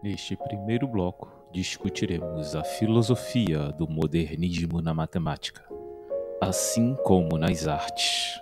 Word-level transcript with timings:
Neste 0.00 0.36
primeiro 0.36 0.86
bloco, 0.86 1.28
discutiremos 1.52 2.54
a 2.54 2.62
filosofia 2.62 3.72
do 3.72 3.88
modernismo 3.88 4.80
na 4.80 4.94
matemática, 4.94 5.64
assim 6.40 6.94
como 7.02 7.36
nas 7.36 7.66
artes. 7.66 8.40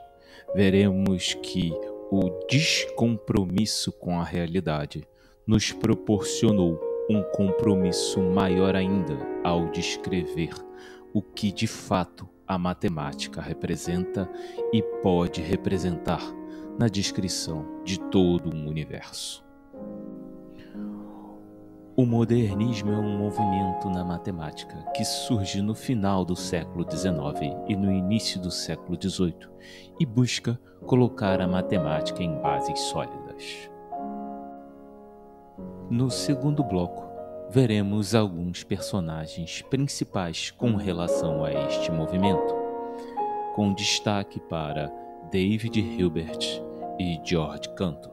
Veremos 0.54 1.32
que 1.32 1.72
o 2.10 2.28
descompromisso 2.46 3.90
com 3.90 4.20
a 4.20 4.24
realidade 4.24 5.08
nos 5.46 5.72
proporcionou 5.72 6.78
um 7.08 7.22
compromisso 7.22 8.20
maior 8.20 8.76
ainda 8.76 9.16
ao 9.42 9.70
descrever 9.70 10.52
o 11.14 11.22
que 11.22 11.50
de 11.50 11.66
fato 11.66 12.28
a 12.46 12.58
matemática 12.58 13.40
representa 13.40 14.30
e 14.74 14.82
pode 15.02 15.40
representar 15.40 16.20
na 16.78 16.86
descrição 16.86 17.82
de 17.82 17.98
todo 17.98 18.54
um 18.54 18.68
universo. 18.68 19.45
O 21.98 22.04
modernismo 22.04 22.92
é 22.92 22.98
um 22.98 23.16
movimento 23.16 23.88
na 23.88 24.04
matemática 24.04 24.76
que 24.94 25.02
surge 25.02 25.62
no 25.62 25.74
final 25.74 26.26
do 26.26 26.36
século 26.36 26.84
XIX 26.84 27.56
e 27.66 27.74
no 27.74 27.90
início 27.90 28.38
do 28.38 28.50
século 28.50 28.98
XVIII 29.00 29.48
e 29.98 30.04
busca 30.04 30.60
colocar 30.84 31.40
a 31.40 31.48
matemática 31.48 32.22
em 32.22 32.38
bases 32.42 32.78
sólidas. 32.80 33.70
No 35.88 36.10
segundo 36.10 36.62
bloco, 36.62 37.02
veremos 37.48 38.14
alguns 38.14 38.62
personagens 38.62 39.62
principais 39.62 40.50
com 40.50 40.76
relação 40.76 41.42
a 41.46 41.50
este 41.50 41.90
movimento, 41.90 42.54
com 43.54 43.72
destaque 43.72 44.38
para 44.38 44.92
David 45.32 45.80
Hilbert 45.80 46.62
e 46.98 47.18
George 47.24 47.70
Cantor. 47.70 48.12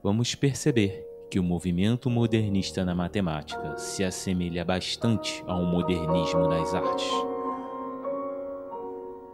Vamos 0.00 0.36
perceber 0.36 1.03
que 1.34 1.38
o 1.40 1.42
movimento 1.42 2.08
modernista 2.08 2.84
na 2.84 2.94
matemática 2.94 3.76
se 3.76 4.04
assemelha 4.04 4.64
bastante 4.64 5.42
ao 5.48 5.64
modernismo 5.64 6.46
nas 6.46 6.72
artes. 6.72 7.10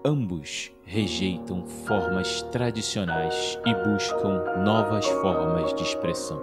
Ambos 0.02 0.72
rejeitam 0.82 1.66
formas 1.66 2.40
tradicionais 2.44 3.58
e 3.66 3.74
buscam 3.86 4.62
novas 4.64 5.06
formas 5.06 5.74
de 5.74 5.82
expressão. 5.82 6.40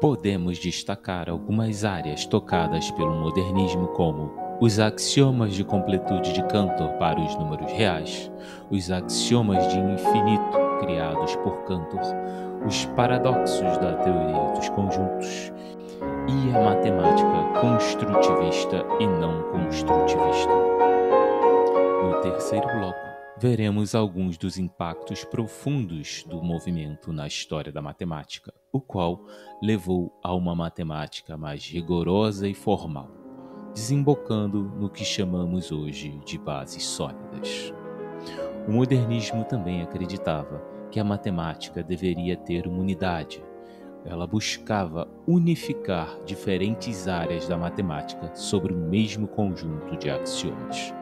Podemos 0.00 0.58
destacar 0.58 1.28
algumas 1.28 1.84
áreas 1.84 2.24
tocadas 2.24 2.90
pelo 2.92 3.14
modernismo, 3.14 3.88
como 3.88 4.32
os 4.62 4.78
axiomas 4.78 5.52
de 5.52 5.62
completude 5.62 6.32
de 6.32 6.42
Cantor 6.44 6.88
para 6.92 7.20
os 7.20 7.34
números 7.34 7.70
reais, 7.70 8.32
os 8.70 8.90
axiomas 8.90 9.68
de 9.68 9.78
infinito 9.78 10.62
criados 10.80 11.36
por 11.36 11.64
Cantor, 11.64 12.00
os 12.66 12.84
paradoxos 12.86 13.76
da 13.78 13.94
teoria 13.96 14.52
dos 14.54 14.68
conjuntos 14.70 15.52
e 16.28 16.56
a 16.56 16.60
matemática 16.60 17.60
construtivista 17.60 18.84
e 19.00 19.06
não 19.06 19.50
construtivista. 19.50 20.52
No 22.02 22.20
terceiro 22.20 22.66
bloco, 22.68 23.00
veremos 23.38 23.94
alguns 23.94 24.38
dos 24.38 24.58
impactos 24.58 25.24
profundos 25.24 26.24
do 26.28 26.40
movimento 26.42 27.12
na 27.12 27.26
história 27.26 27.72
da 27.72 27.82
matemática, 27.82 28.52
o 28.72 28.80
qual 28.80 29.24
levou 29.60 30.16
a 30.22 30.32
uma 30.32 30.54
matemática 30.54 31.36
mais 31.36 31.66
rigorosa 31.66 32.48
e 32.48 32.54
formal, 32.54 33.10
desembocando 33.74 34.62
no 34.62 34.88
que 34.88 35.04
chamamos 35.04 35.72
hoje 35.72 36.20
de 36.24 36.38
bases 36.38 36.84
sólidas. 36.84 37.74
O 38.68 38.70
modernismo 38.70 39.44
também 39.44 39.82
acreditava 39.82 40.71
que 40.92 41.00
a 41.00 41.04
matemática 41.04 41.82
deveria 41.82 42.36
ter 42.36 42.66
uma 42.66 42.78
unidade. 42.78 43.42
Ela 44.04 44.26
buscava 44.26 45.08
unificar 45.26 46.18
diferentes 46.26 47.08
áreas 47.08 47.48
da 47.48 47.56
matemática 47.56 48.34
sobre 48.34 48.74
o 48.74 48.76
mesmo 48.76 49.26
conjunto 49.26 49.96
de 49.96 50.10
axiomas. 50.10 50.92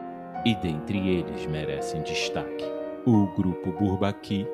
E 0.45 0.55
dentre 0.55 0.97
eles 0.97 1.45
merecem 1.45 2.01
destaque 2.03 2.63
o 3.05 3.27
grupo 3.35 3.71
Bourbaki, 3.73 4.47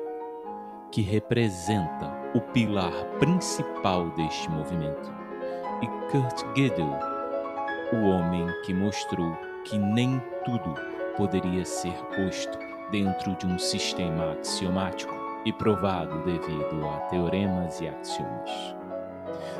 que 0.90 1.02
representa 1.02 2.10
o 2.34 2.40
pilar 2.40 2.92
principal 3.18 4.10
deste 4.10 4.50
movimento, 4.50 5.12
e 5.82 5.86
Kurt 6.10 6.42
Gödel, 6.56 6.98
o 7.92 8.08
homem 8.08 8.46
que 8.64 8.74
mostrou 8.74 9.36
que 9.64 9.78
nem 9.78 10.20
tudo 10.44 10.74
poderia 11.16 11.64
ser 11.64 11.94
posto 12.16 12.58
dentro 12.90 13.34
de 13.36 13.46
um 13.46 13.58
sistema 13.58 14.32
axiomático 14.32 15.17
e 15.48 15.52
provado 15.52 16.22
devido 16.24 16.86
a 16.86 16.98
teoremas 17.08 17.80
e 17.80 17.88
axiomas. 17.88 18.50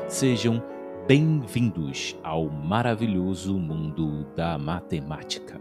Sejam 0.07 0.63
bem-vindos 1.07 2.15
ao 2.23 2.47
maravilhoso 2.47 3.57
mundo 3.57 4.23
da 4.35 4.55
matemática. 4.59 5.57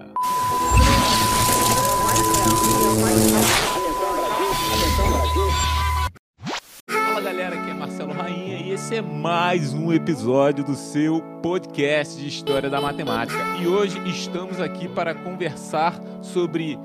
Fala 6.87 7.21
galera, 7.23 7.55
aqui 7.59 7.71
é 7.71 7.75
Marcelo 7.75 8.13
Rainha 8.13 8.59
e 8.59 8.73
esse 8.73 8.97
é 8.97 9.01
mais 9.01 9.73
um 9.73 9.91
episódio 9.95 10.63
do 10.63 10.75
seu 10.75 11.23
podcast 11.43 12.21
de 12.21 12.29
História 12.29 12.69
da 12.69 12.83
Matemática. 12.83 13.43
E 13.63 13.67
hoje 13.67 13.99
estamos 14.07 14.61
aqui 14.61 14.89
para 14.89 15.15
conversar 15.15 15.99
sobre 16.21 16.79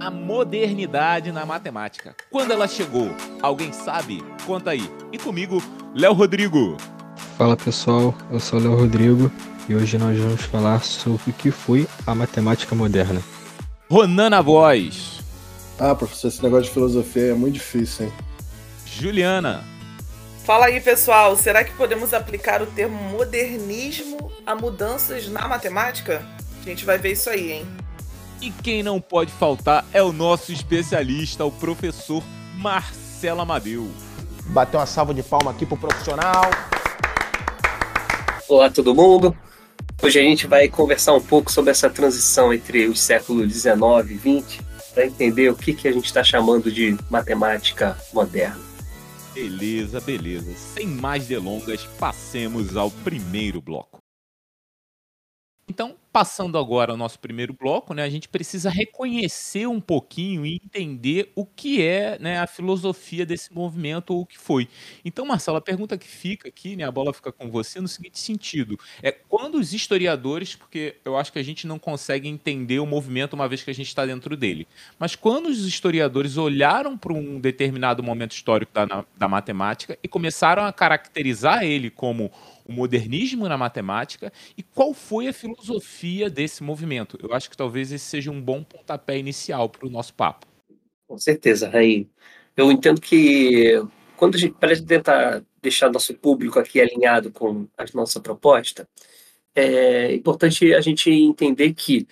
a 0.00 0.10
modernidade 0.10 1.30
na 1.30 1.44
matemática. 1.44 2.16
Quando 2.30 2.52
ela 2.52 2.66
chegou? 2.66 3.14
Alguém 3.42 3.70
sabe? 3.70 4.24
Conta 4.46 4.70
aí. 4.70 4.90
E 5.12 5.18
comigo, 5.18 5.62
Léo 5.94 6.14
Rodrigo. 6.14 6.78
Fala 7.36 7.54
pessoal, 7.54 8.14
eu 8.30 8.40
sou 8.40 8.58
o 8.58 8.62
Léo 8.62 8.76
Rodrigo 8.76 9.30
e 9.68 9.74
hoje 9.74 9.98
nós 9.98 10.18
vamos 10.18 10.42
falar 10.42 10.82
sobre 10.82 11.30
o 11.30 11.34
que 11.34 11.50
foi 11.50 11.86
a 12.06 12.14
matemática 12.14 12.74
moderna. 12.74 13.22
Ronana 13.90 14.40
Voz. 14.42 15.20
Ah, 15.78 15.94
professor, 15.94 16.28
esse 16.28 16.42
negócio 16.42 16.64
de 16.64 16.70
filosofia 16.70 17.32
é 17.32 17.34
muito 17.34 17.54
difícil, 17.54 18.06
hein? 18.06 18.12
Juliana. 18.86 19.62
Fala 20.44 20.66
aí, 20.66 20.80
pessoal. 20.80 21.36
Será 21.36 21.62
que 21.62 21.72
podemos 21.72 22.14
aplicar 22.14 22.62
o 22.62 22.66
termo 22.66 22.96
modernismo 23.10 24.32
a 24.46 24.54
mudanças 24.54 25.28
na 25.28 25.46
matemática? 25.46 26.24
A 26.60 26.64
gente 26.64 26.84
vai 26.84 26.98
ver 26.98 27.12
isso 27.12 27.28
aí, 27.28 27.52
hein? 27.52 27.79
E 28.40 28.50
quem 28.50 28.82
não 28.82 28.98
pode 28.98 29.30
faltar 29.30 29.84
é 29.92 30.02
o 30.02 30.12
nosso 30.12 30.50
especialista, 30.50 31.44
o 31.44 31.52
professor 31.52 32.22
Marcelo 32.56 33.42
Amadeu. 33.42 33.90
Bateu 34.46 34.80
uma 34.80 34.86
salva 34.86 35.12
de 35.12 35.22
palma 35.22 35.50
aqui 35.50 35.66
pro 35.66 35.76
profissional. 35.76 36.44
Olá, 38.48 38.70
todo 38.70 38.94
mundo. 38.94 39.36
Hoje 40.02 40.18
a 40.18 40.22
gente 40.22 40.46
vai 40.46 40.68
conversar 40.68 41.12
um 41.12 41.20
pouco 41.20 41.52
sobre 41.52 41.70
essa 41.70 41.90
transição 41.90 42.50
entre 42.52 42.86
os 42.86 42.98
séculos 42.98 43.46
19 43.46 44.14
e 44.14 44.16
20 44.16 44.62
para 44.94 45.04
entender 45.04 45.50
o 45.50 45.54
que, 45.54 45.74
que 45.74 45.86
a 45.86 45.92
gente 45.92 46.06
está 46.06 46.24
chamando 46.24 46.72
de 46.72 46.96
matemática 47.10 47.98
moderna. 48.14 48.58
Beleza, 49.34 50.00
beleza. 50.00 50.50
Sem 50.74 50.86
mais 50.86 51.26
delongas, 51.26 51.84
passemos 51.98 52.74
ao 52.74 52.90
primeiro 52.90 53.60
bloco. 53.60 53.89
Então, 55.70 55.94
passando 56.12 56.58
agora 56.58 56.90
ao 56.90 56.96
nosso 56.96 57.16
primeiro 57.20 57.52
bloco, 57.52 57.94
né, 57.94 58.02
a 58.02 58.10
gente 58.10 58.28
precisa 58.28 58.68
reconhecer 58.68 59.68
um 59.68 59.80
pouquinho 59.80 60.44
e 60.44 60.56
entender 60.56 61.30
o 61.36 61.46
que 61.46 61.80
é 61.80 62.18
né, 62.18 62.40
a 62.40 62.46
filosofia 62.48 63.24
desse 63.24 63.54
movimento 63.54 64.10
ou 64.10 64.22
o 64.22 64.26
que 64.26 64.36
foi. 64.36 64.68
Então, 65.04 65.24
Marcelo, 65.24 65.58
a 65.58 65.60
pergunta 65.60 65.96
que 65.96 66.08
fica 66.08 66.48
aqui, 66.48 66.74
né, 66.74 66.82
a 66.82 66.90
bola 66.90 67.14
fica 67.14 67.30
com 67.30 67.48
você 67.48 67.80
no 67.80 67.86
seguinte 67.86 68.18
sentido: 68.18 68.76
é 69.00 69.12
quando 69.12 69.58
os 69.58 69.72
historiadores, 69.72 70.56
porque 70.56 70.96
eu 71.04 71.16
acho 71.16 71.32
que 71.32 71.38
a 71.38 71.42
gente 71.44 71.68
não 71.68 71.78
consegue 71.78 72.28
entender 72.28 72.80
o 72.80 72.86
movimento 72.86 73.34
uma 73.34 73.48
vez 73.48 73.62
que 73.62 73.70
a 73.70 73.74
gente 73.74 73.86
está 73.86 74.04
dentro 74.04 74.36
dele, 74.36 74.66
mas 74.98 75.14
quando 75.14 75.46
os 75.46 75.64
historiadores 75.64 76.36
olharam 76.36 76.98
para 76.98 77.12
um 77.12 77.38
determinado 77.38 78.02
momento 78.02 78.32
histórico 78.32 78.72
da, 78.74 79.04
da 79.16 79.28
matemática 79.28 79.96
e 80.02 80.08
começaram 80.08 80.64
a 80.64 80.72
caracterizar 80.72 81.62
ele 81.62 81.90
como 81.90 82.32
o 82.70 82.72
modernismo 82.72 83.48
na 83.48 83.58
matemática 83.58 84.32
e 84.56 84.62
qual 84.62 84.94
foi 84.94 85.26
a 85.26 85.32
filosofia 85.32 86.30
desse 86.30 86.62
movimento. 86.62 87.18
Eu 87.20 87.34
acho 87.34 87.50
que 87.50 87.56
talvez 87.56 87.90
esse 87.90 88.04
seja 88.04 88.30
um 88.30 88.40
bom 88.40 88.62
pontapé 88.62 89.18
inicial 89.18 89.68
para 89.68 89.86
o 89.86 89.90
nosso 89.90 90.14
papo. 90.14 90.46
Com 91.08 91.18
certeza, 91.18 91.68
Raí. 91.68 92.08
Eu 92.56 92.70
entendo 92.70 93.00
que 93.00 93.82
quando 94.16 94.36
a 94.36 94.38
gente, 94.38 94.54
para 94.54 94.80
tentar 94.80 95.42
deixar 95.60 95.90
nosso 95.90 96.14
público 96.14 96.58
aqui 96.58 96.80
alinhado 96.80 97.30
com 97.30 97.66
a 97.76 97.84
nossa 97.92 98.20
proposta, 98.20 98.88
é 99.54 100.14
importante 100.14 100.72
a 100.72 100.80
gente 100.80 101.10
entender 101.10 101.74
que 101.74 102.06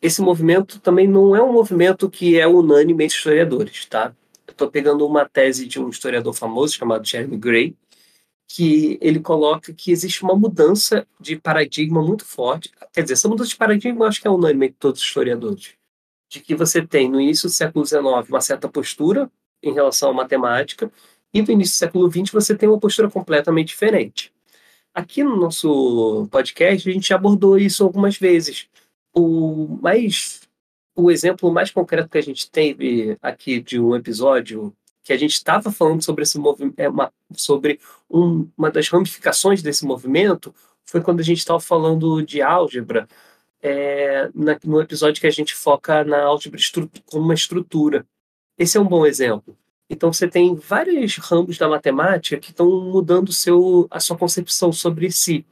esse 0.00 0.22
movimento 0.22 0.80
também 0.80 1.06
não 1.06 1.36
é 1.36 1.42
um 1.42 1.52
movimento 1.52 2.08
que 2.08 2.40
é 2.40 2.46
unânime 2.46 3.04
entre 3.04 3.16
historiadores, 3.16 3.84
tá? 3.84 4.14
Eu 4.46 4.52
estou 4.52 4.70
pegando 4.70 5.06
uma 5.06 5.28
tese 5.28 5.66
de 5.66 5.78
um 5.78 5.90
historiador 5.90 6.32
famoso 6.32 6.74
chamado 6.74 7.06
Jeremy 7.06 7.36
Gray, 7.36 7.76
que 8.52 8.98
ele 9.00 9.20
coloca 9.20 9.72
que 9.72 9.92
existe 9.92 10.24
uma 10.24 10.34
mudança 10.34 11.06
de 11.20 11.36
paradigma 11.36 12.02
muito 12.02 12.24
forte. 12.24 12.68
Quer 12.92 13.02
dizer, 13.02 13.12
essa 13.14 13.28
mudança 13.28 13.50
de 13.50 13.56
paradigma 13.56 14.08
acho 14.08 14.20
que 14.20 14.26
é 14.26 14.30
unânime 14.30 14.66
entre 14.66 14.76
todos 14.76 15.00
os 15.00 15.06
historiadores. 15.06 15.74
De 16.28 16.40
que 16.40 16.56
você 16.56 16.84
tem, 16.84 17.08
no 17.08 17.20
início 17.20 17.48
do 17.48 17.52
século 17.52 17.86
XIX, 17.86 18.02
uma 18.28 18.40
certa 18.40 18.68
postura 18.68 19.30
em 19.62 19.72
relação 19.72 20.10
à 20.10 20.12
matemática, 20.12 20.90
E 21.32 21.40
no 21.40 21.52
início 21.52 21.76
do 21.76 21.78
século 21.78 22.10
XX 22.10 22.32
você 22.32 22.56
tem 22.56 22.68
uma 22.68 22.80
postura 22.80 23.08
completamente 23.08 23.68
diferente. 23.68 24.32
Aqui 24.92 25.22
no 25.22 25.36
nosso 25.36 26.26
podcast 26.28 26.90
a 26.90 26.92
gente 26.92 27.14
abordou 27.14 27.56
isso 27.56 27.84
algumas 27.84 28.16
vezes. 28.18 28.68
O 29.14 29.78
mais 29.80 30.40
o 30.96 31.08
exemplo 31.08 31.52
mais 31.52 31.70
concreto 31.70 32.08
que 32.08 32.18
a 32.18 32.22
gente 32.22 32.50
teve 32.50 33.16
aqui 33.22 33.60
de 33.60 33.80
um 33.80 33.94
episódio 33.94 34.74
que 35.10 35.14
a 35.14 35.18
gente 35.18 35.32
estava 35.32 35.72
falando 35.72 36.04
sobre 36.04 36.22
esse 36.22 36.38
movimento, 36.38 36.78
é 36.78 36.88
uma, 36.88 37.12
sobre 37.32 37.80
um, 38.08 38.48
uma 38.56 38.70
das 38.70 38.88
ramificações 38.88 39.60
desse 39.60 39.84
movimento, 39.84 40.54
foi 40.84 41.00
quando 41.00 41.18
a 41.18 41.24
gente 41.24 41.38
estava 41.38 41.58
falando 41.58 42.22
de 42.22 42.40
álgebra, 42.40 43.08
é, 43.60 44.30
na, 44.32 44.56
no 44.62 44.80
episódio 44.80 45.20
que 45.20 45.26
a 45.26 45.32
gente 45.32 45.52
foca 45.52 46.04
na 46.04 46.22
álgebra 46.22 46.60
como 47.06 47.24
uma 47.24 47.34
estrutura. 47.34 48.06
Esse 48.56 48.78
é 48.78 48.80
um 48.80 48.86
bom 48.86 49.04
exemplo. 49.04 49.56
Então 49.88 50.12
você 50.12 50.28
tem 50.28 50.54
vários 50.54 51.16
ramos 51.16 51.58
da 51.58 51.68
matemática 51.68 52.38
que 52.38 52.52
estão 52.52 52.70
mudando 52.70 53.32
seu, 53.32 53.88
a 53.90 53.98
sua 53.98 54.16
concepção 54.16 54.72
sobre 54.72 55.10
si. 55.10 55.44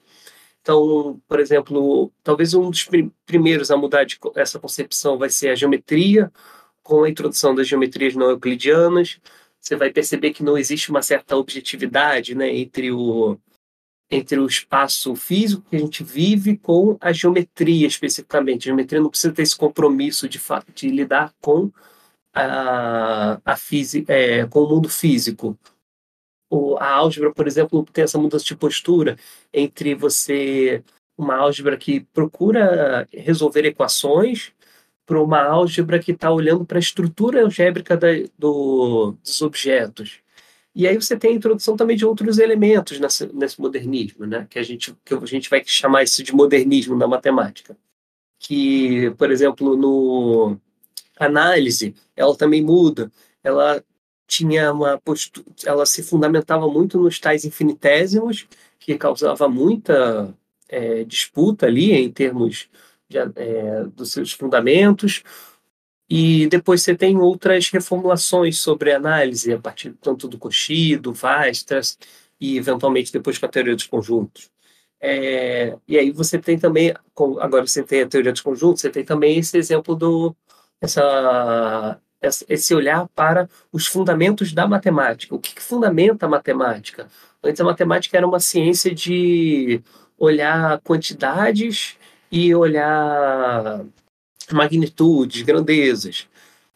Então, 0.62 1.20
por 1.26 1.40
exemplo, 1.40 2.12
talvez 2.22 2.54
um 2.54 2.70
dos 2.70 2.88
primeiros 3.26 3.72
a 3.72 3.76
mudar 3.76 4.04
de, 4.04 4.20
essa 4.36 4.60
concepção 4.60 5.18
vai 5.18 5.30
ser 5.30 5.48
a 5.48 5.56
geometria, 5.56 6.30
com 6.80 7.02
a 7.02 7.10
introdução 7.10 7.56
das 7.56 7.66
geometrias 7.66 8.14
não 8.14 8.30
euclidianas. 8.30 9.18
Você 9.60 9.76
vai 9.76 9.90
perceber 9.90 10.32
que 10.32 10.42
não 10.42 10.56
existe 10.56 10.90
uma 10.90 11.02
certa 11.02 11.36
objetividade 11.36 12.34
né, 12.34 12.54
entre, 12.54 12.90
o, 12.90 13.38
entre 14.10 14.38
o 14.38 14.46
espaço 14.46 15.14
físico 15.14 15.64
que 15.68 15.76
a 15.76 15.78
gente 15.78 16.02
vive 16.02 16.56
com 16.56 16.96
a 17.00 17.12
geometria 17.12 17.86
especificamente. 17.86 18.62
A 18.62 18.70
geometria 18.70 19.00
não 19.00 19.10
precisa 19.10 19.32
ter 19.32 19.42
esse 19.42 19.56
compromisso 19.56 20.28
de, 20.28 20.40
de 20.74 20.88
lidar 20.88 21.34
com 21.40 21.70
a, 22.32 23.40
a 23.44 23.56
física, 23.56 24.12
é, 24.12 24.46
com 24.46 24.60
o 24.60 24.68
mundo 24.68 24.88
físico. 24.88 25.58
O, 26.50 26.76
a 26.78 26.90
álgebra, 26.90 27.32
por 27.32 27.46
exemplo, 27.46 27.84
tem 27.92 28.04
essa 28.04 28.18
mudança 28.18 28.44
de 28.44 28.56
postura 28.56 29.18
entre 29.52 29.94
você 29.94 30.82
uma 31.18 31.36
álgebra 31.36 31.76
que 31.76 32.00
procura 32.00 33.06
resolver 33.12 33.66
equações 33.66 34.52
para 35.08 35.22
uma 35.22 35.42
álgebra 35.42 35.98
que 35.98 36.12
está 36.12 36.30
olhando 36.30 36.66
para 36.66 36.76
a 36.76 36.80
estrutura 36.80 37.40
algébrica 37.40 37.96
da, 37.96 38.08
do, 38.38 39.16
dos 39.24 39.40
objetos. 39.40 40.20
E 40.74 40.86
aí 40.86 40.94
você 40.94 41.16
tem 41.16 41.30
a 41.32 41.34
introdução 41.34 41.78
também 41.78 41.96
de 41.96 42.04
outros 42.04 42.38
elementos 42.38 43.00
nesse, 43.00 43.26
nesse 43.32 43.58
modernismo, 43.58 44.26
né? 44.26 44.46
que, 44.50 44.58
a 44.58 44.62
gente, 44.62 44.94
que 45.02 45.14
a 45.14 45.24
gente 45.24 45.48
vai 45.48 45.62
chamar 45.64 46.02
isso 46.02 46.22
de 46.22 46.34
modernismo 46.34 46.94
na 46.94 47.08
matemática. 47.08 47.74
Que, 48.38 49.10
por 49.12 49.30
exemplo, 49.30 49.74
no, 49.78 50.58
análise, 51.18 51.94
ela 52.14 52.36
também 52.36 52.62
muda. 52.62 53.10
Ela 53.42 53.82
tinha 54.26 54.70
uma 54.70 54.98
postura, 54.98 55.46
ela 55.64 55.86
se 55.86 56.02
fundamentava 56.02 56.68
muito 56.68 56.98
nos 57.00 57.18
tais 57.18 57.46
infinitésimos, 57.46 58.46
que 58.78 58.98
causava 58.98 59.48
muita 59.48 60.34
é, 60.68 61.02
disputa 61.04 61.64
ali 61.64 61.92
em 61.92 62.10
termos 62.12 62.68
de, 63.08 63.18
é, 63.18 63.84
dos 63.94 64.12
seus 64.12 64.32
fundamentos. 64.32 65.22
E 66.08 66.46
depois 66.48 66.82
você 66.82 66.94
tem 66.94 67.18
outras 67.18 67.68
reformulações 67.68 68.58
sobre 68.58 68.92
análise, 68.92 69.52
a 69.52 69.58
partir 69.58 69.94
tanto 70.00 70.26
do 70.26 70.38
Cauchy, 70.38 70.96
do 70.96 71.12
Weierstrass, 71.12 71.98
e 72.40 72.56
eventualmente 72.56 73.12
depois 73.12 73.36
com 73.38 73.46
a 73.46 73.48
teoria 73.48 73.74
dos 73.74 73.86
conjuntos. 73.86 74.50
É, 75.00 75.76
e 75.86 75.98
aí 75.98 76.10
você 76.10 76.38
tem 76.38 76.58
também, 76.58 76.94
agora 77.40 77.66
você 77.66 77.82
tem 77.82 78.02
a 78.02 78.08
teoria 78.08 78.32
dos 78.32 78.40
conjuntos, 78.40 78.80
você 78.80 78.90
tem 78.90 79.04
também 79.04 79.38
esse 79.38 79.56
exemplo 79.56 79.94
do, 79.94 80.34
essa, 80.80 82.00
esse 82.48 82.74
olhar 82.74 83.06
para 83.08 83.48
os 83.72 83.86
fundamentos 83.86 84.52
da 84.52 84.66
matemática. 84.66 85.34
O 85.34 85.38
que, 85.38 85.54
que 85.54 85.62
fundamenta 85.62 86.26
a 86.26 86.28
matemática? 86.28 87.08
Antes 87.42 87.60
a 87.60 87.64
matemática 87.64 88.16
era 88.16 88.26
uma 88.26 88.40
ciência 88.40 88.94
de 88.94 89.82
olhar 90.16 90.80
quantidades 90.80 91.96
e 92.30 92.54
olhar 92.54 93.84
magnitudes, 94.52 95.42
grandezas. 95.42 96.26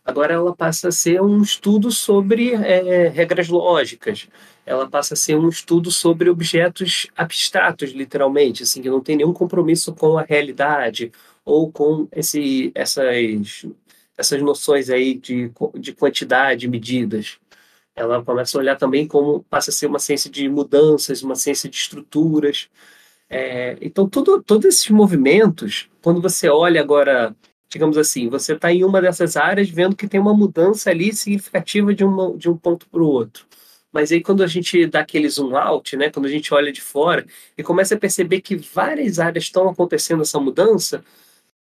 Agora 0.05 0.35
ela 0.35 0.55
passa 0.55 0.89
a 0.89 0.93
ser 0.93 1.23
um 1.23 1.43
estudo 1.43 1.91
sobre 1.91 2.53
é, 2.55 3.09
regras 3.09 3.49
lógicas. 3.49 4.29
Ela 4.67 4.89
passa 4.89 5.15
a 5.15 5.17
ser 5.17 5.37
um 5.37 5.49
estudo 5.49 5.91
sobre 5.91 6.29
objetos 6.29 7.07
abstratos, 7.17 7.91
literalmente, 7.91 8.65
assim, 8.65 8.83
que 8.83 8.91
não 8.91 9.01
tem 9.01 9.17
nenhum 9.17 9.33
compromisso 9.33 9.95
com 9.95 10.19
a 10.19 10.23
realidade 10.23 11.13
ou 11.45 11.71
com 11.71 12.09
esse, 12.13 12.73
essas 12.75 13.65
essas 14.17 14.43
noções 14.43 14.91
aí 14.91 15.15
de, 15.15 15.51
de 15.79 15.93
quantidade, 15.93 16.69
medidas. 16.69 17.39
Ela 17.95 18.23
começa 18.25 18.57
a 18.57 18.61
olhar 18.61 18.77
também 18.77 19.07
como 19.07 19.45
passa 19.45 19.71
a 19.71 19.73
ser 19.73 19.87
uma 19.87 19.99
ciência 19.99 20.31
de 20.31 20.49
mudanças, 20.49 21.23
uma 21.23 21.35
ciência 21.35 21.69
de 21.69 21.77
estruturas. 21.77 22.69
É, 23.35 23.79
então, 23.81 24.07
todos 24.07 24.65
esses 24.67 24.91
movimentos, 24.91 25.89
quando 26.03 26.21
você 26.21 26.51
olha 26.51 26.83
agora, 26.83 27.35
digamos 27.67 27.97
assim, 27.97 28.29
você 28.29 28.53
está 28.53 28.71
em 28.71 28.85
uma 28.85 29.01
dessas 29.01 29.39
áreas 29.39 29.71
vendo 29.71 29.97
que 29.97 30.07
tem 30.07 30.21
uma 30.21 30.35
mudança 30.37 30.91
ali 30.91 31.15
significativa 31.15 31.95
de, 31.95 32.05
uma, 32.05 32.37
de 32.37 32.51
um 32.51 32.57
ponto 32.59 32.87
para 32.91 33.01
o 33.01 33.07
outro. 33.07 33.47
Mas 33.91 34.13
aí 34.13 34.21
quando 34.23 34.43
a 34.43 34.47
gente 34.47 34.87
dá 34.87 35.01
aquele 35.01 35.29
zoom 35.31 35.57
out, 35.57 35.97
né, 35.97 36.11
quando 36.11 36.27
a 36.27 36.29
gente 36.29 36.53
olha 36.53 36.71
de 36.71 36.83
fora 36.83 37.27
e 37.57 37.63
começa 37.63 37.95
a 37.95 37.99
perceber 37.99 38.43
que 38.43 38.57
várias 38.57 39.19
áreas 39.19 39.45
estão 39.45 39.67
acontecendo 39.67 40.23
essa 40.23 40.39
mudança, 40.39 41.03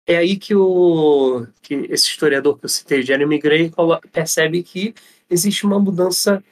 é 0.05 0.17
aí 0.17 0.37
que, 0.37 0.53
o, 0.53 1.47
que 1.63 1.73
esse 1.89 2.05
historiador 2.09 2.59
que 2.59 2.65
eu 2.65 2.69
citei, 2.69 3.01
Jeremy 3.01 3.39
Gray, 3.39 3.71
percebe 4.11 4.61
que 4.61 4.93
existe 5.27 5.65
uma 5.65 5.79
mudança 5.79 6.43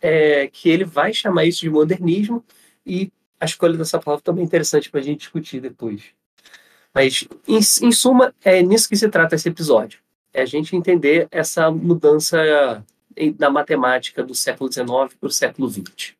é, 0.00 0.46
que 0.46 0.70
ele 0.70 0.84
vai 0.84 1.12
chamar 1.12 1.46
isso 1.46 1.62
de 1.62 1.70
modernismo 1.70 2.44
e 2.86 3.10
a 3.42 3.44
escolha 3.44 3.76
dessa 3.76 3.98
palavra 3.98 4.22
também 4.22 4.42
é 4.42 4.46
interessante 4.46 4.88
para 4.88 5.00
a 5.00 5.02
gente 5.02 5.18
discutir 5.18 5.60
depois. 5.60 6.02
Mas, 6.94 7.26
em, 7.48 7.58
em, 7.58 7.90
suma, 7.90 8.32
é 8.44 8.62
nisso 8.62 8.88
que 8.88 8.96
se 8.96 9.08
trata 9.08 9.34
esse 9.34 9.48
episódio. 9.48 9.98
É 10.32 10.42
a 10.42 10.46
gente 10.46 10.76
entender 10.76 11.26
essa 11.28 11.68
mudança 11.68 12.38
na 13.36 13.50
matemática 13.50 14.22
do 14.22 14.34
século 14.34 14.72
XIX 14.72 14.86
para 14.86 15.26
o 15.26 15.30
século 15.30 15.68
XX. 15.68 16.14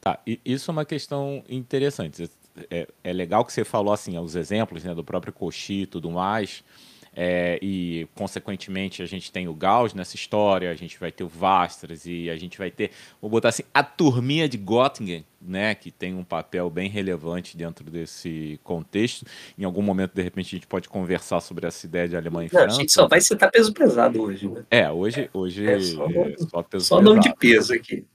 Tá, 0.00 0.20
isso 0.44 0.70
é 0.70 0.72
uma 0.72 0.84
questão 0.84 1.42
interessante 1.48 2.30
é, 2.70 2.86
é 3.02 3.12
legal 3.12 3.44
que 3.44 3.52
você 3.52 3.64
falou 3.64 3.92
assim, 3.92 4.16
os 4.18 4.36
exemplos 4.36 4.84
né, 4.84 4.94
do 4.94 5.04
próprio 5.04 5.32
Cauchy 5.32 5.82
e 5.82 5.86
tudo 5.86 6.10
mais. 6.10 6.62
É, 7.20 7.58
e, 7.60 8.06
consequentemente, 8.14 9.02
a 9.02 9.06
gente 9.06 9.32
tem 9.32 9.48
o 9.48 9.52
Gauss 9.52 9.92
nessa 9.92 10.14
história, 10.14 10.70
a 10.70 10.74
gente 10.76 11.00
vai 11.00 11.10
ter 11.10 11.24
o 11.24 11.28
Vastras 11.28 12.06
e 12.06 12.30
a 12.30 12.36
gente 12.36 12.56
vai 12.56 12.70
ter, 12.70 12.92
vou 13.20 13.28
botar 13.28 13.48
assim, 13.48 13.64
a 13.74 13.82
turminha 13.82 14.48
de 14.48 14.56
Göttingen, 14.56 15.24
né, 15.42 15.74
que 15.74 15.90
tem 15.90 16.14
um 16.14 16.22
papel 16.22 16.70
bem 16.70 16.88
relevante 16.88 17.56
dentro 17.56 17.90
desse 17.90 18.60
contexto. 18.62 19.26
Em 19.58 19.64
algum 19.64 19.82
momento, 19.82 20.12
de 20.14 20.22
repente, 20.22 20.54
a 20.54 20.58
gente 20.58 20.68
pode 20.68 20.88
conversar 20.88 21.40
sobre 21.40 21.66
essa 21.66 21.84
ideia 21.84 22.08
de 22.08 22.16
Alemanha 22.16 22.48
e 22.48 22.54
Não, 22.54 22.60
França. 22.60 22.76
A 22.76 22.80
gente 22.80 22.92
só 22.92 23.08
vai 23.08 23.20
citar 23.20 23.50
peso 23.50 23.72
pesado 23.72 24.22
hoje, 24.22 24.48
né? 24.48 24.64
É, 24.70 24.88
hoje, 24.88 25.28
hoje 25.34 25.66
é, 25.66 25.80
só, 25.80 26.06
é 26.06 26.08
só 26.08 26.22
peso 26.22 26.48
só 26.48 26.62
pesado. 26.62 26.84
Só 26.84 27.02
nome 27.02 27.18
de 27.18 27.34
peso 27.34 27.74
aqui. 27.74 28.06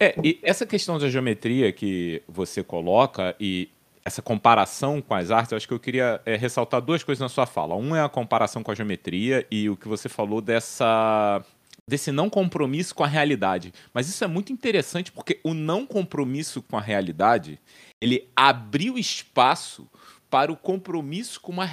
É, 0.00 0.16
e 0.20 0.40
essa 0.42 0.66
questão 0.66 0.98
da 0.98 1.08
geometria 1.08 1.70
que 1.70 2.20
você 2.26 2.60
coloca 2.60 3.36
e 3.38 3.68
essa 4.04 4.20
comparação 4.20 5.00
com 5.00 5.14
as 5.14 5.30
artes, 5.30 5.52
eu 5.52 5.56
acho 5.56 5.68
que 5.68 5.74
eu 5.74 5.80
queria 5.80 6.20
é, 6.26 6.36
ressaltar 6.36 6.80
duas 6.80 7.04
coisas 7.04 7.20
na 7.20 7.28
sua 7.28 7.46
fala. 7.46 7.76
Um 7.76 7.94
é 7.94 8.02
a 8.02 8.08
comparação 8.08 8.62
com 8.62 8.70
a 8.70 8.74
geometria 8.74 9.46
e 9.50 9.68
o 9.70 9.76
que 9.76 9.88
você 9.88 10.08
falou 10.08 10.40
dessa 10.40 11.44
desse 11.86 12.12
não 12.12 12.30
compromisso 12.30 12.94
com 12.94 13.04
a 13.04 13.08
realidade. 13.08 13.72
Mas 13.92 14.08
isso 14.08 14.22
é 14.22 14.26
muito 14.26 14.52
interessante 14.52 15.10
porque 15.10 15.40
o 15.42 15.52
não 15.52 15.84
compromisso 15.84 16.62
com 16.62 16.76
a 16.76 16.80
realidade, 16.80 17.58
ele 18.00 18.28
abriu 18.36 18.96
espaço 18.96 19.88
para 20.30 20.52
o 20.52 20.56
compromisso 20.56 21.40
com 21.40 21.52
uma, 21.52 21.68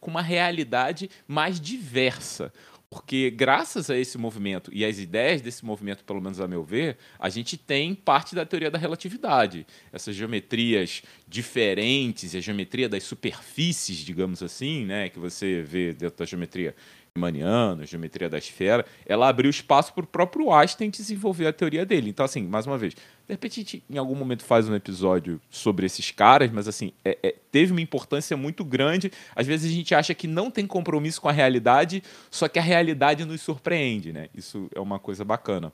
com 0.00 0.10
uma 0.10 0.22
realidade 0.22 1.08
mais 1.26 1.60
diversa. 1.60 2.52
Porque 2.92 3.30
graças 3.30 3.88
a 3.88 3.96
esse 3.96 4.18
movimento 4.18 4.70
e 4.70 4.84
às 4.84 4.98
ideias 4.98 5.40
desse 5.40 5.64
movimento, 5.64 6.04
pelo 6.04 6.20
menos 6.20 6.38
a 6.38 6.46
meu 6.46 6.62
ver, 6.62 6.98
a 7.18 7.30
gente 7.30 7.56
tem 7.56 7.94
parte 7.94 8.34
da 8.34 8.44
teoria 8.44 8.70
da 8.70 8.76
relatividade. 8.76 9.66
Essas 9.90 10.14
geometrias 10.14 11.02
diferentes, 11.26 12.34
a 12.34 12.40
geometria 12.40 12.90
das 12.90 13.04
superfícies, 13.04 13.96
digamos 13.96 14.42
assim, 14.42 14.84
né, 14.84 15.08
que 15.08 15.18
você 15.18 15.62
vê 15.62 15.94
dentro 15.94 16.18
da 16.18 16.26
geometria 16.26 16.74
riemanniana, 17.14 17.86
geometria 17.86 18.28
da 18.28 18.36
esfera, 18.36 18.84
ela 19.06 19.26
abriu 19.26 19.48
espaço 19.48 19.94
para 19.94 20.04
o 20.04 20.06
próprio 20.06 20.52
Einstein 20.52 20.90
desenvolver 20.90 21.46
a 21.46 21.52
teoria 21.52 21.86
dele. 21.86 22.10
Então, 22.10 22.26
assim, 22.26 22.42
mais 22.42 22.66
uma 22.66 22.76
vez, 22.76 22.94
de 23.26 23.32
repente 23.34 23.52
a 23.52 23.62
gente 23.62 23.84
em 23.88 23.98
algum 23.98 24.14
momento 24.14 24.44
faz 24.44 24.68
um 24.68 24.74
episódio 24.74 25.40
sobre 25.50 25.86
esses 25.86 26.10
caras, 26.10 26.50
mas 26.50 26.68
assim, 26.68 26.92
é, 27.04 27.18
é, 27.22 27.34
teve 27.50 27.72
uma 27.72 27.80
importância 27.80 28.36
muito 28.36 28.64
grande. 28.64 29.10
Às 29.34 29.46
vezes 29.46 29.70
a 29.70 29.74
gente 29.74 29.94
acha 29.94 30.14
que 30.14 30.26
não 30.26 30.50
tem 30.50 30.66
compromisso 30.66 31.20
com 31.20 31.28
a 31.28 31.32
realidade, 31.32 32.02
só 32.30 32.48
que 32.48 32.58
a 32.58 32.62
realidade 32.62 33.24
nos 33.24 33.40
surpreende, 33.40 34.12
né? 34.12 34.28
Isso 34.34 34.68
é 34.74 34.80
uma 34.80 34.98
coisa 34.98 35.24
bacana. 35.24 35.72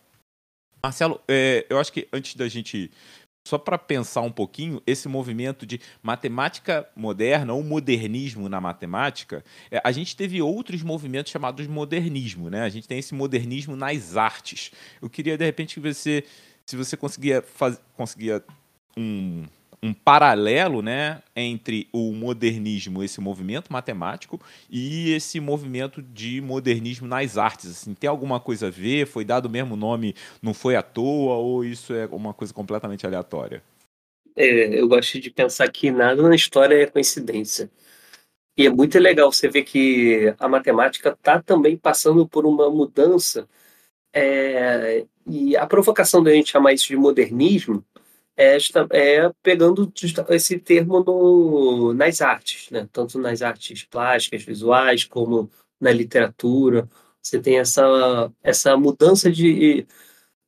Marcelo, 0.83 1.21
é, 1.27 1.67
eu 1.69 1.79
acho 1.79 1.93
que 1.93 2.07
antes 2.13 2.35
da 2.35 2.49
gente 2.49 2.91
só 3.49 3.57
para 3.57 3.79
pensar 3.79 4.21
um 4.21 4.31
pouquinho, 4.31 4.83
esse 4.87 5.09
movimento 5.09 5.65
de 5.65 5.81
matemática 6.03 6.87
moderna 6.95 7.55
ou 7.55 7.65
modernismo 7.65 8.47
na 8.47 8.61
matemática, 8.61 9.43
é, 9.71 9.81
a 9.83 9.91
gente 9.91 10.15
teve 10.15 10.43
outros 10.43 10.83
movimentos 10.83 11.33
chamados 11.33 11.67
modernismo, 11.67 12.51
né? 12.51 12.61
A 12.61 12.69
gente 12.69 12.87
tem 12.87 12.99
esse 12.99 13.15
modernismo 13.15 13.75
nas 13.75 14.19
artes. 14.19 14.71
Eu 15.01 15.09
queria, 15.09 15.39
de 15.39 15.47
repente, 15.47 15.75
que 15.75 15.81
você, 15.81 16.25
se 16.69 16.77
você 16.77 16.99
conseguia, 16.99 17.41
faz, 17.41 17.81
conseguia 17.97 18.45
um, 18.95 19.47
um 19.83 19.95
paralelo 19.95 20.83
né, 20.83 21.23
entre 21.35 21.89
o 21.91 22.13
modernismo, 22.13 23.03
esse 23.03 23.23
movimento 23.23 23.73
matemático, 23.73 24.39
e 24.69 25.15
esse 25.15 25.41
movimento 25.41 26.03
de 26.03 26.43
modernismo 26.43 27.09
nas 27.09 27.39
artes. 27.39 27.71
Assim, 27.71 27.95
tem 27.95 28.11
alguma 28.11 28.39
coisa 28.39 28.67
a 28.67 28.71
ver? 28.71 29.07
Foi 29.07 29.25
dado 29.25 29.47
o 29.47 29.51
mesmo 29.51 29.77
nome, 29.77 30.15
não 30.43 30.53
foi 30.53 30.77
à 30.77 30.83
toa, 30.83 31.37
ou 31.37 31.65
isso 31.65 31.95
é 31.95 32.05
uma 32.05 32.35
coisa 32.35 32.53
completamente 32.53 33.07
aleatória? 33.07 33.63
É, 34.37 34.79
eu 34.79 34.87
gosto 34.87 35.19
de 35.19 35.31
pensar 35.31 35.73
que 35.73 35.91
nada 35.91 36.23
na 36.23 36.35
história 36.35 36.75
é 36.75 36.85
coincidência. 36.85 37.71
E 38.59 38.67
é 38.67 38.71
muito 38.71 38.99
legal 38.99 39.33
você 39.33 39.49
ver 39.49 39.63
que 39.63 40.35
a 40.39 40.47
matemática 40.47 41.17
está 41.19 41.41
também 41.41 41.79
passando 41.79 42.29
por 42.29 42.45
uma 42.45 42.69
mudança. 42.69 43.49
É, 44.13 45.05
e 45.27 45.57
a 45.57 45.67
provocação 45.67 46.23
da 46.23 46.33
gente 46.33 46.51
chamar 46.51 46.73
isso 46.73 46.89
de 46.89 46.97
modernismo 46.97 47.85
esta, 48.37 48.87
é 48.93 49.31
pegando 49.43 49.93
esse 50.31 50.59
termo 50.61 51.01
no, 51.01 51.93
nas 51.93 52.21
artes, 52.21 52.71
né? 52.71 52.89
tanto 52.93 53.19
nas 53.19 53.43
artes 53.43 53.83
plásticas, 53.83 54.45
visuais, 54.45 55.05
como 55.05 55.51
na 55.81 55.91
literatura. 55.91 56.89
Você 57.21 57.41
tem 57.41 57.59
essa, 57.59 58.33
essa 58.41 58.77
mudança 58.77 59.31
de, 59.31 59.85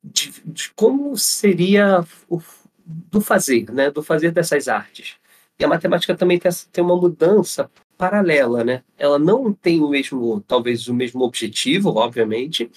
de, 0.01 0.31
de 0.45 0.71
como 0.73 1.17
seria 1.17 2.05
o, 2.29 2.41
do 2.85 3.19
fazer, 3.19 3.69
né? 3.71 3.91
do 3.91 4.01
fazer 4.01 4.31
dessas 4.31 4.69
artes. 4.69 5.15
E 5.59 5.65
a 5.65 5.67
matemática 5.67 6.15
também 6.15 6.39
tem, 6.39 6.49
tem 6.71 6.83
uma 6.83 6.95
mudança 6.95 7.69
paralela, 7.97 8.63
né? 8.63 8.83
Ela 8.97 9.19
não 9.19 9.53
tem 9.53 9.79
o 9.79 9.89
mesmo, 9.89 10.41
talvez 10.47 10.87
o 10.87 10.93
mesmo 10.93 11.21
objetivo, 11.23 11.89
obviamente, 11.89 12.71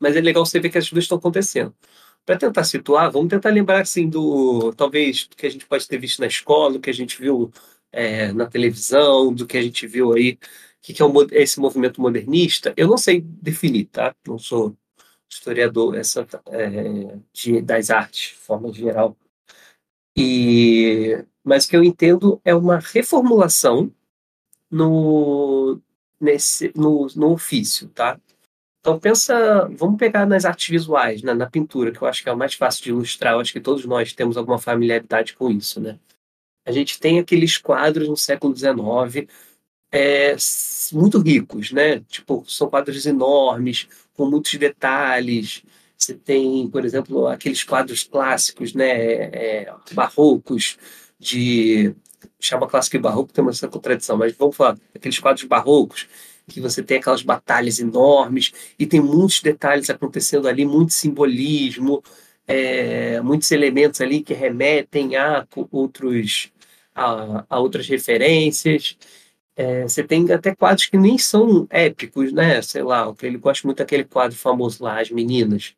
mas 0.00 0.16
é 0.16 0.20
legal 0.20 0.44
você 0.44 0.58
ver 0.60 0.70
que 0.70 0.78
as 0.78 0.90
duas 0.90 1.04
estão 1.04 1.18
acontecendo 1.18 1.74
para 2.24 2.38
tentar 2.38 2.64
situar, 2.64 3.10
vamos 3.10 3.28
tentar 3.30 3.50
lembrar 3.50 3.80
assim 3.80 4.08
do 4.08 4.72
talvez 4.74 5.26
do 5.26 5.36
que 5.36 5.46
a 5.46 5.50
gente 5.50 5.66
pode 5.66 5.86
ter 5.88 5.98
visto 5.98 6.20
na 6.20 6.26
escola, 6.26 6.74
do 6.74 6.80
que 6.80 6.90
a 6.90 6.94
gente 6.94 7.20
viu 7.20 7.50
é, 7.92 8.32
na 8.32 8.46
televisão, 8.46 9.32
do 9.32 9.46
que 9.46 9.56
a 9.56 9.62
gente 9.62 9.86
viu 9.86 10.12
aí, 10.12 10.32
o 10.32 10.38
que, 10.82 10.94
que 10.94 11.02
é 11.02 11.04
o, 11.04 11.12
esse 11.32 11.60
movimento 11.60 12.00
modernista. 12.00 12.72
Eu 12.76 12.88
não 12.88 12.98
sei 12.98 13.20
definir, 13.20 13.86
tá? 13.86 14.14
Não 14.26 14.38
sou 14.38 14.76
historiador 15.28 15.96
essa 15.96 16.26
é, 16.50 17.18
de, 17.32 17.60
das 17.62 17.90
artes, 17.90 18.30
de 18.30 18.36
forma 18.36 18.72
geral. 18.72 19.16
E 20.16 21.24
mas 21.42 21.64
o 21.64 21.70
que 21.70 21.76
eu 21.76 21.84
entendo 21.84 22.40
é 22.44 22.54
uma 22.54 22.78
reformulação 22.78 23.92
no 24.70 25.80
nesse 26.20 26.72
no, 26.76 27.06
no 27.16 27.32
ofício, 27.32 27.88
tá? 27.88 28.20
Então 28.80 28.98
pensa, 28.98 29.68
vamos 29.76 29.98
pegar 29.98 30.26
nas 30.26 30.44
artes 30.44 30.68
visuais, 30.68 31.22
né, 31.22 31.34
na 31.34 31.48
pintura, 31.48 31.92
que 31.92 32.00
eu 32.02 32.08
acho 32.08 32.22
que 32.22 32.28
é 32.28 32.32
o 32.32 32.36
mais 32.36 32.54
fácil 32.54 32.82
de 32.82 32.90
ilustrar, 32.90 33.34
eu 33.34 33.40
acho 33.40 33.52
que 33.52 33.60
todos 33.60 33.84
nós 33.84 34.14
temos 34.14 34.36
alguma 34.38 34.58
familiaridade 34.58 35.34
com 35.34 35.50
isso, 35.50 35.80
né? 35.80 35.98
A 36.66 36.72
gente 36.72 36.98
tem 36.98 37.18
aqueles 37.18 37.58
quadros 37.58 38.08
no 38.08 38.16
século 38.16 38.56
XIX 38.56 39.28
é, 39.92 40.36
muito 40.92 41.18
ricos, 41.18 41.72
né? 41.72 42.00
Tipo, 42.00 42.44
são 42.46 42.68
quadros 42.70 43.06
enormes, 43.06 43.88
com 44.14 44.26
muitos 44.26 44.54
detalhes. 44.54 45.62
Você 45.96 46.14
tem, 46.14 46.68
por 46.70 46.84
exemplo, 46.84 47.26
aqueles 47.26 47.64
quadros 47.64 48.04
clássicos, 48.04 48.74
né? 48.74 48.88
É, 48.88 49.74
barrocos 49.92 50.78
de 51.18 51.94
chama 52.38 52.66
clássico 52.66 52.96
e 52.96 52.98
barroco 52.98 53.32
tem 53.32 53.42
uma 53.42 53.52
certa 53.52 53.74
contradição, 53.74 54.16
mas 54.16 54.34
vamos 54.36 54.56
falar 54.56 54.78
aqueles 54.94 55.18
quadros 55.18 55.44
barrocos 55.44 56.08
que 56.50 56.60
você 56.60 56.82
tem 56.82 56.98
aquelas 56.98 57.22
batalhas 57.22 57.78
enormes 57.78 58.52
e 58.78 58.86
tem 58.86 59.00
muitos 59.00 59.40
detalhes 59.40 59.90
acontecendo 59.90 60.48
ali, 60.48 60.64
muito 60.66 60.92
simbolismo, 60.92 62.02
é, 62.46 63.20
muitos 63.20 63.50
elementos 63.52 64.00
ali 64.00 64.22
que 64.22 64.34
remetem 64.34 65.16
a 65.16 65.46
outros 65.70 66.52
a, 66.94 67.44
a 67.48 67.58
outras 67.60 67.88
referências. 67.88 68.98
É, 69.56 69.82
você 69.84 70.02
tem 70.02 70.30
até 70.32 70.54
quadros 70.54 70.86
que 70.86 70.96
nem 70.98 71.18
são 71.18 71.66
épicos, 71.70 72.32
né? 72.32 72.62
Sei 72.62 72.82
lá, 72.82 73.12
ele 73.22 73.38
gosta 73.38 73.66
muito 73.66 73.78
daquele 73.78 74.04
quadro 74.04 74.36
famoso 74.36 74.82
lá, 74.82 75.00
As 75.00 75.10
Meninas, 75.10 75.74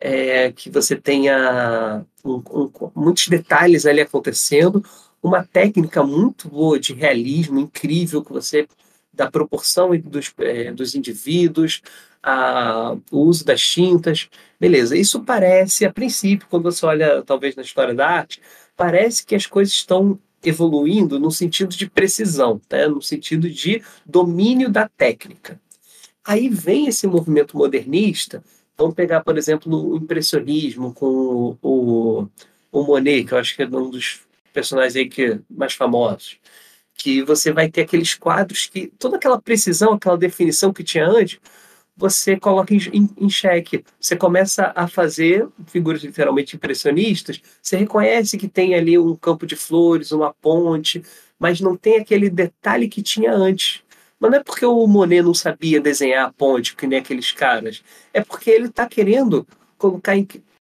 é, 0.00 0.52
que 0.52 0.70
você 0.70 0.96
tenha 0.96 2.04
um, 2.24 2.42
um, 2.50 2.70
muitos 2.94 3.28
detalhes 3.28 3.86
ali 3.86 4.00
acontecendo, 4.00 4.84
uma 5.22 5.44
técnica 5.44 6.02
muito 6.04 6.48
boa 6.48 6.78
de 6.78 6.92
realismo, 6.92 7.58
incrível, 7.58 8.22
que 8.22 8.32
você 8.32 8.68
da 9.14 9.30
proporção 9.30 9.96
dos, 9.98 10.32
é, 10.38 10.72
dos 10.72 10.94
indivíduos, 10.94 11.82
a, 12.22 12.96
o 13.10 13.20
uso 13.20 13.44
das 13.44 13.60
tintas. 13.60 14.28
Beleza, 14.58 14.96
isso 14.96 15.22
parece, 15.22 15.84
a 15.84 15.92
princípio, 15.92 16.46
quando 16.48 16.64
você 16.64 16.84
olha 16.86 17.22
talvez 17.22 17.54
na 17.54 17.62
história 17.62 17.94
da 17.94 18.08
arte, 18.08 18.40
parece 18.76 19.24
que 19.24 19.34
as 19.34 19.46
coisas 19.46 19.74
estão 19.74 20.18
evoluindo 20.42 21.18
no 21.18 21.30
sentido 21.30 21.74
de 21.74 21.88
precisão, 21.88 22.60
né? 22.70 22.86
no 22.86 23.00
sentido 23.00 23.48
de 23.48 23.82
domínio 24.04 24.70
da 24.70 24.88
técnica. 24.88 25.60
Aí 26.24 26.48
vem 26.48 26.86
esse 26.86 27.06
movimento 27.06 27.56
modernista, 27.56 28.42
vamos 28.76 28.94
pegar, 28.94 29.22
por 29.22 29.36
exemplo, 29.36 29.92
o 29.92 29.96
impressionismo 29.96 30.92
com 30.92 31.56
o, 31.62 32.28
o 32.72 32.82
Monet, 32.82 33.24
que 33.24 33.34
eu 33.34 33.38
acho 33.38 33.54
que 33.54 33.62
é 33.62 33.66
um 33.66 33.90
dos 33.90 34.20
personagens 34.52 34.96
aí 34.96 35.08
que, 35.08 35.38
mais 35.50 35.74
famosos 35.74 36.38
que 36.94 37.22
você 37.22 37.52
vai 37.52 37.68
ter 37.68 37.82
aqueles 37.82 38.14
quadros 38.14 38.66
que 38.66 38.86
toda 38.98 39.16
aquela 39.16 39.40
precisão, 39.40 39.92
aquela 39.92 40.16
definição 40.16 40.72
que 40.72 40.84
tinha 40.84 41.06
antes, 41.06 41.38
você 41.96 42.36
coloca 42.36 42.74
em, 42.74 42.78
em, 42.92 43.08
em 43.16 43.30
xeque. 43.30 43.84
Você 44.00 44.16
começa 44.16 44.72
a 44.74 44.88
fazer 44.88 45.48
figuras 45.66 46.02
literalmente 46.02 46.56
impressionistas, 46.56 47.40
você 47.62 47.76
reconhece 47.76 48.36
que 48.36 48.48
tem 48.48 48.74
ali 48.74 48.98
um 48.98 49.14
campo 49.16 49.46
de 49.46 49.56
flores, 49.56 50.12
uma 50.12 50.32
ponte, 50.34 51.02
mas 51.38 51.60
não 51.60 51.76
tem 51.76 51.96
aquele 51.96 52.30
detalhe 52.30 52.88
que 52.88 53.02
tinha 53.02 53.32
antes. 53.32 53.82
Mas 54.18 54.30
não 54.30 54.38
é 54.38 54.42
porque 54.42 54.64
o 54.64 54.86
Monet 54.86 55.22
não 55.22 55.34
sabia 55.34 55.80
desenhar 55.80 56.26
a 56.28 56.32
ponte, 56.32 56.74
que 56.74 56.86
nem 56.86 56.98
aqueles 56.98 57.32
caras. 57.32 57.82
É 58.12 58.22
porque 58.22 58.50
ele 58.50 58.66
está 58.66 58.86
querendo 58.88 59.46
colocar 59.76 60.16
em. 60.16 60.26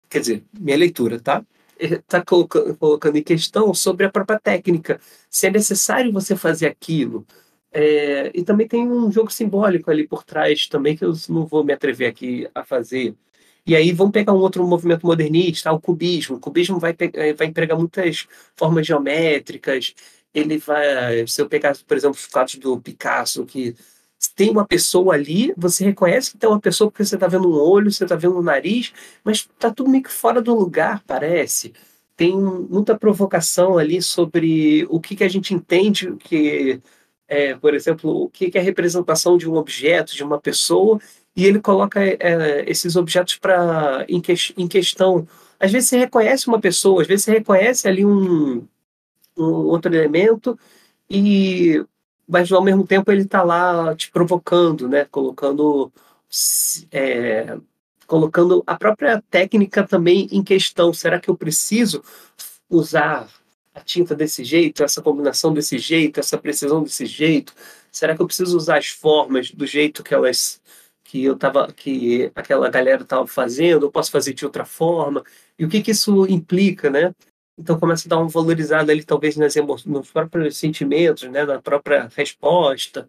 Quer 0.09 0.21
dizer, 0.21 0.45
minha 0.59 0.77
leitura, 0.77 1.21
tá? 1.21 1.45
Está 1.79 2.25
colocando, 2.25 3.17
em 3.17 3.23
questão 3.23 3.73
sobre 3.75 4.07
a 4.07 4.11
própria 4.11 4.39
técnica, 4.39 5.01
se 5.31 5.47
é 5.47 5.51
necessário 5.51 6.13
você 6.13 6.37
fazer 6.37 6.67
aquilo. 6.67 7.27
É, 7.73 8.31
e 8.35 8.45
também 8.45 8.69
tem 8.69 8.89
um 8.89 9.11
jogo 9.11 9.33
simbólico 9.33 9.91
ali 9.91 10.07
por 10.07 10.23
trás 10.25 10.69
também 10.69 10.97
que 10.97 11.05
eu 11.05 11.13
não 11.29 11.47
vou 11.47 11.65
me 11.65 11.73
atrever 11.73 12.09
aqui 12.09 12.49
a 12.55 12.65
fazer. 12.65 13.17
E 13.67 13.75
aí 13.75 13.93
vamos 13.93 14.13
pegar 14.13 14.33
um 14.33 14.39
outro 14.39 14.67
movimento 14.67 15.07
modernista, 15.07 15.73
o 15.73 15.81
cubismo. 15.81 16.37
O 16.37 16.41
cubismo 16.41 16.79
vai, 16.79 16.95
é, 17.15 17.33
vai 17.33 17.47
empregar 17.49 17.79
muitas 17.79 18.27
formas 18.57 18.87
geométricas. 18.87 19.95
Ele 20.35 20.59
vai, 20.59 21.27
se 21.27 21.41
eu 21.41 21.49
pegar, 21.49 21.77
por 21.87 21.97
exemplo, 21.97 22.17
os 22.17 22.27
quadros 22.27 22.57
do 22.57 22.81
Picasso, 22.81 23.47
que 23.47 23.75
tem 24.29 24.51
uma 24.51 24.67
pessoa 24.67 25.15
ali, 25.15 25.53
você 25.57 25.85
reconhece 25.85 26.33
que 26.33 26.39
tem 26.39 26.49
uma 26.49 26.61
pessoa 26.61 26.91
porque 26.91 27.05
você 27.05 27.17
está 27.17 27.27
vendo 27.27 27.49
um 27.49 27.55
olho, 27.55 27.91
você 27.91 28.05
está 28.05 28.17
vendo 28.17 28.39
um 28.39 28.43
nariz, 28.43 28.93
mas 29.25 29.39
está 29.39 29.71
tudo 29.71 29.91
meio 29.91 30.03
que 30.05 30.11
fora 30.11 30.41
do 30.41 30.55
lugar, 30.55 31.03
parece. 31.07 31.73
Tem 32.17 32.37
muita 32.37 32.97
provocação 32.99 33.77
ali 33.79 34.01
sobre 34.01 34.87
o 34.89 35.01
que, 35.01 35.17
que 35.17 35.25
a 35.25 35.29
gente 35.29 35.53
entende 35.53 36.15
que, 36.21 36.81
é, 37.27 37.55
por 37.57 37.75
exemplo, 37.75 38.25
o 38.25 38.31
que, 38.31 38.51
que 38.51 38.59
é 38.59 38.61
representação 38.61 39.37
de 39.37 39.49
um 39.49 39.57
objeto, 39.57 40.15
de 40.15 40.23
uma 40.23 40.41
pessoa, 40.41 41.01
e 41.37 41.45
ele 41.47 41.61
coloca 41.61 42.01
é, 42.05 42.65
esses 42.69 42.97
objetos 42.97 43.37
para 43.39 44.05
em, 44.09 44.21
que, 44.21 44.35
em 44.57 44.69
questão. 44.69 45.27
Às 45.59 45.73
vezes 45.73 45.89
você 45.89 45.99
reconhece 45.99 46.47
uma 46.49 46.61
pessoa, 46.61 47.03
às 47.03 47.09
vezes 47.09 47.25
você 47.25 47.33
reconhece 47.33 47.89
ali 47.89 48.05
um, 48.05 48.67
um 49.37 49.45
outro 49.45 49.93
elemento, 49.95 50.59
e 51.11 51.85
mas 52.27 52.51
ao 52.51 52.63
mesmo 52.63 52.87
tempo 52.87 53.11
ele 53.13 53.23
está 53.23 53.43
lá 53.43 53.95
te 53.95 54.11
provocando, 54.11 54.89
né? 54.89 55.05
Colocando, 55.07 55.93
é, 56.91 57.57
colocando 58.07 58.63
a 58.67 58.77
própria 58.77 59.23
técnica 59.31 59.87
também 59.87 60.29
em 60.33 60.43
questão. 60.43 60.93
Será 60.93 61.21
que 61.21 61.29
eu 61.29 61.37
preciso 61.37 62.03
usar 62.69 63.29
a 63.75 63.81
tinta 63.81 64.15
desse 64.15 64.45
jeito, 64.45 64.85
essa 64.85 65.03
combinação 65.03 65.53
desse 65.53 65.79
jeito, 65.79 66.21
essa 66.21 66.39
precisão 66.39 66.83
desse 66.83 67.07
jeito? 67.07 67.53
Será 67.91 68.15
que 68.17 68.23
eu 68.23 68.27
preciso 68.27 68.57
usar 68.57 68.79
as 68.79 68.89
formas 68.89 69.51
do 69.51 69.67
jeito 69.67 70.03
que 70.03 70.15
elas 70.15 70.61
que 71.05 71.25
eu 71.25 71.37
tava 71.37 71.73
que 71.73 72.33
aquela 72.35 72.69
galera 72.71 73.03
estava 73.03 73.27
fazendo? 73.27 73.87
Eu 73.87 73.91
posso 73.93 74.11
fazer 74.11 74.33
de 74.35 74.45
outra 74.45 74.65
forma? 74.65 75.23
E 75.59 75.65
o 75.65 75.69
que 75.69 75.83
que 75.83 75.91
isso 75.93 76.27
implica, 76.27 76.91
né? 76.91 77.15
Então 77.59 77.79
começa 77.79 78.09
a 78.09 78.11
dar 78.11 78.19
uma 78.19 78.29
valorizada 78.29 78.93
ali, 78.93 79.05
talvez 79.05 79.37
nas 79.37 79.55
nos 79.87 80.11
próprios 80.11 80.57
sentimentos, 80.57 81.31
né, 81.31 81.45
na 81.45 81.61
própria 81.63 82.09
resposta. 82.17 83.09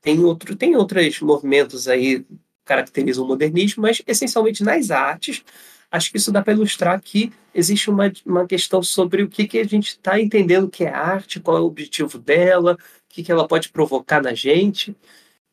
Tem 0.00 0.20
outro, 0.24 0.54
tem 0.56 0.76
outros 0.76 1.20
movimentos 1.20 1.88
aí 1.88 2.20
que 2.20 2.26
caracterizam 2.64 3.24
o 3.24 3.28
modernismo, 3.28 3.82
mas 3.82 4.02
essencialmente 4.06 4.62
nas 4.62 4.90
artes 4.90 5.44
acho 5.90 6.10
que 6.10 6.16
isso 6.18 6.32
dá 6.32 6.42
para 6.42 6.52
ilustrar 6.52 7.00
que 7.00 7.32
existe 7.54 7.88
uma, 7.90 8.12
uma 8.24 8.46
questão 8.46 8.82
sobre 8.82 9.22
o 9.22 9.28
que, 9.28 9.46
que 9.46 9.58
a 9.58 9.64
gente 9.64 9.88
está 9.88 10.20
entendendo 10.20 10.68
que 10.68 10.84
é 10.84 10.88
arte, 10.88 11.40
qual 11.40 11.56
é 11.56 11.60
o 11.60 11.66
objetivo 11.66 12.18
dela, 12.18 12.74
o 12.74 12.78
que, 13.08 13.22
que 13.22 13.32
ela 13.32 13.48
pode 13.48 13.70
provocar 13.70 14.22
na 14.22 14.34
gente. 14.34 14.94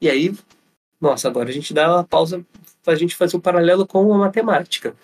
E 0.02 0.10
aí, 0.10 0.34
nossa, 1.00 1.28
agora 1.28 1.50
a 1.50 1.54
gente 1.54 1.74
dá 1.74 1.96
uma 1.96 2.04
pausa 2.04 2.46
para 2.84 2.94
a 2.94 2.98
gente 2.98 3.16
fazer 3.16 3.38
um 3.38 3.40
paralelo 3.40 3.88
com 3.88 4.14
a 4.14 4.18
matemática. 4.18 4.96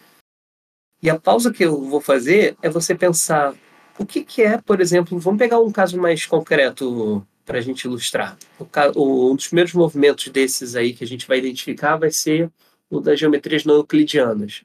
E 1.01 1.09
a 1.09 1.19
pausa 1.19 1.51
que 1.51 1.63
eu 1.63 1.81
vou 1.81 2.01
fazer 2.01 2.57
é 2.61 2.69
você 2.69 2.93
pensar 2.93 3.55
o 3.97 4.05
que, 4.05 4.23
que 4.23 4.41
é, 4.41 4.57
por 4.57 4.79
exemplo, 4.81 5.17
vamos 5.19 5.39
pegar 5.39 5.59
um 5.59 5.71
caso 5.71 5.97
mais 5.97 6.25
concreto 6.25 7.25
para 7.45 7.57
a 7.57 7.61
gente 7.61 7.85
ilustrar. 7.85 8.37
O, 8.95 9.31
um 9.31 9.35
dos 9.35 9.47
primeiros 9.47 9.73
movimentos 9.73 10.27
desses 10.29 10.75
aí 10.75 10.93
que 10.93 11.03
a 11.03 11.07
gente 11.07 11.27
vai 11.27 11.39
identificar 11.39 11.97
vai 11.97 12.11
ser 12.11 12.51
o 12.89 12.99
das 12.99 13.19
geometrias 13.19 13.65
não 13.65 13.75
euclidianas. 13.75 14.63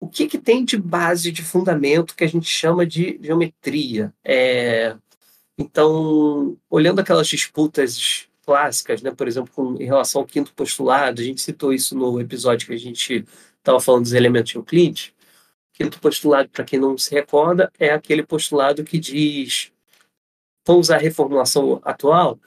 O 0.00 0.08
que, 0.08 0.26
que 0.26 0.38
tem 0.38 0.64
de 0.64 0.76
base, 0.76 1.32
de 1.32 1.42
fundamento, 1.42 2.14
que 2.14 2.24
a 2.24 2.28
gente 2.28 2.46
chama 2.46 2.86
de 2.86 3.18
geometria? 3.22 4.12
É, 4.24 4.96
então, 5.56 6.56
olhando 6.68 7.00
aquelas 7.00 7.28
disputas 7.28 8.26
clássicas, 8.44 9.02
né, 9.02 9.10
por 9.10 9.26
exemplo, 9.26 9.50
com, 9.54 9.80
em 9.80 9.86
relação 9.86 10.20
ao 10.20 10.26
quinto 10.26 10.52
postulado, 10.52 11.20
a 11.20 11.24
gente 11.24 11.40
citou 11.40 11.72
isso 11.72 11.96
no 11.96 12.20
episódio 12.20 12.66
que 12.66 12.74
a 12.74 12.78
gente 12.78 13.24
estava 13.58 13.80
falando 13.80 14.02
dos 14.02 14.12
elementos 14.12 14.52
de 14.52 14.58
Euclides. 14.58 15.12
Quinto 15.74 16.00
postulado, 16.00 16.48
para 16.50 16.64
quem 16.64 16.78
não 16.78 16.96
se 16.96 17.12
recorda, 17.12 17.70
é 17.78 17.90
aquele 17.90 18.22
postulado 18.22 18.84
que 18.84 18.96
diz, 18.98 19.72
vamos 20.64 20.86
usar 20.86 20.96
a 20.96 21.00
reformulação 21.00 21.80
atual, 21.84 22.38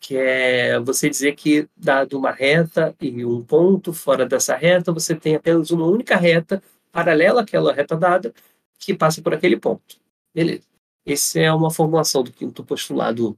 que 0.00 0.16
é 0.16 0.78
você 0.78 1.10
dizer 1.10 1.34
que, 1.34 1.68
dado 1.76 2.16
uma 2.16 2.30
reta 2.30 2.94
e 3.00 3.24
um 3.24 3.42
ponto 3.42 3.92
fora 3.92 4.24
dessa 4.24 4.54
reta, 4.54 4.92
você 4.92 5.16
tem 5.16 5.34
apenas 5.34 5.72
uma 5.72 5.84
única 5.84 6.16
reta 6.16 6.62
paralela 6.92 7.42
àquela 7.42 7.72
reta 7.72 7.96
dada 7.96 8.32
que 8.78 8.94
passa 8.94 9.20
por 9.20 9.34
aquele 9.34 9.56
ponto. 9.58 9.96
Beleza. 10.32 10.62
Essa 11.04 11.40
é 11.40 11.52
uma 11.52 11.72
formulação 11.72 12.22
do 12.22 12.32
quinto 12.32 12.64
postulado 12.64 13.36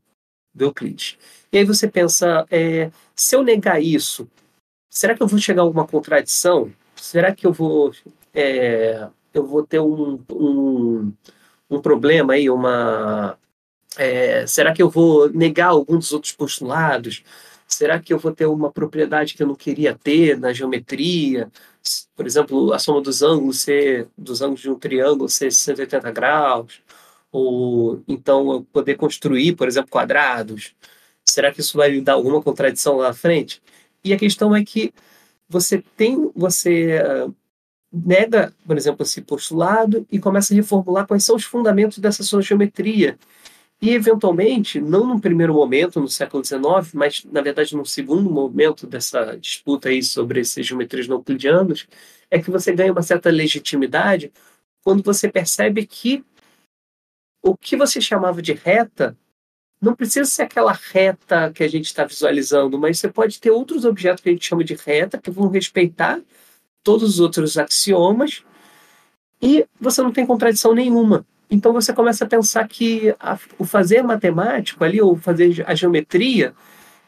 do 0.54 0.64
Euclides. 0.66 1.16
E 1.50 1.58
aí 1.58 1.64
você 1.64 1.88
pensa, 1.88 2.46
é, 2.50 2.90
se 3.16 3.34
eu 3.34 3.42
negar 3.42 3.82
isso, 3.82 4.28
será 4.90 5.14
que 5.14 5.22
eu 5.22 5.26
vou 5.26 5.38
chegar 5.38 5.62
a 5.62 5.64
alguma 5.64 5.86
contradição? 5.86 6.70
Será 6.96 7.34
que 7.34 7.46
eu 7.46 7.52
vou 7.52 7.92
é, 8.34 9.08
eu 9.38 9.46
vou 9.46 9.66
ter 9.66 9.80
um, 9.80 10.22
um, 10.32 11.12
um 11.70 11.80
problema 11.80 12.34
aí, 12.34 12.50
uma. 12.50 13.38
É, 13.96 14.46
será 14.46 14.72
que 14.72 14.82
eu 14.82 14.90
vou 14.90 15.30
negar 15.30 15.68
algum 15.68 15.98
dos 15.98 16.12
outros 16.12 16.32
postulados? 16.32 17.22
Será 17.66 18.00
que 18.00 18.12
eu 18.12 18.18
vou 18.18 18.32
ter 18.32 18.46
uma 18.46 18.72
propriedade 18.72 19.34
que 19.34 19.42
eu 19.42 19.46
não 19.46 19.54
queria 19.54 19.94
ter 19.94 20.38
na 20.38 20.52
geometria? 20.52 21.50
Por 22.16 22.26
exemplo, 22.26 22.72
a 22.72 22.78
soma 22.78 23.00
dos 23.02 23.22
ângulos 23.22 23.60
ser 23.60 24.08
dos 24.16 24.42
ângulos 24.42 24.60
de 24.60 24.70
um 24.70 24.78
triângulo 24.78 25.28
ser 25.28 25.52
180 25.52 26.10
graus, 26.12 26.82
ou 27.30 28.02
então 28.08 28.52
eu 28.52 28.62
poder 28.72 28.96
construir, 28.96 29.54
por 29.56 29.68
exemplo, 29.68 29.90
quadrados. 29.90 30.74
Será 31.24 31.52
que 31.52 31.60
isso 31.60 31.76
vai 31.76 32.00
dar 32.00 32.14
alguma 32.14 32.42
contradição 32.42 32.96
lá 32.96 33.08
na 33.08 33.14
frente? 33.14 33.62
E 34.04 34.12
a 34.12 34.18
questão 34.18 34.54
é 34.56 34.64
que 34.64 34.92
você 35.48 35.82
tem, 35.96 36.30
você 36.34 37.00
nega, 37.92 38.54
por 38.66 38.76
exemplo, 38.76 39.02
esse 39.02 39.22
postulado 39.22 40.06
e 40.10 40.18
começa 40.18 40.52
a 40.52 40.56
reformular 40.56 41.06
quais 41.06 41.24
são 41.24 41.36
os 41.36 41.44
fundamentos 41.44 41.98
dessa 41.98 42.22
sua 42.22 42.42
geometria. 42.42 43.18
E, 43.80 43.90
eventualmente, 43.90 44.80
não 44.80 45.06
no 45.06 45.20
primeiro 45.20 45.54
momento, 45.54 46.00
no 46.00 46.08
século 46.08 46.44
XIX, 46.44 46.92
mas, 46.94 47.24
na 47.24 47.40
verdade, 47.40 47.76
no 47.76 47.86
segundo 47.86 48.28
momento 48.28 48.86
dessa 48.86 49.36
disputa 49.38 49.88
aí 49.88 50.02
sobre 50.02 50.40
esses 50.40 50.66
geometrias 50.66 51.06
não 51.06 51.16
euclidianos, 51.16 51.86
é 52.30 52.40
que 52.40 52.50
você 52.50 52.72
ganha 52.72 52.92
uma 52.92 53.02
certa 53.02 53.30
legitimidade 53.30 54.32
quando 54.82 55.02
você 55.02 55.30
percebe 55.30 55.86
que 55.86 56.24
o 57.42 57.56
que 57.56 57.76
você 57.76 58.00
chamava 58.00 58.42
de 58.42 58.52
reta 58.52 59.16
não 59.80 59.94
precisa 59.94 60.24
ser 60.24 60.42
aquela 60.42 60.72
reta 60.72 61.52
que 61.52 61.62
a 61.62 61.68
gente 61.68 61.86
está 61.86 62.04
visualizando, 62.04 62.76
mas 62.78 62.98
você 62.98 63.08
pode 63.08 63.40
ter 63.40 63.52
outros 63.52 63.84
objetos 63.84 64.22
que 64.22 64.28
a 64.28 64.32
gente 64.32 64.44
chama 64.44 64.64
de 64.64 64.74
reta 64.74 65.18
que 65.18 65.30
vão 65.30 65.48
respeitar 65.48 66.20
todos 66.88 67.10
os 67.10 67.20
outros 67.20 67.58
axiomas 67.58 68.42
e 69.42 69.66
você 69.78 70.00
não 70.00 70.10
tem 70.10 70.24
contradição 70.24 70.74
nenhuma. 70.74 71.22
Então 71.50 71.70
você 71.70 71.92
começa 71.92 72.24
a 72.24 72.26
pensar 72.26 72.66
que 72.66 73.14
a, 73.20 73.38
o 73.58 73.66
fazer 73.66 74.02
matemático 74.02 74.82
ali, 74.82 74.98
ou 74.98 75.14
fazer 75.14 75.62
a 75.66 75.74
geometria, 75.74 76.54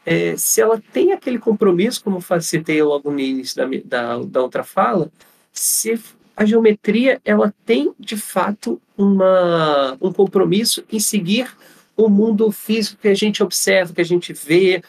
é, 0.05 0.35
se 0.37 0.61
ela 0.61 0.79
tem 0.93 1.13
aquele 1.13 1.39
compromisso, 1.39 2.03
como 2.03 2.23
citei 2.41 2.83
logo 2.83 3.09
no 3.09 3.19
início 3.19 3.57
da, 3.57 3.65
da, 3.83 4.23
da 4.23 4.41
outra 4.43 4.63
fala, 4.63 5.11
se 5.51 5.99
a 6.37 6.45
geometria 6.45 7.19
ela 7.25 7.51
tem 7.65 7.91
de 7.99 8.15
fato 8.15 8.79
uma, 8.95 9.97
um 9.99 10.13
compromisso 10.13 10.83
em 10.91 10.99
seguir 10.99 11.51
o 11.97 12.07
mundo 12.07 12.51
físico 12.51 13.01
que 13.01 13.07
a 13.07 13.15
gente 13.15 13.41
observa, 13.41 13.95
que 13.95 14.01
a 14.01 14.05
gente 14.05 14.31
vê, 14.31 14.83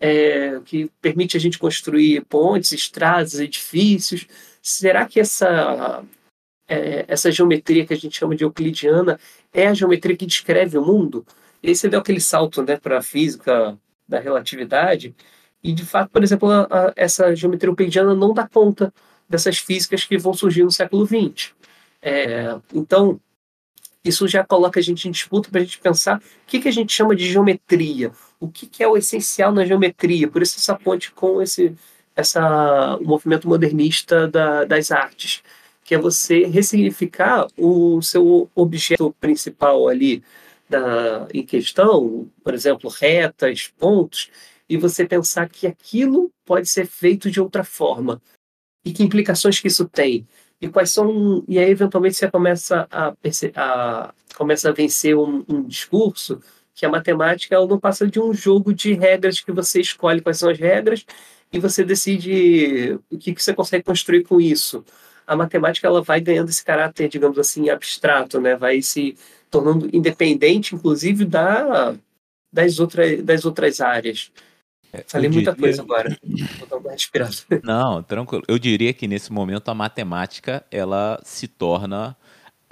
é, 0.00 0.60
que 0.64 0.90
permite 1.00 1.36
a 1.36 1.40
gente 1.40 1.58
construir 1.58 2.24
pontes, 2.26 2.72
estradas, 2.72 3.38
edifícios. 3.40 4.26
Será 4.62 5.06
que 5.06 5.20
essa, 5.20 6.04
é, 6.68 7.04
essa 7.08 7.30
geometria 7.30 7.86
que 7.86 7.94
a 7.94 7.96
gente 7.96 8.18
chama 8.18 8.36
de 8.36 8.44
euclidiana 8.44 9.18
é 9.52 9.68
a 9.68 9.74
geometria 9.74 10.16
que 10.16 10.26
descreve 10.26 10.76
o 10.78 10.84
mundo? 10.84 11.26
E 11.62 11.68
aí 11.68 11.74
você 11.74 11.88
deu 11.88 12.00
aquele 12.00 12.20
salto 12.20 12.62
né, 12.62 12.76
para 12.76 12.98
a 12.98 13.02
física 13.02 13.78
da 14.08 14.20
relatividade, 14.20 15.14
e 15.62 15.72
de 15.72 15.84
fato, 15.84 16.10
por 16.10 16.22
exemplo, 16.22 16.48
a, 16.50 16.62
a, 16.70 16.92
essa 16.94 17.34
geometria 17.34 17.70
euclidiana 17.70 18.14
não 18.14 18.32
dá 18.32 18.46
conta 18.46 18.92
dessas 19.28 19.58
físicas 19.58 20.04
que 20.04 20.16
vão 20.16 20.32
surgir 20.32 20.62
no 20.62 20.70
século 20.70 21.04
XX. 21.04 21.52
É, 22.00 22.56
então, 22.72 23.20
isso 24.04 24.28
já 24.28 24.44
coloca 24.44 24.78
a 24.78 24.82
gente 24.82 25.08
em 25.08 25.10
disputa 25.10 25.50
para 25.50 25.60
a 25.60 25.64
gente 25.64 25.80
pensar 25.80 26.18
o 26.18 26.22
que, 26.46 26.60
que 26.60 26.68
a 26.68 26.72
gente 26.72 26.92
chama 26.92 27.16
de 27.16 27.28
geometria, 27.28 28.12
o 28.40 28.48
que, 28.48 28.66
que 28.66 28.82
é 28.82 28.88
o 28.88 28.96
essencial 28.96 29.52
na 29.52 29.64
geometria. 29.64 30.28
Por 30.28 30.42
isso 30.42 30.58
essa 30.58 30.74
ponte 30.74 31.10
com 31.12 31.40
esse 31.42 31.74
essa, 32.14 32.96
o 32.96 33.04
movimento 33.04 33.46
modernista 33.46 34.26
da, 34.26 34.64
das 34.64 34.90
artes, 34.90 35.42
que 35.84 35.94
é 35.94 35.98
você 35.98 36.46
ressignificar 36.46 37.46
o 37.58 38.00
seu 38.00 38.50
objeto 38.54 39.14
principal 39.20 39.86
ali 39.86 40.24
da, 40.68 41.28
em 41.32 41.44
questão, 41.44 42.26
por 42.42 42.54
exemplo, 42.54 42.90
retas, 42.90 43.70
pontos, 43.78 44.30
e 44.68 44.78
você 44.78 45.06
pensar 45.06 45.48
que 45.48 45.66
aquilo 45.66 46.30
pode 46.44 46.68
ser 46.68 46.86
feito 46.86 47.30
de 47.30 47.40
outra 47.40 47.62
forma. 47.62 48.20
E 48.84 48.92
que 48.92 49.02
implicações 49.02 49.60
que 49.60 49.68
isso 49.68 49.86
tem 49.86 50.26
e 50.60 50.68
quais 50.68 50.90
são 50.90 51.44
e 51.46 51.58
aí 51.58 51.70
eventualmente 51.70 52.16
você 52.16 52.30
começa 52.30 52.88
a, 52.90 53.12
a 53.56 54.14
começa 54.34 54.68
a 54.70 54.72
vencer 54.72 55.16
um, 55.16 55.44
um, 55.48 55.62
discurso 55.62 56.40
que 56.76 56.84
a 56.84 56.90
matemática 56.90 57.54
ela 57.54 57.66
não 57.66 57.80
passa 57.80 58.06
de 58.06 58.20
um 58.20 58.34
jogo 58.34 58.72
de 58.74 58.92
regras 58.92 59.40
que 59.40 59.50
você 59.50 59.80
escolhe 59.80 60.20
quais 60.20 60.38
são 60.38 60.50
as 60.50 60.58
regras 60.58 61.06
e 61.50 61.58
você 61.58 61.82
decide 61.82 63.00
o 63.10 63.16
que, 63.16 63.34
que 63.34 63.42
você 63.42 63.54
consegue 63.54 63.82
construir 63.82 64.24
com 64.24 64.38
isso 64.38 64.84
a 65.26 65.34
matemática 65.34 65.88
ela 65.88 66.02
vai 66.02 66.20
ganhando 66.20 66.50
esse 66.50 66.62
caráter 66.62 67.08
digamos 67.08 67.38
assim 67.38 67.70
abstrato 67.70 68.38
né 68.38 68.54
vai 68.54 68.82
se 68.82 69.16
tornando 69.50 69.88
independente 69.90 70.74
inclusive 70.74 71.24
da 71.24 71.96
das 72.52 72.78
outras 72.78 73.22
das 73.22 73.46
outras 73.46 73.80
áreas 73.80 74.30
é, 74.92 75.02
Falei 75.06 75.28
muita 75.28 75.50
diria... 75.50 75.66
coisa 75.66 75.82
agora. 75.82 76.16
Vou 76.58 76.68
dar 76.68 76.76
uma 76.76 76.92
respirada. 76.92 77.34
Não, 77.62 78.02
tranquilo. 78.02 78.44
Eu 78.46 78.58
diria 78.58 78.94
que 78.94 79.08
nesse 79.08 79.32
momento 79.32 79.68
a 79.68 79.74
matemática 79.74 80.64
ela 80.70 81.20
se 81.24 81.48
torna 81.48 82.16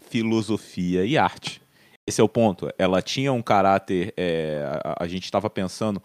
filosofia 0.09 1.05
e 1.05 1.19
arte. 1.19 1.61
Esse 2.07 2.21
é 2.21 2.25
o 2.25 2.29
ponto. 2.29 2.71
Ela 2.79 3.01
tinha 3.01 3.33
um 3.33 3.40
caráter. 3.40 4.12
É, 4.17 4.62
a, 4.85 5.05
a, 5.05 5.09
gente 5.09 5.25
estava 5.25 5.49
pensando. 5.49 6.03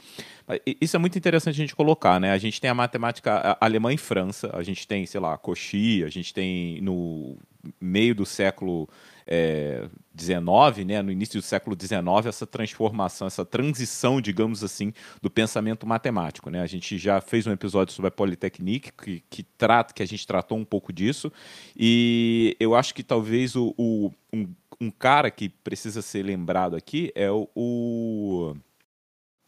Isso 0.79 0.95
é 0.95 0.99
muito 0.99 1.17
interessante 1.17 1.55
a 1.55 1.57
gente 1.57 1.75
colocar, 1.75 2.19
né? 2.19 2.31
A 2.31 2.37
gente 2.37 2.61
tem 2.61 2.69
a 2.69 2.73
matemática 2.73 3.57
alemã 3.59 3.93
e 3.93 3.97
França, 3.97 4.49
a 4.53 4.63
gente 4.63 4.87
tem, 4.87 5.05
sei 5.05 5.19
lá, 5.19 5.37
Cauchy, 5.37 6.03
a 6.03 6.09
gente 6.09 6.33
tem 6.33 6.81
no 6.81 7.37
meio 7.79 8.15
do 8.15 8.25
século 8.25 8.87
é, 9.31 9.87
19, 10.11 10.83
né, 10.85 11.01
no 11.03 11.11
início 11.11 11.39
do 11.39 11.43
século 11.43 11.77
XIX, 11.79 12.25
essa 12.25 12.47
transformação, 12.47 13.27
essa 13.27 13.45
transição, 13.45 14.19
digamos 14.19 14.63
assim, 14.63 14.91
do 15.21 15.29
pensamento 15.29 15.85
matemático. 15.85 16.49
Né? 16.49 16.61
A 16.61 16.65
gente 16.65 16.97
já 16.97 17.21
fez 17.21 17.45
um 17.45 17.51
episódio 17.51 17.93
sobre 17.93 18.07
a 18.07 18.11
Polytechnique 18.11 18.91
que, 18.91 19.23
que 19.29 19.43
trata, 19.43 19.93
que 19.93 20.01
a 20.01 20.07
gente 20.07 20.25
tratou 20.25 20.57
um 20.57 20.65
pouco 20.65 20.91
disso, 20.91 21.31
e 21.77 22.57
eu 22.59 22.73
acho 22.73 22.93
que 22.95 23.03
talvez 23.03 23.55
o, 23.55 23.73
o 23.77 24.11
um, 24.33 24.47
um, 24.81 24.91
cara 24.91 25.29
que 25.29 25.49
precisa 25.49 26.01
ser 26.01 26.23
lembrado 26.23 26.75
aqui 26.75 27.11
é 27.15 27.29
o, 27.29 27.49
o, 27.55 28.55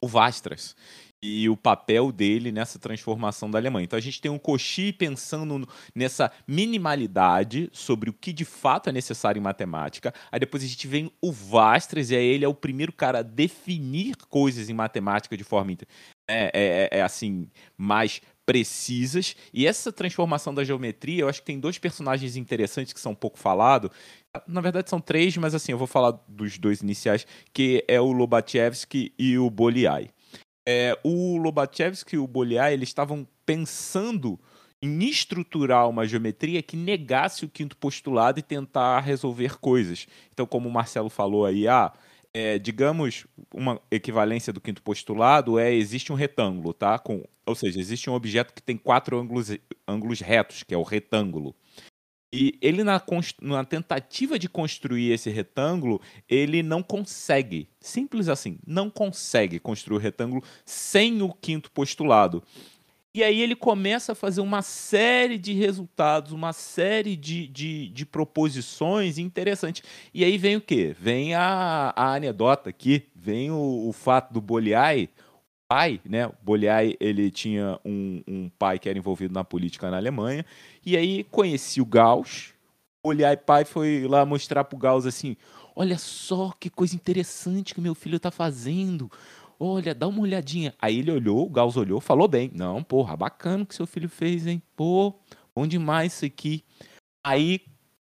o 0.01 0.07
Vastras 0.07 0.75
e 1.23 1.47
o 1.47 1.55
papel 1.55 2.11
dele 2.11 2.51
nessa 2.51 2.79
transformação 2.79 3.49
da 3.49 3.59
Alemanha. 3.59 3.83
Então 3.83 3.97
a 3.97 4.01
gente 4.01 4.19
tem 4.19 4.31
um 4.31 4.39
Cauchy 4.39 4.91
pensando 4.91 5.67
nessa 5.93 6.31
minimalidade 6.47 7.69
sobre 7.71 8.09
o 8.09 8.13
que 8.13 8.33
de 8.33 8.43
fato 8.43 8.89
é 8.89 8.91
necessário 8.91 9.39
em 9.39 9.43
matemática. 9.43 10.13
Aí 10.31 10.39
depois 10.39 10.63
a 10.63 10.67
gente 10.67 10.87
vem 10.87 11.11
o 11.21 11.31
Vastres 11.31 12.09
e 12.09 12.15
aí 12.15 12.25
ele 12.25 12.45
é 12.45 12.47
o 12.47 12.55
primeiro 12.55 12.91
cara 12.91 13.19
a 13.19 13.23
definir 13.23 14.15
coisas 14.29 14.69
em 14.69 14.73
matemática 14.73 15.37
de 15.37 15.43
forma 15.43 15.71
é, 15.71 15.77
é, 16.27 16.51
é, 16.53 16.89
é 16.99 17.01
assim 17.03 17.47
mais 17.77 18.19
precisas. 18.45 19.35
E 19.53 19.67
essa 19.67 19.91
transformação 19.93 20.53
da 20.53 20.63
geometria, 20.63 21.21
eu 21.21 21.29
acho 21.29 21.39
que 21.39 21.45
tem 21.45 21.59
dois 21.59 21.77
personagens 21.77 22.35
interessantes 22.35 22.91
que 22.91 22.99
são 22.99 23.13
pouco 23.13 23.37
falados. 23.37 23.91
Na 24.47 24.61
verdade, 24.61 24.89
são 24.89 25.01
três, 25.01 25.35
mas 25.35 25.53
assim, 25.53 25.73
eu 25.73 25.77
vou 25.77 25.87
falar 25.87 26.11
dos 26.27 26.57
dois 26.57 26.81
iniciais, 26.81 27.27
que 27.53 27.83
é 27.87 27.99
o 27.99 28.13
Lobachevsky 28.13 29.13
e 29.19 29.37
o 29.37 29.49
Boliai. 29.49 30.09
É, 30.65 30.97
o 31.03 31.37
Lobachevsky 31.37 32.15
e 32.15 32.19
o 32.19 32.27
Boliai, 32.27 32.73
eles 32.73 32.89
estavam 32.89 33.27
pensando 33.45 34.39
em 34.81 35.03
estruturar 35.03 35.89
uma 35.89 36.07
geometria 36.07 36.63
que 36.63 36.77
negasse 36.77 37.43
o 37.43 37.49
quinto 37.49 37.75
postulado 37.75 38.39
e 38.39 38.43
tentar 38.43 39.01
resolver 39.01 39.59
coisas. 39.59 40.07
Então, 40.31 40.45
como 40.45 40.69
o 40.69 40.71
Marcelo 40.71 41.09
falou 41.09 41.45
aí, 41.45 41.67
ah, 41.67 41.91
é, 42.33 42.57
digamos, 42.57 43.27
uma 43.53 43.81
equivalência 43.91 44.53
do 44.53 44.61
quinto 44.61 44.81
postulado 44.81 45.59
é 45.59 45.73
existe 45.73 46.11
um 46.11 46.15
retângulo, 46.15 46.73
tá? 46.73 46.97
Com, 46.97 47.25
ou 47.45 47.53
seja, 47.53 47.79
existe 47.79 48.09
um 48.09 48.13
objeto 48.13 48.53
que 48.53 48.61
tem 48.61 48.77
quatro 48.77 49.19
ângulos, 49.19 49.51
ângulos 49.85 50.21
retos, 50.21 50.63
que 50.63 50.73
é 50.73 50.77
o 50.77 50.83
retângulo. 50.83 51.53
E 52.33 52.57
ele, 52.61 52.83
na, 52.83 53.01
na 53.41 53.65
tentativa 53.65 54.39
de 54.39 54.47
construir 54.47 55.11
esse 55.11 55.29
retângulo, 55.29 55.99
ele 56.29 56.63
não 56.63 56.81
consegue, 56.81 57.67
simples 57.79 58.29
assim, 58.29 58.57
não 58.65 58.89
consegue 58.89 59.59
construir 59.59 59.97
o 59.97 59.99
retângulo 59.99 60.41
sem 60.65 61.21
o 61.21 61.33
quinto 61.33 61.69
postulado. 61.69 62.41
E 63.13 63.21
aí 63.21 63.41
ele 63.41 63.55
começa 63.55 64.13
a 64.13 64.15
fazer 64.15 64.39
uma 64.39 64.61
série 64.61 65.37
de 65.37 65.51
resultados, 65.51 66.31
uma 66.31 66.53
série 66.53 67.17
de, 67.17 67.45
de, 67.47 67.89
de 67.89 68.05
proposições 68.05 69.17
interessantes. 69.17 69.83
E 70.13 70.23
aí 70.23 70.37
vem 70.37 70.55
o 70.55 70.61
quê? 70.61 70.95
Vem 70.97 71.33
a, 71.33 71.91
a 71.93 72.15
anedota 72.15 72.69
aqui, 72.69 73.07
vem 73.13 73.51
o, 73.51 73.89
o 73.89 73.91
fato 73.91 74.31
do 74.31 74.39
Boliai, 74.39 75.09
pai, 75.71 76.01
né? 76.03 76.27
O 76.27 76.33
Boliai, 76.43 76.97
ele 76.99 77.31
tinha 77.31 77.79
um, 77.85 78.21
um 78.27 78.49
pai 78.59 78.77
que 78.77 78.89
era 78.89 78.97
envolvido 78.97 79.33
na 79.33 79.41
política 79.41 79.89
na 79.89 79.95
Alemanha, 79.95 80.45
e 80.85 80.97
aí 80.97 81.23
conheci 81.23 81.79
o 81.79 81.85
Gauss, 81.85 82.53
o 83.01 83.07
Boliai 83.07 83.37
pai 83.37 83.63
foi 83.63 84.05
lá 84.05 84.25
mostrar 84.25 84.65
pro 84.65 84.77
Gauss 84.77 85.05
assim, 85.05 85.37
olha 85.73 85.97
só 85.97 86.51
que 86.59 86.69
coisa 86.69 86.93
interessante 86.93 87.73
que 87.73 87.79
meu 87.79 87.95
filho 87.95 88.17
está 88.17 88.29
fazendo, 88.29 89.09
Olha, 89.63 89.93
dá 89.93 90.07
uma 90.07 90.21
olhadinha. 90.21 90.73
Aí 90.81 90.97
ele 90.97 91.11
olhou, 91.11 91.45
o 91.45 91.49
Gauss 91.49 91.77
olhou, 91.77 92.01
falou 92.01 92.27
bem. 92.27 92.49
Não, 92.51 92.81
porra, 92.81 93.15
bacana 93.15 93.61
o 93.61 93.65
que 93.67 93.75
seu 93.75 93.85
filho 93.85 94.09
fez, 94.09 94.47
hein? 94.47 94.59
Pô, 94.75 95.13
bom 95.55 95.67
demais 95.67 96.13
isso 96.13 96.25
aqui. 96.25 96.63
Aí, 97.23 97.61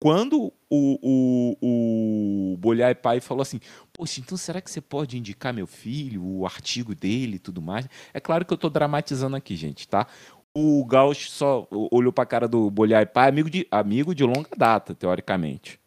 quando 0.01 0.51
o, 0.71 1.57
o, 1.61 2.59
o 2.62 2.95
Pai 3.03 3.21
falou 3.21 3.43
assim, 3.43 3.61
poxa, 3.96 4.20
então 4.20 4.37
será 4.37 4.61
que 4.61 4.70
você 4.70 4.80
pode 4.80 5.16
indicar 5.16 5.54
meu 5.54 5.66
filho, 5.66 6.22
o 6.22 6.44
artigo 6.44 6.94
dele 6.94 7.37
e 7.37 7.38
tudo 7.38 7.62
mais? 7.62 7.88
É 8.12 8.20
claro 8.20 8.44
que 8.44 8.52
eu 8.52 8.57
estou 8.57 8.68
dramatizando 8.68 9.37
aqui, 9.37 9.57
gente, 9.57 9.88
tá? 9.88 10.07
O 10.52 10.85
Gauss 10.85 11.30
só 11.30 11.66
olhou 11.70 12.12
para 12.12 12.24
a 12.24 12.26
cara 12.26 12.48
do 12.48 12.70
Bolhai 12.70 13.07
Pai, 13.07 13.28
amigo 13.28 13.48
de, 13.48 13.66
amigo 13.70 14.14
de 14.14 14.24
longa 14.24 14.50
data, 14.57 14.94
teoricamente. 14.94 15.80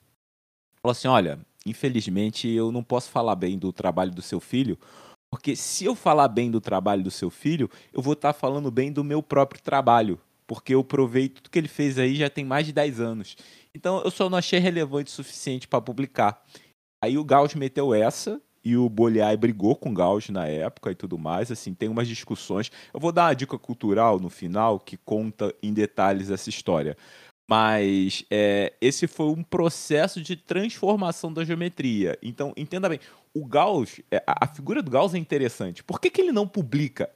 Falou 0.82 0.92
assim, 0.92 1.08
olha, 1.08 1.40
infelizmente 1.66 2.48
eu 2.48 2.72
não 2.72 2.84
posso 2.84 3.10
falar 3.10 3.36
bem 3.36 3.58
do 3.58 3.72
trabalho 3.72 4.12
do 4.12 4.22
seu 4.22 4.40
filho, 4.40 4.78
porque 5.30 5.56
se 5.56 5.86
eu 5.86 5.96
falar 5.96 6.30
bem 6.30 6.50
do 6.50 6.62
trabalho 6.62 7.04
do 7.04 7.12
seu 7.12 7.30
filho, 7.30 7.70
eu 7.92 8.02
vou 8.02 8.14
estar 8.14 8.34
tá 8.34 8.40
falando 8.40 8.72
bem 8.72 8.92
do 8.92 9.04
meu 9.04 9.22
próprio 9.22 9.62
trabalho. 9.62 10.20
Porque 10.46 10.74
eu 10.74 10.82
provei 10.82 11.28
tudo 11.28 11.50
que 11.50 11.60
ele 11.60 11.68
fez 11.68 12.00
aí 12.00 12.16
já 12.16 12.30
tem 12.30 12.46
mais 12.46 12.66
de 12.66 12.72
10 12.72 13.02
anos. 13.02 13.36
Então 13.76 14.02
eu 14.04 14.10
só 14.10 14.30
não 14.30 14.38
achei 14.38 14.60
relevante 14.60 15.12
o 15.12 15.14
suficiente 15.14 15.68
para 15.68 15.82
publicar. 15.82 16.42
Aí 17.02 17.18
o 17.18 17.24
Gauss 17.24 17.56
meteu 17.56 17.94
essa 17.94 18.42
e 18.64 18.76
o 18.76 18.90
Boliai 18.90 19.38
brigou 19.38 19.76
com 19.76 19.90
o 19.90 19.94
Gauss 19.94 20.30
na 20.30 20.48
época 20.48 20.92
e 20.92 20.96
tudo 20.96 21.18
mais. 21.18 21.52
Assim, 21.52 21.74
tem 21.74 21.88
umas 21.88 22.08
discussões. 22.08 22.72
Eu 22.94 23.00
vou 23.00 23.12
dar 23.12 23.28
uma 23.28 23.34
dica 23.34 23.58
cultural 23.58 24.20
no 24.20 24.30
final 24.30 24.80
que 24.80 24.98
conta 24.98 25.54
em 25.62 25.72
detalhes 25.72 26.30
essa 26.30 26.50
história. 26.50 26.98
Mas 27.50 28.26
é, 28.30 28.74
esse 28.82 29.08
foi 29.08 29.28
um 29.28 29.42
processo 29.42 30.22
de 30.22 30.36
transformação 30.36 31.32
da 31.32 31.46
geometria. 31.46 32.18
Então, 32.22 32.52
entenda 32.58 32.90
bem, 32.90 33.00
o 33.34 33.46
Gauss, 33.46 34.02
é, 34.12 34.22
a 34.28 34.46
figura 34.48 34.84
do 34.84 34.92
Gauss 34.92 35.14
é 35.14 35.18
interessante. 35.18 35.82
Por 35.82 36.02
que, 36.02 36.10
que 36.10 36.20
ele 36.20 36.34
não 36.34 36.46
publica? 36.46 37.10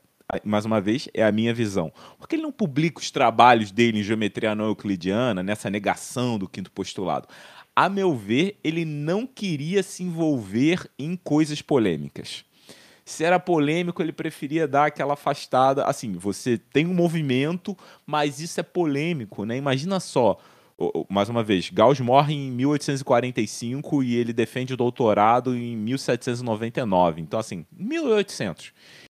Mais 0.45 0.63
uma 0.63 0.79
vez, 0.79 1.09
é 1.13 1.25
a 1.25 1.31
minha 1.33 1.53
visão. 1.53 1.91
Por 2.17 2.29
que 2.29 2.35
ele 2.35 2.43
não 2.43 2.53
publica 2.53 3.01
os 3.01 3.11
trabalhos 3.11 3.69
dele 3.69 3.99
em 3.99 4.03
geometria 4.03 4.55
não 4.55 4.67
euclidiana, 4.67 5.43
nessa 5.43 5.69
negação 5.69 6.39
do 6.39 6.47
quinto 6.47 6.71
postulado? 6.71 7.27
A 7.75 7.89
meu 7.89 8.15
ver, 8.15 8.57
ele 8.63 8.85
não 8.85 9.25
queria 9.25 9.81
se 9.81 10.03
envolver 10.03 10.89
em 10.99 11.15
coisas 11.15 11.61
polêmicas 11.61 12.43
se 13.11 13.23
era 13.23 13.39
polêmico, 13.39 14.01
ele 14.01 14.11
preferia 14.11 14.67
dar 14.67 14.85
aquela 14.85 15.13
afastada. 15.13 15.83
Assim, 15.83 16.13
você 16.13 16.57
tem 16.57 16.87
um 16.87 16.93
movimento, 16.93 17.77
mas 18.05 18.39
isso 18.39 18.59
é 18.59 18.63
polêmico, 18.63 19.45
né? 19.45 19.57
Imagina 19.57 19.99
só, 19.99 20.37
mais 21.09 21.29
uma 21.29 21.43
vez, 21.43 21.69
Gauss 21.69 21.99
morre 21.99 22.33
em 22.33 22.51
1845 22.51 24.03
e 24.03 24.15
ele 24.15 24.33
defende 24.33 24.73
o 24.73 24.77
doutorado 24.77 25.55
em 25.55 25.75
1799. 25.75 27.21
Então, 27.21 27.39
assim, 27.39 27.65
1800. 27.71 28.73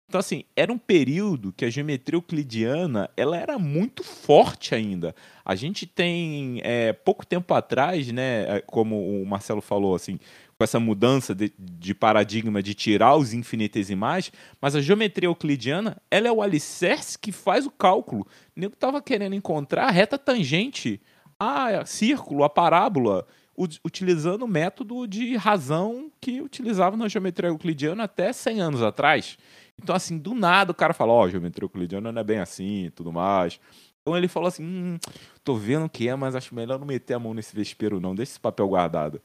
Então, 0.10 0.20
assim, 0.20 0.46
era 0.56 0.72
um 0.72 0.78
período 0.78 1.52
que 1.52 1.65
a 1.65 1.70
geometria 1.70 2.15
euclidiana 2.15 3.10
ela 3.17 3.36
era 3.36 3.60
muito 3.60 4.04
forte 4.06 4.74
ainda. 4.74 5.13
A 5.43 5.54
gente 5.54 5.86
tem, 5.86 6.62
é, 6.63 6.93
pouco 6.93 7.26
tempo 7.26 7.54
atrás, 7.54 8.10
né, 8.13 8.62
como 8.62 9.22
o 9.22 9.26
Marcelo 9.26 9.60
falou, 9.60 9.93
assim, 9.93 10.17
com 10.58 10.63
essa 10.63 10.80
mudança 10.80 11.36
de, 11.36 11.52
de, 11.60 11.93
paradigma 11.93 12.63
de 12.63 12.74
tirar 12.74 13.17
os 13.17 13.34
infinitesimais, 13.34 14.32
mas 14.62 14.78
a 14.78 14.82
geometria 14.82 15.28
euclidiana 15.28 15.98
ela 16.10 16.30
é 16.30 16.32
o 16.32 16.41
alicerce 16.41 17.20
que 17.20 17.34
faz 17.34 17.65
o 17.65 17.72
cálculo. 17.72 18.26
O 18.56 18.60
nego 18.60 18.76
estava 18.76 19.02
querendo 19.02 19.36
encontrar 19.36 19.88
a 19.88 19.91
reta 19.91 20.17
tangente, 20.17 21.02
a 21.38 21.86
círculo, 21.86 22.46
a 22.46 22.50
parábola, 22.50 23.28
utilizando 23.58 24.43
o 24.43 24.48
método 24.48 25.08
de 25.08 25.36
razão 25.36 26.12
que 26.22 26.41
utilizava 26.41 26.96
na 26.96 27.08
geometria 27.08 27.50
euclidiana 27.50 28.04
até 28.04 28.32
100 28.32 28.62
anos 28.62 28.84
atrás. 28.84 29.38
Então, 29.82 29.96
assim, 29.96 30.17
do 30.17 30.36
nada 30.36 30.72
o 30.72 30.76
cara 30.76 30.93
fala, 30.93 31.13
ó, 31.13 31.24
oh, 31.24 31.30
geometria 31.30 31.65
euclidiana 31.65 32.12
não 32.12 32.22
é 32.22 32.24
bem 32.24 32.39
assim 32.39 32.86
e 32.86 32.89
tudo 32.91 33.12
mais. 33.12 33.60
Então 34.02 34.17
ele 34.17 34.30
falou 34.30 34.48
assim, 34.48 34.63
hum, 34.63 34.98
tô 35.43 35.56
vendo 35.56 35.89
que 35.89 36.08
é, 36.08 36.15
mas 36.15 36.34
acho 36.34 36.56
melhor 36.56 36.80
não 36.80 36.88
meter 36.88 37.15
a 37.15 37.20
mão 37.20 37.34
nesse 37.34 37.54
vespeiro 37.54 38.00
não, 38.00 38.15
deixa 38.15 38.34
esse 38.34 38.39
papel 38.39 38.67
guardado. 38.67 39.22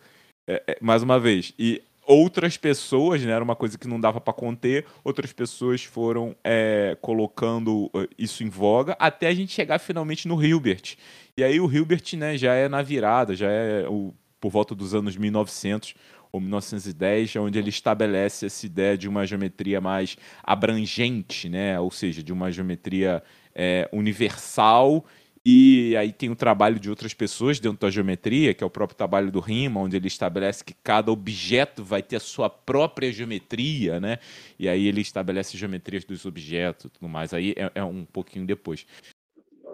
É, 0.48 0.62
é, 0.66 0.78
mais 0.80 1.04
uma 1.04 1.20
vez, 1.20 1.54
e 1.56 1.80
outras 2.04 2.56
pessoas, 2.56 3.22
né, 3.22 3.30
era 3.30 3.44
uma 3.44 3.54
coisa 3.54 3.78
que 3.78 3.86
não 3.86 4.00
dava 4.00 4.20
para 4.20 4.34
conter, 4.34 4.84
outras 5.04 5.32
pessoas 5.32 5.84
foram 5.84 6.34
é, 6.42 6.96
colocando 7.00 7.86
uh, 7.86 8.08
isso 8.18 8.42
em 8.42 8.48
voga 8.48 8.96
até 8.98 9.28
a 9.28 9.34
gente 9.34 9.52
chegar 9.52 9.78
finalmente 9.78 10.26
no 10.26 10.42
Hilbert. 10.42 10.96
E 11.36 11.44
aí 11.44 11.60
o 11.60 11.72
Hilbert 11.72 12.02
né, 12.16 12.36
já 12.36 12.54
é 12.54 12.68
na 12.68 12.82
virada, 12.82 13.36
já 13.36 13.50
é 13.50 13.88
o, 13.88 14.12
por 14.42 14.50
volta 14.50 14.74
dos 14.74 14.92
anos 14.92 15.16
1900 15.16 15.94
ou 16.32 16.40
1910, 16.40 17.36
onde 17.36 17.58
ele 17.58 17.68
estabelece 17.68 18.46
essa 18.46 18.66
ideia 18.66 18.98
de 18.98 19.08
uma 19.08 19.24
geometria 19.24 19.80
mais 19.80 20.16
abrangente, 20.42 21.48
né, 21.48 21.78
ou 21.78 21.92
seja, 21.92 22.22
de 22.22 22.32
uma 22.32 22.50
geometria 22.50 23.22
é, 23.54 23.88
universal 23.92 25.06
e 25.44 25.96
aí 25.96 26.12
tem 26.12 26.30
o 26.30 26.36
trabalho 26.36 26.78
de 26.78 26.88
outras 26.88 27.12
pessoas 27.12 27.58
dentro 27.58 27.78
da 27.78 27.90
geometria, 27.90 28.54
que 28.54 28.62
é 28.62 28.66
o 28.66 28.70
próprio 28.70 28.96
trabalho 28.96 29.30
do 29.30 29.40
Riemann, 29.40 29.84
onde 29.84 29.96
ele 29.96 30.06
estabelece 30.06 30.62
que 30.62 30.74
cada 30.84 31.10
objeto 31.10 31.82
vai 31.82 32.00
ter 32.00 32.16
a 32.16 32.20
sua 32.20 32.48
própria 32.48 33.10
geometria, 33.12 33.98
né? 33.98 34.18
E 34.56 34.68
aí 34.68 34.86
ele 34.86 35.00
estabelece 35.00 35.58
geometrias 35.58 36.04
dos 36.04 36.24
objetos 36.24 36.84
e 36.84 36.90
tudo 36.90 37.08
mais. 37.08 37.34
Aí 37.34 37.54
é, 37.56 37.72
é 37.74 37.82
um 37.82 38.04
pouquinho 38.04 38.46
depois. 38.46 38.86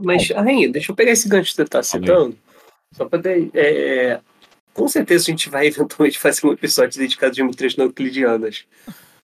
Mas, 0.00 0.30
Rainha, 0.30 0.70
deixa 0.70 0.90
eu 0.90 0.96
pegar 0.96 1.12
esse 1.12 1.28
gancho 1.28 1.50
que 1.50 1.56
você 1.56 1.62
está 1.62 1.82
citando, 1.82 2.38
só 2.92 3.04
para 3.04 3.20
é, 3.52 4.20
com 4.78 4.86
certeza 4.86 5.24
a 5.24 5.30
gente 5.32 5.50
vai 5.50 5.66
eventualmente 5.66 6.18
fazer 6.20 6.46
um 6.46 6.52
episódio 6.52 7.00
dedicado 7.00 7.32
a 7.32 7.34
geometrias 7.34 7.76
não 7.76 7.86
euclidianas. 7.86 8.64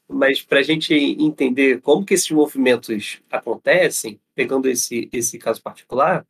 Mas 0.09 0.43
para 0.43 0.59
a 0.59 0.63
gente 0.63 0.93
entender 0.93 1.81
como 1.81 2.05
que 2.05 2.15
esses 2.15 2.31
movimentos 2.33 3.21
acontecem, 3.31 4.21
pegando 4.35 4.69
esse, 4.69 5.09
esse 5.13 5.39
caso 5.39 5.63
particular, 5.63 6.27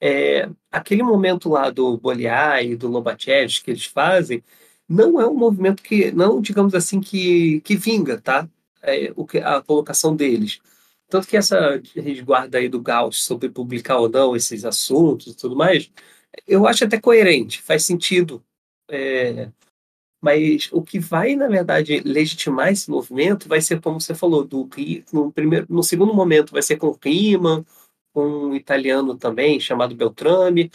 é, 0.00 0.48
aquele 0.70 1.02
momento 1.02 1.48
lá 1.48 1.70
do 1.70 1.96
Boliar 1.96 2.62
e 2.62 2.76
do 2.76 2.88
Lobachevsky 2.88 3.64
que 3.64 3.70
eles 3.70 3.86
fazem, 3.86 4.44
não 4.88 5.20
é 5.20 5.26
um 5.26 5.34
movimento 5.34 5.82
que, 5.82 6.12
não 6.12 6.40
digamos 6.40 6.74
assim, 6.74 7.00
que, 7.00 7.60
que 7.62 7.74
vinga, 7.76 8.20
tá? 8.20 8.48
É, 8.82 9.12
o 9.16 9.26
que, 9.26 9.38
a 9.38 9.62
colocação 9.62 10.14
deles. 10.14 10.60
Tanto 11.08 11.26
que 11.26 11.36
essa 11.36 11.80
resguarda 11.96 12.58
aí 12.58 12.68
do 12.68 12.80
Gauss 12.82 13.24
sobre 13.24 13.48
publicar 13.48 13.98
ou 13.98 14.08
não 14.10 14.36
esses 14.36 14.64
assuntos 14.64 15.28
e 15.28 15.36
tudo 15.36 15.56
mais, 15.56 15.90
eu 16.46 16.66
acho 16.66 16.84
até 16.84 17.00
coerente, 17.00 17.62
faz 17.62 17.84
sentido. 17.84 18.44
É, 18.88 19.50
mas 20.20 20.68
o 20.72 20.82
que 20.82 20.98
vai, 20.98 21.36
na 21.36 21.46
verdade, 21.46 22.00
legitimar 22.00 22.72
esse 22.72 22.90
movimento 22.90 23.48
vai 23.48 23.60
ser, 23.60 23.80
como 23.80 24.00
você 24.00 24.14
falou, 24.14 24.44
do 24.44 24.68
no, 25.12 25.32
primeiro, 25.32 25.66
no 25.68 25.82
segundo 25.82 26.12
momento 26.12 26.52
vai 26.52 26.62
ser 26.62 26.76
com 26.76 26.96
Riemann, 27.02 27.64
com 28.12 28.26
um 28.26 28.54
italiano 28.54 29.16
também 29.16 29.60
chamado 29.60 29.94
Beltrame, 29.94 30.70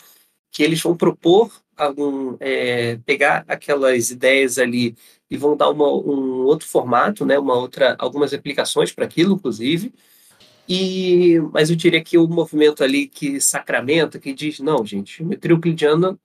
que 0.51 0.63
eles 0.63 0.81
vão 0.81 0.95
propor 0.95 1.51
algum, 1.75 2.37
é, 2.39 2.97
pegar 3.05 3.43
aquelas 3.47 4.11
ideias 4.11 4.57
ali 4.59 4.95
e 5.29 5.35
vão 5.35 5.57
dar 5.57 5.69
uma, 5.69 5.87
um 5.89 6.43
outro 6.45 6.67
formato, 6.67 7.25
né, 7.25 7.37
uma 7.39 7.55
outra, 7.55 7.95
algumas 7.99 8.33
aplicações 8.33 8.93
para 8.93 9.05
aquilo, 9.05 9.35
inclusive. 9.35 9.93
E, 10.69 11.39
mas 11.51 11.69
eu 11.69 11.75
diria 11.75 12.03
que 12.03 12.17
o 12.17 12.27
movimento 12.27 12.83
ali 12.83 13.07
que 13.07 13.41
sacramenta, 13.41 14.19
que 14.19 14.33
diz, 14.33 14.59
não, 14.59 14.85
gente, 14.85 15.17
geometria 15.17 15.53
euclidiana 15.53 16.17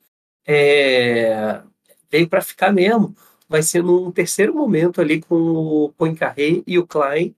é, 0.46 1.62
veio 2.11 2.29
para 2.29 2.42
ficar 2.42 2.73
mesmo. 2.73 3.14
Vai 3.49 3.62
ser 3.62 3.83
num 3.83 4.11
terceiro 4.12 4.55
momento 4.55 5.01
ali 5.01 5.21
com 5.23 5.35
o 5.37 5.92
Poincaré 5.97 6.62
e 6.66 6.79
o 6.79 6.87
Klein, 6.87 7.35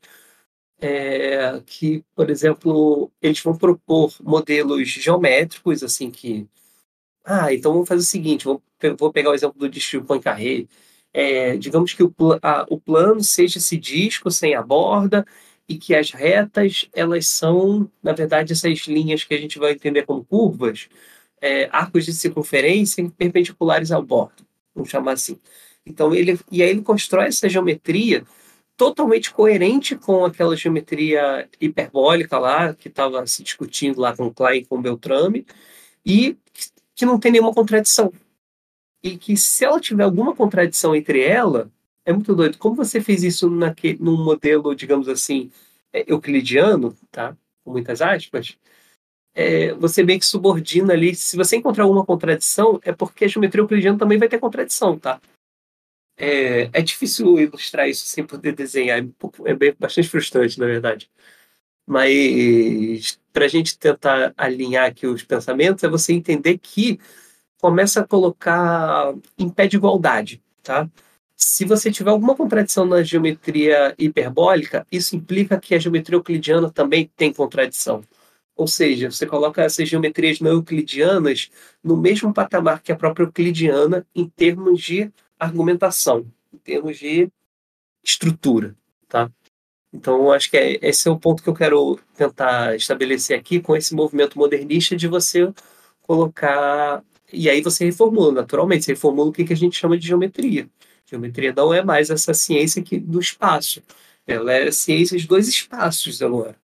é, 0.81 1.61
que, 1.67 2.05
por 2.15 2.31
exemplo, 2.31 3.11
eles 3.23 3.41
vão 3.41 3.57
propor 3.57 4.15
modelos 4.23 4.89
geométricos, 4.89 5.83
assim, 5.83 6.11
que... 6.11 6.49
Ah, 7.25 7.53
então 7.53 7.73
vamos 7.73 7.89
fazer 7.89 8.01
o 8.03 8.05
seguinte, 8.05 8.45
vou, 8.45 8.63
vou 8.99 9.13
pegar 9.13 9.31
o 9.31 9.35
exemplo 9.35 9.59
do 9.59 9.69
disco 9.69 10.05
Poincaré. 10.05 10.67
É, 11.13 11.57
digamos 11.57 11.93
que 11.95 12.03
o, 12.03 12.15
a, 12.43 12.67
o 12.71 12.81
plano 12.81 13.23
seja 13.23 13.59
esse 13.59 13.77
disco 13.77 14.31
sem 14.31 14.55
a 14.55 14.63
borda 14.63 15.27
e 15.69 15.77
que 15.79 15.95
as 15.95 16.11
retas, 16.13 16.89
elas 16.93 17.29
são, 17.29 17.91
na 18.03 18.13
verdade, 18.13 18.53
essas 18.53 18.81
linhas 18.89 19.25
que 19.25 19.35
a 19.35 19.39
gente 19.39 19.59
vai 19.59 19.73
entender 19.73 20.05
como 20.05 20.25
curvas, 20.25 20.89
é, 21.41 21.69
arcos 21.73 22.05
de 22.05 22.13
circunferência 22.13 23.09
perpendiculares 23.17 23.91
ao 23.93 24.03
bordo, 24.03 24.45
vamos 24.75 24.91
chamar 24.91 25.13
assim. 25.13 25.39
Então, 25.85 26.15
ele, 26.15 26.39
e 26.51 26.63
aí 26.63 26.71
ele 26.71 26.83
constrói 26.83 27.27
essa 27.27 27.49
geometria 27.49 28.25
totalmente 28.77 29.33
coerente 29.33 29.97
com 29.97 30.25
aquela 30.25 30.57
geometria 30.57 31.49
hiperbólica 31.61 32.39
lá, 32.39 32.75
que 32.75 32.89
estava 32.89 33.27
se 33.27 33.43
discutindo 33.43 34.01
lá 34.01 34.17
com 34.17 34.33
Klein 34.33 34.65
com 34.65 34.81
Beltrame, 34.81 35.47
e 36.05 36.37
que 36.95 37.05
não 37.05 37.19
tem 37.19 37.33
nenhuma 37.33 37.53
contradição. 37.53 38.13
E 39.03 39.17
que 39.17 39.37
se 39.37 39.65
ela 39.65 39.81
tiver 39.81 40.05
alguma 40.05 40.35
contradição 40.35 40.95
entre 40.95 41.23
ela, 41.23 41.71
é 42.05 42.13
muito 42.13 42.35
doido. 42.35 42.59
Como 42.59 42.77
você 42.77 43.01
fez 43.01 43.23
isso 43.23 43.51
naquele, 43.51 43.99
num 44.01 44.17
modelo, 44.23 44.75
digamos 44.75 45.09
assim, 45.09 45.51
é, 45.93 46.05
euclidiano, 46.11 46.97
tá? 47.11 47.37
com 47.65 47.73
muitas 47.73 48.01
aspas, 48.03 48.57
é, 49.35 49.73
você 49.75 50.03
meio 50.03 50.19
que 50.19 50.27
subordina 50.27 50.93
ali. 50.93 51.15
Se 51.15 51.37
você 51.37 51.57
encontrar 51.57 51.85
alguma 51.85 52.05
contradição, 52.05 52.81
é 52.83 52.93
porque 52.93 53.25
a 53.25 53.29
geometria 53.29 53.63
euclidiana 53.63 53.99
também 53.99 54.19
vai 54.19 54.29
ter 54.29 54.39
contradição, 54.39 54.99
tá? 54.99 55.21
É, 56.17 56.69
é 56.73 56.83
difícil 56.83 57.39
ilustrar 57.39 57.89
isso 57.89 58.05
sem 58.07 58.27
poder 58.27 58.53
desenhar, 58.53 58.99
é, 58.99 59.03
um 59.03 59.11
pouco, 59.13 59.49
é 59.49 59.55
bem, 59.55 59.75
bastante 59.79 60.09
frustrante, 60.09 60.59
na 60.59 60.67
verdade. 60.67 61.11
Mas 61.87 63.19
para 63.33 63.47
a 63.47 63.49
gente 63.49 63.79
tentar 63.79 64.35
alinhar 64.37 64.87
aqui 64.87 65.07
os 65.07 65.23
pensamentos, 65.25 65.83
é 65.85 65.89
você 65.89 66.13
entender 66.13 66.59
que 66.59 67.01
começa 67.61 68.01
a 68.01 68.07
colocar 68.07 69.15
em 69.39 69.49
pé 69.49 69.67
de 69.67 69.77
igualdade, 69.77 70.43
tá? 70.63 70.89
Se 71.37 71.65
você 71.65 71.91
tiver 71.91 72.11
alguma 72.11 72.37
contradição 72.37 72.85
na 72.85 73.03
geometria 73.03 73.95
hiperbólica, 73.99 74.87
isso 74.93 75.17
implica 75.17 75.59
que 75.59 75.75
a 75.75 75.79
geometria 75.79 76.17
euclidiana 76.17 76.71
também 76.71 77.11
tem 77.17 77.33
contradição. 77.33 78.03
Ou 78.61 78.67
seja, 78.67 79.11
você 79.11 79.25
coloca 79.25 79.63
essas 79.63 79.89
geometrias 79.89 80.39
não 80.39 80.51
euclidianas 80.51 81.51
no 81.83 81.97
mesmo 81.97 82.31
patamar 82.31 82.83
que 82.83 82.93
a 82.93 82.97
própria 82.97 83.25
euclidiana 83.25 84.07
em 84.15 84.29
termos 84.29 84.83
de 84.83 85.11
argumentação, 85.39 86.31
em 86.53 86.59
termos 86.59 86.99
de 86.99 87.31
estrutura, 88.05 88.77
tá? 89.09 89.33
Então, 89.91 90.31
acho 90.31 90.51
que 90.51 90.59
é, 90.59 90.79
esse 90.83 91.09
é 91.09 91.11
o 91.11 91.19
ponto 91.19 91.43
que 91.43 91.49
eu 91.49 91.55
quero 91.55 91.99
tentar 92.15 92.77
estabelecer 92.77 93.39
aqui 93.39 93.61
com 93.61 93.75
esse 93.75 93.95
movimento 93.95 94.39
modernista 94.39 94.95
de 94.95 95.09
você 95.09 95.51
colocar. 96.03 97.03
E 97.33 97.49
aí 97.49 97.63
você 97.63 97.87
reformula, 97.87 98.43
naturalmente, 98.43 98.85
você 98.85 98.93
reformula 98.93 99.31
o 99.31 99.33
que, 99.33 99.51
a 99.51 99.57
gente 99.57 99.75
chama 99.79 99.97
de 99.97 100.07
geometria. 100.07 100.69
Geometria 101.07 101.55
não 101.55 101.73
é 101.73 101.83
mais 101.83 102.11
essa 102.11 102.35
ciência 102.35 102.83
que, 102.83 103.01
do 103.01 103.21
espaço. 103.21 103.83
Ela 104.27 104.53
é 104.53 104.71
ciência 104.71 105.17
de 105.17 105.27
dois 105.27 105.49
espaços 105.49 106.21
agora. 106.21 106.60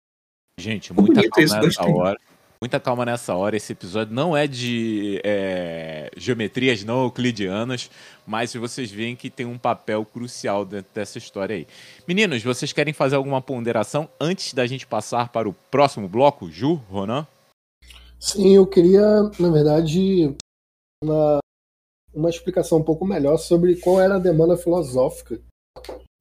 Gente, 0.59 0.93
muita 0.93 1.29
calma 1.29 1.61
nessa 1.61 1.85
hora. 1.85 2.19
Muita 2.59 2.81
calma 2.81 3.05
nessa 3.05 3.35
hora. 3.35 3.57
Esse 3.57 3.73
episódio 3.73 4.15
não 4.15 4.35
é 4.35 4.47
de 4.47 5.21
é, 5.23 6.11
geometrias 6.17 6.83
não 6.83 7.03
euclidianas, 7.03 7.91
mas 8.27 8.55
vocês 8.55 8.91
veem 8.91 9.15
que 9.15 9.29
tem 9.29 9.45
um 9.45 9.59
papel 9.59 10.05
crucial 10.07 10.65
dentro 10.65 10.91
dessa 10.95 11.19
história 11.19 11.57
aí. 11.57 11.67
Meninos, 12.09 12.43
vocês 12.43 12.73
querem 12.73 12.95
fazer 12.95 13.17
alguma 13.17 13.43
ponderação 13.43 14.09
antes 14.19 14.55
da 14.55 14.67
gente 14.67 14.87
passar 14.87 15.29
para 15.29 15.47
o 15.47 15.53
próximo 15.71 16.09
bloco? 16.09 16.51
Ju, 16.51 16.81
Ronan? 16.91 17.27
Sim, 18.19 18.57
eu 18.57 18.67
queria, 18.67 19.31
na 19.39 19.51
verdade, 19.51 20.35
uma, 21.05 21.39
uma 22.15 22.31
explicação 22.31 22.79
um 22.79 22.85
pouco 22.85 23.05
melhor 23.05 23.37
sobre 23.37 23.77
qual 23.77 24.01
era 24.01 24.17
a 24.17 24.19
demanda 24.19 24.57
filosófica 24.57 25.39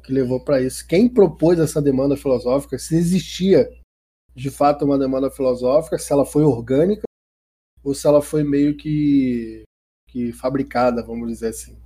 que 0.04 0.12
levou 0.12 0.44
para 0.44 0.62
isso. 0.62 0.86
Quem 0.86 1.08
propôs 1.08 1.58
essa 1.58 1.82
demanda 1.82 2.18
filosófica? 2.18 2.78
Se 2.78 2.98
existia 2.98 3.72
de 4.36 4.50
fato 4.52 4.84
uma 4.84 4.98
demanda 4.98 5.32
filosófica, 5.32 5.98
se 5.98 6.12
ela 6.12 6.26
foi 6.26 6.44
orgânica 6.44 7.04
ou 7.84 7.94
se 7.94 8.06
ela 8.06 8.22
foi 8.22 8.44
meio 8.44 8.76
que, 8.76 9.64
que 10.10 10.34
fabricada, 10.34 11.04
vamos 11.04 11.30
dizer 11.30 11.50
assim. 11.50 11.78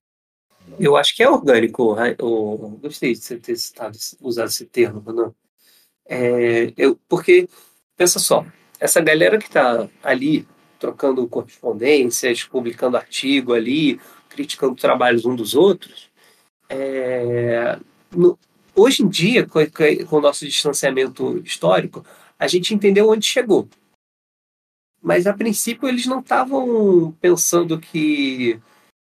Eu 0.79 0.95
acho 0.95 1.15
que 1.15 1.23
é 1.23 1.29
orgânico. 1.29 1.95
Eu 2.17 2.79
gostei 2.81 3.13
de 3.13 3.19
você 3.19 3.37
ter 3.37 3.55
citado, 3.55 3.97
usado 4.21 4.47
esse 4.47 4.65
termo, 4.65 5.01
não? 5.11 5.35
É, 6.05 6.73
eu, 6.77 6.97
porque, 7.07 7.47
pensa 7.95 8.17
só, 8.17 8.45
essa 8.79 9.01
galera 9.01 9.37
que 9.37 9.47
está 9.47 9.87
ali 10.01 10.47
trocando 10.79 11.27
correspondências, 11.27 12.43
publicando 12.43 12.97
artigo 12.97 13.53
ali, 13.53 13.99
criticando 14.29 14.75
trabalhos 14.75 15.25
um 15.25 15.35
dos 15.35 15.53
outros, 15.53 16.09
é, 16.69 17.77
no, 18.11 18.39
hoje 18.75 19.03
em 19.03 19.09
dia, 19.09 19.45
com, 19.45 19.59
com 20.07 20.15
o 20.17 20.21
nosso 20.21 20.45
distanciamento 20.45 21.37
histórico, 21.39 22.05
a 22.39 22.47
gente 22.47 22.73
entendeu 22.73 23.09
onde 23.09 23.25
chegou. 23.25 23.67
Mas 25.01 25.27
a 25.27 25.33
princípio 25.33 25.87
eles 25.87 26.05
não 26.05 26.19
estavam 26.19 27.11
pensando 27.21 27.79
que 27.79 28.59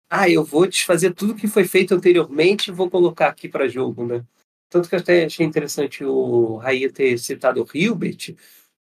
ah, 0.10 0.30
eu 0.30 0.44
vou 0.44 0.68
desfazer 0.68 1.14
tudo 1.14 1.36
que 1.36 1.48
foi 1.48 1.66
feito 1.66 1.94
anteriormente 1.94 2.70
e 2.70 2.74
vou 2.74 2.90
colocar 2.90 3.28
aqui 3.28 3.50
para 3.50 3.68
jogo, 3.68 4.06
né? 4.06 4.24
Tanto 4.70 4.90
que 4.90 4.96
eu 4.96 5.00
até 5.00 5.26
achei 5.26 5.46
interessante 5.46 6.04
o 6.04 6.58
Raia 6.58 6.92
ter 6.92 7.18
citado 7.18 7.62
o 7.64 7.78
Hilbert, 7.78 8.36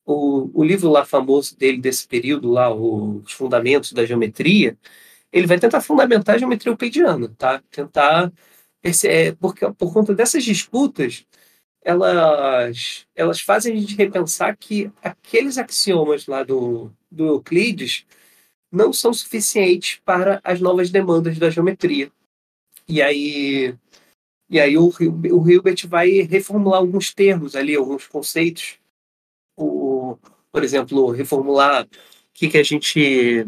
o, 0.04 0.50
o 0.60 0.64
livro 0.64 0.90
lá 0.90 1.04
famoso 1.04 1.56
dele 1.56 1.78
desse 1.78 2.06
período 2.06 2.50
lá, 2.50 2.72
Os 2.72 3.32
Fundamentos 3.32 3.92
da 3.92 4.06
Geometria, 4.06 4.78
ele 5.32 5.46
vai 5.46 5.58
tentar 5.58 5.80
fundamentar 5.80 6.36
a 6.36 6.38
geometria 6.38 6.72
euclidiana, 6.72 7.34
tá? 7.38 7.62
Tentar 7.70 8.32
é, 9.04 9.32
porque 9.32 9.70
por 9.72 9.92
conta 9.92 10.14
dessas 10.14 10.44
disputas, 10.44 11.26
elas, 11.88 13.06
elas 13.16 13.40
fazem 13.40 13.74
a 13.74 13.80
gente 13.80 13.96
repensar 13.96 14.54
que 14.54 14.92
aqueles 15.02 15.56
axiomas 15.56 16.26
lá 16.26 16.42
do, 16.42 16.92
do 17.10 17.26
Euclides 17.26 18.04
não 18.70 18.92
são 18.92 19.10
suficientes 19.14 19.98
para 20.04 20.38
as 20.44 20.60
novas 20.60 20.90
demandas 20.90 21.38
da 21.38 21.48
geometria. 21.48 22.12
E 22.86 23.00
aí, 23.00 23.74
e 24.50 24.60
aí 24.60 24.76
o, 24.76 24.88
o 24.88 25.50
Hilbert 25.50 25.88
vai 25.88 26.20
reformular 26.20 26.80
alguns 26.80 27.14
termos 27.14 27.56
ali, 27.56 27.74
alguns 27.74 28.06
conceitos. 28.06 28.78
O, 29.56 30.18
por 30.52 30.62
exemplo, 30.62 31.10
reformular 31.10 31.84
o 31.84 31.88
que, 32.34 32.50
que 32.50 32.58
a 32.58 32.62
gente 32.62 33.46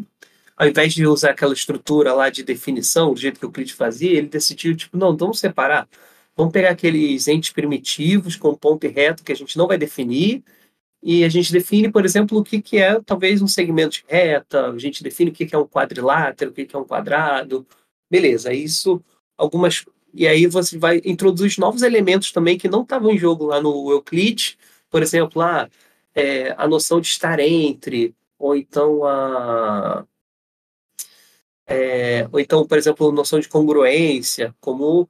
ao 0.56 0.66
invés 0.66 0.94
de 0.94 1.06
usar 1.06 1.32
aquela 1.32 1.52
estrutura 1.52 2.14
lá 2.14 2.30
de 2.30 2.42
definição, 2.42 3.12
do 3.12 3.20
jeito 3.20 3.38
que 3.38 3.44
o 3.44 3.48
Euclides 3.48 3.74
fazia, 3.74 4.16
ele 4.16 4.28
decidiu, 4.28 4.74
tipo, 4.74 4.96
não, 4.96 5.14
vamos 5.14 5.38
separar. 5.38 5.86
Vamos 6.40 6.54
pegar 6.54 6.70
aqueles 6.70 7.28
entes 7.28 7.50
primitivos 7.50 8.34
com 8.34 8.54
ponto 8.54 8.86
e 8.86 8.88
reto 8.88 9.22
que 9.22 9.30
a 9.30 9.36
gente 9.36 9.58
não 9.58 9.66
vai 9.66 9.76
definir, 9.76 10.42
e 11.02 11.22
a 11.22 11.28
gente 11.28 11.52
define, 11.52 11.92
por 11.92 12.02
exemplo, 12.02 12.38
o 12.38 12.42
que, 12.42 12.62
que 12.62 12.78
é 12.78 12.98
talvez 12.98 13.42
um 13.42 13.46
segmento 13.46 13.98
de 13.98 14.04
reta, 14.08 14.70
a 14.70 14.78
gente 14.78 15.02
define 15.02 15.30
o 15.30 15.34
que, 15.34 15.44
que 15.44 15.54
é 15.54 15.58
um 15.58 15.66
quadrilátero, 15.66 16.50
o 16.50 16.54
que, 16.54 16.64
que 16.64 16.74
é 16.74 16.78
um 16.78 16.84
quadrado. 16.84 17.66
Beleza, 18.10 18.54
isso, 18.54 19.04
algumas. 19.36 19.84
E 20.14 20.26
aí 20.26 20.46
você 20.46 20.78
vai 20.78 21.02
introduzir 21.04 21.58
novos 21.58 21.82
elementos 21.82 22.32
também 22.32 22.56
que 22.56 22.68
não 22.68 22.84
estavam 22.84 23.10
em 23.10 23.18
jogo 23.18 23.44
lá 23.44 23.60
no 23.60 23.90
Euclid, 23.90 24.56
por 24.88 25.02
exemplo, 25.02 25.40
lá, 25.42 25.68
é, 26.14 26.54
a 26.56 26.66
noção 26.66 27.02
de 27.02 27.08
estar 27.08 27.38
entre, 27.38 28.14
ou 28.38 28.56
então 28.56 29.04
a. 29.04 30.06
É, 31.66 32.26
ou 32.32 32.40
então, 32.40 32.66
por 32.66 32.78
exemplo, 32.78 33.10
a 33.10 33.12
noção 33.12 33.38
de 33.40 33.48
congruência, 33.48 34.54
como 34.58 35.06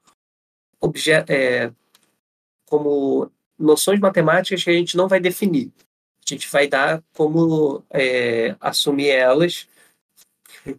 é, 1.28 1.72
como 2.66 3.30
noções 3.58 4.00
matemáticas 4.00 4.64
que 4.64 4.70
a 4.70 4.72
gente 4.72 4.96
não 4.96 5.08
vai 5.08 5.20
definir. 5.20 5.70
A 6.24 6.34
gente 6.34 6.48
vai 6.50 6.68
dar 6.68 7.02
como 7.14 7.82
é, 7.90 8.56
assumir 8.60 9.08
elas 9.08 9.68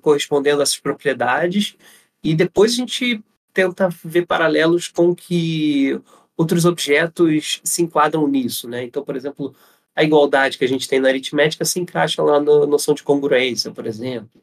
correspondendo 0.02 0.60
a 0.60 0.64
essas 0.64 0.80
propriedades 0.80 1.76
e 2.24 2.36
depois 2.36 2.74
a 2.74 2.76
gente 2.76 3.24
tenta 3.54 3.90
ver 4.04 4.26
paralelos 4.26 4.88
com 4.88 5.16
que 5.16 6.00
outros 6.38 6.66
objetos 6.66 7.62
se 7.64 7.82
enquadram 7.82 8.28
nisso, 8.28 8.68
né? 8.70 8.84
Então, 8.84 9.04
por 9.04 9.16
exemplo, 9.16 9.54
a 9.96 10.04
igualdade 10.04 10.58
que 10.58 10.66
a 10.66 10.68
gente 10.68 10.88
tem 10.88 11.00
na 11.00 11.10
aritmética 11.10 11.66
se 11.66 11.80
encaixa 11.80 12.24
lá 12.24 12.40
na 12.40 12.66
noção 12.66 12.94
de 12.94 13.04
congruência, 13.04 13.72
por 13.72 13.86
exemplo 13.86 14.42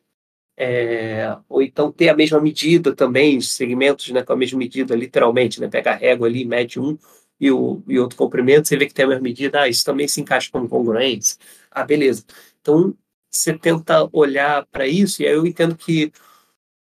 é, 0.60 1.38
ou 1.48 1.62
então 1.62 1.92
ter 1.92 2.08
a 2.08 2.16
mesma 2.16 2.40
medida 2.40 2.92
também, 2.92 3.40
segmentos 3.40 4.10
né, 4.10 4.24
com 4.24 4.32
a 4.32 4.36
mesma 4.36 4.58
medida, 4.58 4.96
literalmente, 4.96 5.60
né, 5.60 5.68
pega 5.68 5.92
a 5.92 5.94
régua 5.94 6.26
ali, 6.26 6.44
mede 6.44 6.80
um, 6.80 6.98
e, 7.38 7.48
o, 7.48 7.80
e 7.86 7.96
outro 7.96 8.18
comprimento, 8.18 8.66
você 8.66 8.76
vê 8.76 8.86
que 8.86 8.92
tem 8.92 9.04
a 9.04 9.08
mesma 9.08 9.22
medida, 9.22 9.60
ah, 9.60 9.68
isso 9.68 9.84
também 9.84 10.08
se 10.08 10.20
encaixa 10.20 10.50
com 10.50 10.68
congruência. 10.68 11.38
Ah, 11.70 11.84
beleza. 11.84 12.24
Então, 12.60 12.92
você 13.30 13.56
tenta 13.56 14.08
olhar 14.12 14.66
para 14.66 14.84
isso, 14.84 15.22
e 15.22 15.26
aí 15.26 15.32
eu 15.32 15.46
entendo 15.46 15.76
que 15.76 16.12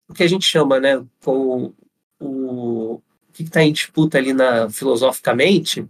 o 0.08 0.14
que 0.14 0.24
a 0.24 0.28
gente 0.28 0.44
chama, 0.44 0.80
né, 0.80 1.06
com 1.22 1.72
o, 2.18 2.94
o 2.94 3.02
que 3.32 3.44
está 3.44 3.62
em 3.62 3.72
disputa 3.72 4.18
ali 4.18 4.32
na, 4.32 4.68
filosoficamente, 4.68 5.86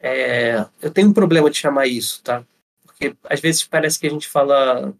é, 0.00 0.66
eu 0.82 0.90
tenho 0.90 1.10
um 1.10 1.12
problema 1.12 1.48
de 1.48 1.58
chamar 1.58 1.86
isso, 1.86 2.22
tá? 2.24 2.44
Porque 2.84 3.14
às 3.24 3.40
vezes 3.40 3.64
parece 3.64 4.00
que 4.00 4.06
a 4.08 4.10
gente 4.10 4.26
fala, 4.26 4.92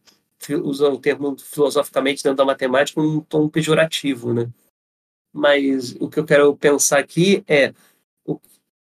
usa 0.62 0.88
o 0.88 0.98
termo 0.98 1.36
filosoficamente 1.38 2.22
dentro 2.22 2.36
da 2.36 2.44
matemática 2.44 3.00
um 3.00 3.20
tom 3.20 3.48
pejorativo, 3.48 4.32
né? 4.32 4.48
Mas 5.32 5.94
o 6.00 6.08
que 6.08 6.18
eu 6.18 6.24
quero 6.24 6.56
pensar 6.56 6.98
aqui 6.98 7.44
é, 7.46 7.74
o, 8.24 8.40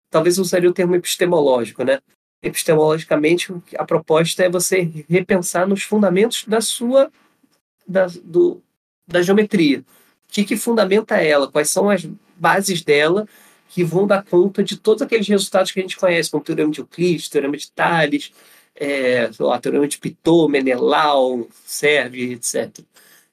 talvez 0.10 0.38
usaria 0.38 0.70
o 0.70 0.74
termo 0.74 0.96
epistemológico, 0.96 1.84
né? 1.84 2.00
Epistemologicamente, 2.41 3.52
a 3.76 3.84
proposta 3.84 4.43
é 4.43 4.50
você 4.50 4.82
repensar 5.10 5.67
nos 5.67 5.84
fundamentos 5.84 6.46
da 6.46 6.62
sua, 6.62 7.12
da, 7.88 8.08
do, 8.24 8.62
da 9.08 9.22
geometria. 9.22 9.80
O 9.80 10.34
que, 10.34 10.43
que 10.43 10.58
fundamenta 10.58 11.15
ela? 11.15 11.52
Quais 11.52 11.70
são 11.70 11.89
as 11.89 12.06
bases 12.38 12.84
dela 12.84 13.28
que 13.70 13.84
vão 13.84 14.08
dar 14.08 14.24
conta 14.24 14.63
de 14.63 14.78
todos 14.78 15.02
aqueles 15.02 15.28
resultados 15.28 15.72
que 15.72 15.80
a 15.80 15.84
gente 15.84 15.98
conhece, 15.98 16.32
como 16.32 16.41
o 16.41 16.43
Teorema 16.43 16.72
de 16.72 16.80
Euclides, 16.80 17.30
Teorema 17.30 17.58
de 17.58 17.72
Tales, 17.72 18.32
é, 18.80 19.30
lá, 19.40 19.60
de 19.60 19.98
Pitot, 19.98 20.50
Menelau, 20.50 21.48
Serve, 21.66 22.34
etc. 22.34 22.80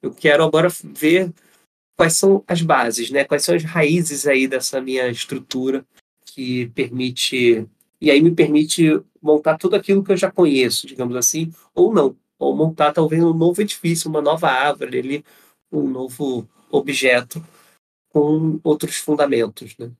Eu 0.02 0.12
quero 0.12 0.42
agora 0.42 0.68
ver 0.82 1.32
quais 1.96 2.14
são 2.14 2.42
as 2.46 2.62
bases, 2.62 3.10
né? 3.10 3.24
quais 3.24 3.44
são 3.44 3.54
as 3.54 3.62
raízes 3.62 4.26
aí 4.26 4.48
dessa 4.48 4.80
minha 4.80 5.08
estrutura 5.08 5.84
que 6.24 6.66
permite, 6.70 7.66
e 8.00 8.10
aí 8.10 8.20
me 8.20 8.34
permite 8.34 9.00
montar 9.22 9.56
tudo 9.58 9.76
aquilo 9.76 10.02
que 10.02 10.12
eu 10.12 10.16
já 10.16 10.30
conheço, 10.30 10.86
digamos 10.86 11.14
assim, 11.16 11.52
ou 11.74 11.92
não, 11.92 12.16
ou 12.38 12.56
montar 12.56 12.92
talvez 12.92 13.22
um 13.22 13.32
novo 13.32 13.62
edifício, 13.62 14.10
uma 14.10 14.20
nova 14.20 14.48
árvore 14.48 14.98
ali, 14.98 15.24
um 15.70 15.88
novo 15.88 16.48
objeto 16.70 17.44
com 18.10 18.58
outros 18.64 18.96
fundamentos, 18.96 19.76
né? 19.78 19.90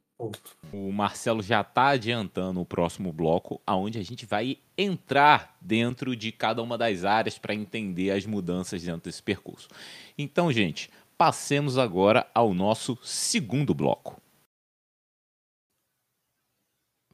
O 0.73 0.93
Marcelo 0.93 1.43
já 1.43 1.61
está 1.61 1.89
adiantando 1.89 2.61
o 2.61 2.67
próximo 2.67 3.13
bloco, 3.13 3.61
aonde 3.67 3.99
a 3.99 4.03
gente 4.03 4.25
vai 4.25 4.59
entrar 4.79 5.57
dentro 5.61 6.15
de 6.15 6.31
cada 6.31 6.63
uma 6.63 6.79
das 6.79 7.05
áreas 7.05 7.39
para 7.39 7.55
entender 7.55 8.11
as 8.11 8.25
mudanças 8.25 8.83
dentro 8.83 9.03
desse 9.03 9.23
percurso. 9.23 9.69
Então, 10.17 10.53
gente, 10.53 10.89
passemos 11.19 11.79
agora 11.79 12.31
ao 12.33 12.55
nosso 12.55 12.97
segundo 13.03 13.75
bloco. 13.75 14.21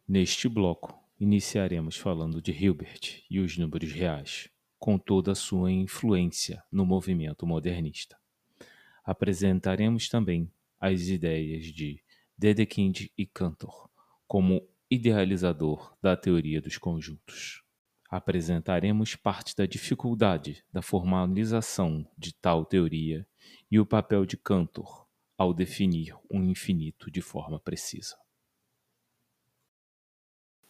Neste 0.07 0.49
bloco, 0.49 0.99
iniciaremos 1.19 1.97
falando 1.97 2.43
de 2.43 2.53
Hilbert 2.53 3.25
e 3.31 3.41
os 3.41 3.57
números 3.57 3.93
reais, 3.93 4.51
com 4.79 4.99
toda 4.99 5.33
a 5.33 5.37
sua 5.37 5.71
influência 5.71 6.63
no 6.71 6.85
movimento 6.85 7.47
modernista. 7.47 8.19
Apresentaremos 9.05 10.09
também 10.09 10.51
as 10.79 11.03
ideias 11.03 11.67
de 11.67 12.03
Dedekind 12.40 13.11
e 13.18 13.26
Cantor 13.26 13.90
como 14.26 14.66
idealizador 14.90 15.94
da 16.00 16.16
teoria 16.16 16.59
dos 16.59 16.79
conjuntos. 16.79 17.62
Apresentaremos 18.09 19.14
parte 19.14 19.55
da 19.55 19.66
dificuldade 19.66 20.64
da 20.72 20.81
formalização 20.81 22.11
de 22.16 22.35
tal 22.35 22.64
teoria 22.64 23.26
e 23.70 23.79
o 23.79 23.85
papel 23.85 24.24
de 24.24 24.38
Cantor 24.38 25.07
ao 25.37 25.53
definir 25.53 26.16
um 26.31 26.42
infinito 26.42 27.11
de 27.11 27.20
forma 27.20 27.61
precisa. 27.61 28.16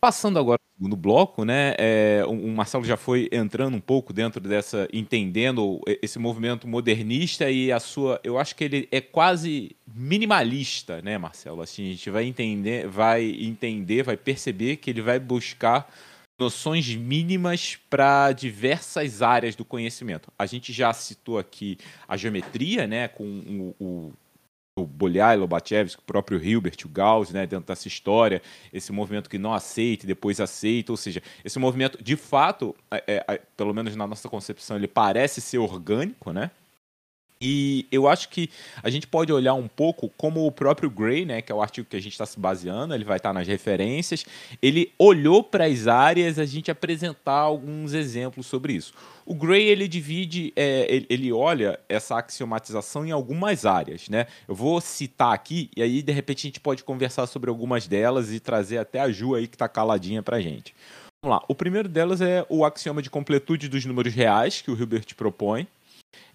Passando 0.00 0.38
agora 0.38 0.58
ao 0.58 0.76
segundo 0.78 0.96
bloco, 0.96 1.44
né? 1.44 1.74
É, 1.76 2.24
o 2.26 2.48
Marcelo 2.48 2.84
já 2.84 2.96
foi 2.96 3.28
entrando 3.30 3.76
um 3.76 3.80
pouco 3.80 4.14
dentro 4.14 4.40
dessa, 4.40 4.88
entendendo 4.92 5.78
esse 6.00 6.18
movimento 6.18 6.66
modernista 6.66 7.50
e 7.50 7.70
a 7.70 7.78
sua. 7.78 8.18
Eu 8.24 8.38
acho 8.38 8.56
que 8.56 8.64
ele 8.64 8.88
é 8.90 9.00
quase 9.02 9.76
minimalista, 9.86 11.02
né, 11.02 11.18
Marcelo? 11.18 11.60
Assim, 11.60 11.86
a 11.86 11.90
gente 11.90 12.08
vai 12.08 12.24
entender, 12.24 12.88
vai 12.88 13.24
entender, 13.24 14.02
vai 14.02 14.16
perceber 14.16 14.76
que 14.76 14.88
ele 14.88 15.02
vai 15.02 15.18
buscar 15.18 15.92
noções 16.38 16.88
mínimas 16.96 17.78
para 17.90 18.32
diversas 18.32 19.20
áreas 19.20 19.54
do 19.54 19.66
conhecimento. 19.66 20.32
A 20.38 20.46
gente 20.46 20.72
já 20.72 20.90
citou 20.94 21.38
aqui 21.38 21.76
a 22.08 22.16
geometria, 22.16 22.86
né, 22.86 23.06
com 23.06 23.74
o, 23.78 23.84
o 23.84 24.12
o 24.82 24.86
Bolyai, 24.86 25.36
Lobachevsky, 25.36 26.00
o 26.00 26.04
próprio 26.04 26.42
Hilbert, 26.42 26.76
o 26.84 26.88
Gauss, 26.88 27.30
né, 27.30 27.46
dentro 27.46 27.66
dessa 27.66 27.88
história, 27.88 28.42
esse 28.72 28.92
movimento 28.92 29.28
que 29.28 29.38
não 29.38 29.52
aceita 29.52 30.04
e 30.04 30.06
depois 30.06 30.40
aceita, 30.40 30.92
ou 30.92 30.96
seja, 30.96 31.22
esse 31.44 31.58
movimento, 31.58 32.02
de 32.02 32.16
fato, 32.16 32.74
é, 32.90 33.24
é, 33.28 33.40
pelo 33.56 33.74
menos 33.74 33.94
na 33.96 34.06
nossa 34.06 34.28
concepção, 34.28 34.76
ele 34.76 34.88
parece 34.88 35.40
ser 35.40 35.58
orgânico, 35.58 36.32
né? 36.32 36.50
E 37.42 37.86
eu 37.90 38.06
acho 38.06 38.28
que 38.28 38.50
a 38.82 38.90
gente 38.90 39.06
pode 39.06 39.32
olhar 39.32 39.54
um 39.54 39.66
pouco 39.66 40.10
como 40.10 40.46
o 40.46 40.52
próprio 40.52 40.90
Gray, 40.90 41.24
né, 41.24 41.40
que 41.40 41.50
é 41.50 41.54
o 41.54 41.62
artigo 41.62 41.88
que 41.88 41.96
a 41.96 42.00
gente 42.00 42.12
está 42.12 42.26
se 42.26 42.38
baseando, 42.38 42.94
ele 42.94 43.04
vai 43.04 43.16
estar 43.16 43.30
tá 43.30 43.32
nas 43.32 43.48
referências, 43.48 44.26
ele 44.60 44.92
olhou 44.98 45.42
para 45.42 45.64
as 45.64 45.86
áreas 45.86 46.38
a 46.38 46.44
gente 46.44 46.70
apresentar 46.70 47.38
alguns 47.38 47.94
exemplos 47.94 48.46
sobre 48.46 48.74
isso. 48.74 48.92
O 49.24 49.34
Gray 49.34 49.68
ele 49.68 49.88
divide, 49.88 50.52
é, 50.54 50.86
ele, 51.08 51.32
olha 51.32 51.80
essa 51.88 52.18
axiomatização 52.18 53.06
em 53.06 53.10
algumas 53.10 53.64
áreas, 53.64 54.08
né? 54.10 54.26
Eu 54.46 54.54
vou 54.54 54.78
citar 54.80 55.32
aqui 55.32 55.70
e 55.74 55.82
aí 55.82 56.02
de 56.02 56.12
repente 56.12 56.46
a 56.46 56.48
gente 56.48 56.60
pode 56.60 56.84
conversar 56.84 57.26
sobre 57.26 57.48
algumas 57.48 57.86
delas 57.86 58.30
e 58.30 58.38
trazer 58.38 58.76
até 58.76 59.00
a 59.00 59.10
Ju 59.10 59.34
aí 59.34 59.46
que 59.46 59.54
está 59.54 59.68
caladinha 59.68 60.22
para 60.22 60.40
gente. 60.40 60.74
Vamos 61.22 61.38
lá. 61.38 61.44
O 61.48 61.54
primeiro 61.54 61.88
delas 61.88 62.20
é 62.20 62.44
o 62.50 62.64
axioma 62.66 63.00
de 63.00 63.08
completude 63.08 63.68
dos 63.68 63.84
números 63.86 64.12
reais 64.12 64.60
que 64.60 64.70
o 64.70 64.76
Hilbert 64.76 65.14
propõe. 65.14 65.66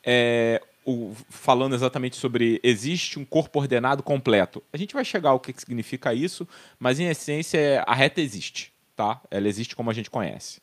É, 0.03 0.61
o, 0.85 1.13
falando 1.29 1.73
exatamente 1.73 2.15
sobre 2.15 2.59
existe 2.63 3.17
um 3.17 3.25
corpo 3.25 3.59
ordenado 3.59 4.03
completo. 4.03 4.61
A 4.71 4.77
gente 4.77 4.93
vai 4.93 5.03
chegar 5.03 5.31
ao 5.31 5.39
que, 5.39 5.53
significa 5.57 6.13
isso, 6.13 6.47
mas 6.79 6.99
em 6.99 7.07
essência 7.07 7.83
a 7.87 7.95
reta 7.95 8.21
existe, 8.21 8.71
tá? 8.95 9.19
Ela 9.31 9.47
existe 9.47 9.75
como 9.75 9.89
a 9.89 9.93
gente 9.93 10.09
conhece. 10.09 10.61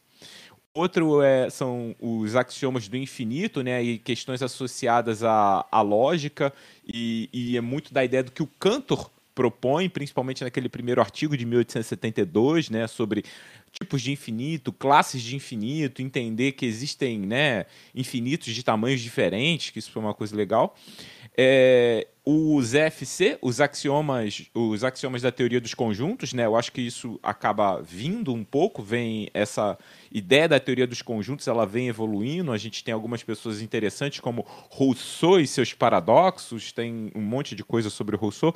Outro 0.75 1.21
é, 1.21 1.51
são 1.51 1.95
os 2.01 2.35
axiomas 2.35 2.89
do 2.89 2.97
infinito, 2.97 3.63
né, 3.63 3.83
e 3.83 3.99
questões 3.99 4.43
associadas 4.43 5.23
à, 5.23 5.67
à 5.71 5.83
lógica, 5.83 6.51
e, 6.87 7.29
e 7.31 7.57
é 7.59 7.61
muito 7.61 7.93
da 7.93 8.03
ideia 8.03 8.23
do 8.23 8.33
que 8.33 8.43
o 8.43 8.47
Cantor 8.59 9.11
propõe, 9.35 9.89
principalmente 9.89 10.45
naquele 10.45 10.69
primeiro 10.69 11.01
artigo 11.01 11.37
de 11.37 11.45
1872, 11.45 12.71
né, 12.71 12.87
sobre 12.87 13.23
tipos 13.73 14.03
de 14.03 14.13
infinito, 14.13 14.73
classes 14.73 15.23
de 15.23 15.35
infinito, 15.35 16.03
entender 16.03 16.53
que 16.53 16.67
existem 16.67 17.19
né, 17.19 17.67
infinitos 17.95 18.55
de 18.55 18.63
tamanhos 18.63 19.01
diferentes, 19.01 19.71
que 19.71 19.79
isso 19.79 19.91
foi 19.91 20.03
uma 20.03 20.15
coisa 20.15 20.37
legal. 20.37 20.77
É, 21.37 22.07
os 22.25 22.75
EFC, 22.75 23.39
os 23.41 23.61
axiomas, 23.61 24.51
os 24.55 24.85
axiomas 24.85 25.23
da 25.23 25.33
teoria 25.33 25.61
dos 25.61 25.73
conjuntos, 25.73 26.35
né? 26.35 26.45
Eu 26.45 26.55
acho 26.55 26.71
que 26.71 26.83
isso 26.83 27.19
acaba 27.23 27.81
vindo 27.81 28.35
um 28.35 28.45
pouco, 28.45 28.83
vem 28.83 29.29
essa 29.33 29.79
ideia 30.11 30.47
da 30.47 30.61
teoria 30.61 30.87
dos 30.87 31.01
conjuntos, 31.01 31.49
ela 31.49 31.67
vem 31.67 31.89
evoluindo. 31.89 32.53
A 32.53 32.59
gente 32.59 32.85
tem 32.85 32.93
algumas 32.93 33.23
pessoas 33.23 33.63
interessantes 33.63 34.21
como 34.21 34.45
Rousseau 34.71 35.41
e 35.41 35.47
seus 35.47 35.73
paradoxos, 35.73 36.71
tem 36.71 37.11
um 37.15 37.23
monte 37.23 37.57
de 37.57 37.65
coisa 37.65 37.89
sobre 37.89 38.15
Rousseau 38.15 38.55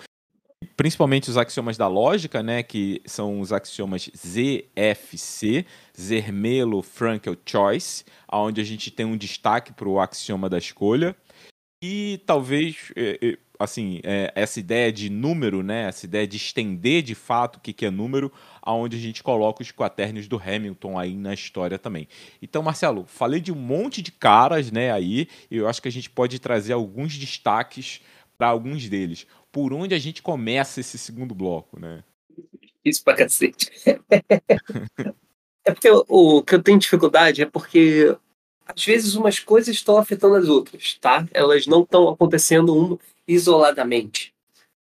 principalmente 0.76 1.30
os 1.30 1.36
axiomas 1.36 1.76
da 1.76 1.88
lógica, 1.88 2.42
né, 2.42 2.62
que 2.62 3.02
são 3.04 3.40
os 3.40 3.52
axiomas 3.52 4.10
ZFC, 4.16 5.66
Zermelo, 5.98 6.82
Frankel, 6.82 7.36
Choice, 7.44 8.04
onde 8.30 8.60
a 8.60 8.64
gente 8.64 8.90
tem 8.90 9.06
um 9.06 9.16
destaque 9.16 9.72
para 9.72 9.88
o 9.88 10.00
axioma 10.00 10.48
da 10.48 10.58
escolha. 10.58 11.14
E 11.82 12.20
talvez, 12.26 12.90
é, 12.96 13.18
é, 13.22 13.38
assim, 13.58 14.00
é, 14.02 14.32
essa 14.34 14.58
ideia 14.58 14.90
de 14.90 15.10
número, 15.10 15.62
né, 15.62 15.88
essa 15.88 16.06
ideia 16.06 16.26
de 16.26 16.36
estender 16.38 17.02
de 17.02 17.14
fato 17.14 17.56
o 17.56 17.60
que, 17.60 17.84
é 17.84 17.90
número, 17.90 18.32
aonde 18.62 18.96
a 18.96 19.00
gente 19.00 19.22
coloca 19.22 19.62
os 19.62 19.70
quaternios 19.70 20.26
do 20.26 20.40
Hamilton 20.42 20.98
aí 20.98 21.14
na 21.14 21.34
história 21.34 21.78
também. 21.78 22.08
Então, 22.40 22.62
Marcelo, 22.62 23.04
falei 23.06 23.40
de 23.40 23.52
um 23.52 23.56
monte 23.56 24.00
de 24.00 24.10
caras, 24.10 24.70
né, 24.70 24.90
aí, 24.90 25.28
e 25.50 25.56
eu 25.58 25.68
acho 25.68 25.82
que 25.82 25.88
a 25.88 25.92
gente 25.92 26.08
pode 26.08 26.38
trazer 26.38 26.72
alguns 26.72 27.16
destaques 27.16 28.00
para 28.38 28.48
alguns 28.48 28.88
deles 28.88 29.26
por 29.56 29.72
onde 29.72 29.94
a 29.94 29.98
gente 29.98 30.22
começa 30.22 30.80
esse 30.80 30.98
segundo 30.98 31.34
bloco, 31.34 31.80
né? 31.80 32.04
Isso 32.84 33.02
pra 33.02 33.16
cacete. 33.16 33.70
é 35.64 35.72
porque 35.72 35.90
o, 35.90 36.04
o 36.08 36.42
que 36.42 36.56
eu 36.56 36.62
tenho 36.62 36.78
dificuldade 36.78 37.40
é 37.40 37.46
porque 37.46 38.14
às 38.66 38.84
vezes 38.84 39.14
umas 39.14 39.40
coisas 39.40 39.74
estão 39.74 39.96
afetando 39.96 40.34
as 40.34 40.46
outras, 40.46 40.98
tá? 41.00 41.26
Elas 41.32 41.66
não 41.66 41.84
estão 41.84 42.06
acontecendo 42.10 42.76
um 42.76 42.98
isoladamente. 43.26 44.34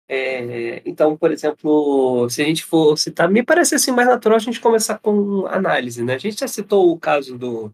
É, 0.07 0.81
então, 0.85 1.17
por 1.17 1.33
exemplo, 1.33 2.29
se 2.29 2.41
a 2.41 2.45
gente 2.45 2.63
for 2.63 2.97
citar, 2.97 3.29
me 3.29 3.43
parece 3.43 3.75
assim 3.75 3.91
mais 3.91 4.07
natural 4.07 4.37
a 4.37 4.39
gente 4.39 4.61
começar 4.61 4.97
com 4.97 5.45
análise, 5.47 6.01
né? 6.05 6.15
A 6.15 6.19
gente 6.19 6.39
já 6.39 6.47
citou 6.47 6.89
o 6.89 6.97
caso 6.97 7.37
do, 7.37 7.73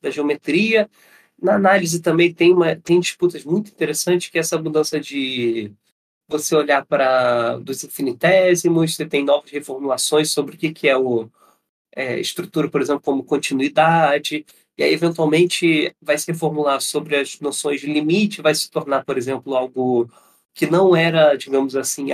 da 0.00 0.08
geometria. 0.08 0.88
Na 1.36 1.56
análise 1.56 2.00
também 2.00 2.32
tem, 2.32 2.52
uma, 2.52 2.76
tem 2.76 3.00
disputas 3.00 3.42
muito 3.44 3.72
interessantes, 3.72 4.28
que 4.30 4.38
é 4.38 4.40
essa 4.40 4.56
mudança 4.56 5.00
de 5.00 5.74
você 6.28 6.54
olhar 6.54 6.84
para 6.84 7.56
dos 7.58 7.82
infinitésimos, 7.84 8.94
você 8.94 9.06
tem 9.06 9.24
novas 9.24 9.50
reformulações 9.50 10.30
sobre 10.30 10.56
o 10.56 10.58
que, 10.58 10.72
que 10.72 10.88
é 10.88 10.96
o 10.96 11.28
é, 11.96 12.20
estrutura, 12.20 12.68
por 12.70 12.80
exemplo, 12.80 13.02
como 13.02 13.24
continuidade, 13.24 14.44
e 14.76 14.82
aí 14.84 14.92
eventualmente 14.92 15.94
vai 16.00 16.16
se 16.18 16.30
reformular 16.30 16.80
sobre 16.80 17.16
as 17.16 17.40
noções 17.40 17.80
de 17.80 17.86
limite, 17.92 18.42
vai 18.42 18.54
se 18.54 18.70
tornar, 18.70 19.04
por 19.04 19.18
exemplo, 19.18 19.56
algo 19.56 20.08
que 20.54 20.66
não 20.66 20.94
era, 20.94 21.34
digamos 21.36 21.74
assim, 21.74 22.08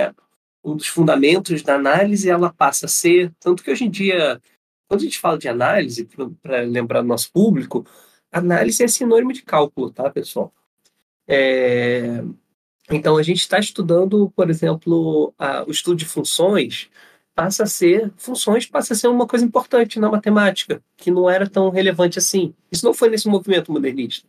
um 0.63 0.75
dos 0.75 0.87
fundamentos 0.87 1.61
da 1.61 1.75
análise, 1.75 2.29
ela 2.29 2.51
passa 2.51 2.87
a 2.87 2.89
ser, 2.89 3.31
tanto 3.39 3.63
que 3.63 3.71
hoje 3.71 3.85
em 3.85 3.89
dia, 3.89 4.41
quando 4.87 5.01
a 5.01 5.03
gente 5.03 5.19
fala 5.19 5.37
de 5.37 5.47
análise, 5.47 6.07
para 6.41 6.61
lembrar 6.61 7.01
do 7.01 7.07
nosso 7.07 7.31
público, 7.31 7.85
análise 8.31 8.83
é 8.83 8.87
sinônimo 8.87 9.33
de 9.33 9.43
cálculo, 9.43 9.91
tá, 9.91 10.09
pessoal? 10.09 10.53
É, 11.27 12.23
então, 12.89 13.17
a 13.17 13.23
gente 13.23 13.39
está 13.39 13.59
estudando, 13.59 14.31
por 14.35 14.49
exemplo, 14.49 15.33
a, 15.37 15.63
o 15.63 15.71
estudo 15.71 15.97
de 15.97 16.05
funções, 16.05 16.89
passa 17.33 17.63
a 17.63 17.65
ser, 17.65 18.11
funções 18.17 18.65
passa 18.65 18.93
a 18.93 18.95
ser 18.95 19.07
uma 19.07 19.27
coisa 19.27 19.45
importante 19.45 19.99
na 19.99 20.09
matemática, 20.09 20.81
que 20.95 21.11
não 21.11 21.29
era 21.29 21.49
tão 21.49 21.69
relevante 21.69 22.19
assim. 22.19 22.53
Isso 22.71 22.85
não 22.85 22.93
foi 22.93 23.09
nesse 23.09 23.27
movimento 23.27 23.71
modernista. 23.71 24.27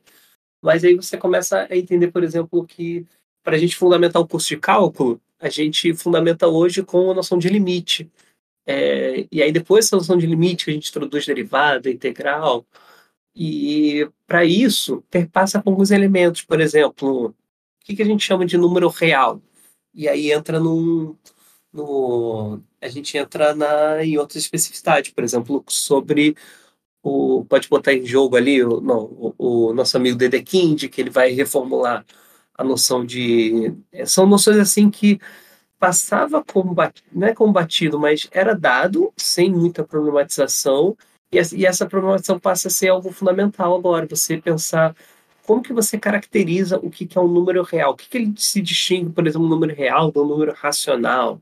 Mas 0.62 0.84
aí 0.84 0.94
você 0.96 1.16
começa 1.16 1.66
a 1.70 1.76
entender, 1.76 2.10
por 2.10 2.24
exemplo, 2.24 2.66
que 2.66 3.06
para 3.44 3.56
a 3.56 3.58
gente 3.58 3.76
fundamentar 3.76 4.20
um 4.20 4.26
curso 4.26 4.48
de 4.48 4.56
cálculo, 4.56 5.20
a 5.38 5.48
gente 5.48 5.94
fundamenta 5.94 6.48
hoje 6.48 6.82
com 6.82 7.10
a 7.10 7.14
noção 7.14 7.38
de 7.38 7.48
limite. 7.48 8.10
É, 8.66 9.26
e 9.30 9.42
aí, 9.42 9.52
depois 9.52 9.84
dessa 9.84 9.96
noção 9.96 10.18
de 10.18 10.26
limite, 10.26 10.68
a 10.68 10.72
gente 10.72 10.90
introduz 10.90 11.26
derivada, 11.26 11.90
integral. 11.90 12.66
E 13.34 14.08
para 14.26 14.44
isso, 14.44 15.04
perpassa 15.10 15.62
com 15.62 15.70
alguns 15.70 15.90
elementos. 15.90 16.42
Por 16.42 16.60
exemplo, 16.60 17.34
que, 17.86 17.94
que 17.96 18.02
a 18.02 18.06
gente 18.06 18.24
chama 18.24 18.44
de 18.44 18.58
número 18.58 18.88
real? 18.88 19.40
E 19.94 20.08
aí 20.08 20.32
entra 20.32 20.58
num, 20.58 21.16
no, 21.72 22.60
a 22.80 22.88
gente 22.88 23.16
entra 23.16 23.54
na, 23.54 24.04
em 24.04 24.18
outras 24.18 24.42
especificidades, 24.42 25.12
por 25.12 25.22
exemplo, 25.24 25.64
sobre 25.68 26.36
o, 27.02 27.44
pode 27.48 27.68
botar 27.68 27.94
em 27.94 28.04
jogo 28.04 28.36
ali 28.36 28.62
o, 28.64 28.80
não, 28.80 29.04
o, 29.04 29.68
o 29.70 29.72
nosso 29.74 29.96
amigo 29.96 30.18
Dedekind, 30.18 30.88
que 30.88 31.00
ele 31.00 31.10
vai 31.10 31.30
reformular 31.30 32.04
a 32.54 32.64
noção 32.64 33.04
de. 33.06 33.74
São 34.06 34.26
noções 34.26 34.58
assim 34.58 34.90
que 34.90 35.20
passava 35.78 36.42
como 36.44 36.74
batido, 36.74 37.08
não 37.12 37.28
é 37.28 37.34
como 37.34 37.52
batido, 37.52 37.98
mas 38.00 38.28
era 38.32 38.54
dado 38.54 39.12
sem 39.16 39.50
muita 39.52 39.84
problematização, 39.84 40.96
e 41.30 41.66
essa 41.66 41.86
problematização 41.86 42.38
passa 42.38 42.68
a 42.68 42.70
ser 42.70 42.88
algo 42.88 43.12
fundamental 43.12 43.74
agora, 43.76 44.06
você 44.06 44.38
pensar 44.38 44.96
como 45.46 45.62
que 45.62 45.72
você 45.72 45.98
caracteriza 45.98 46.78
o 46.78 46.90
que, 46.90 47.06
que 47.06 47.16
é 47.16 47.20
um 47.20 47.28
número 47.28 47.62
real? 47.62 47.92
O 47.92 47.96
que, 47.96 48.08
que 48.08 48.18
ele 48.18 48.34
se 48.36 48.60
distingue, 48.60 49.12
por 49.12 49.26
exemplo, 49.26 49.46
um 49.46 49.50
número 49.50 49.74
real 49.74 50.10
do 50.10 50.24
número 50.24 50.52
racional? 50.52 51.34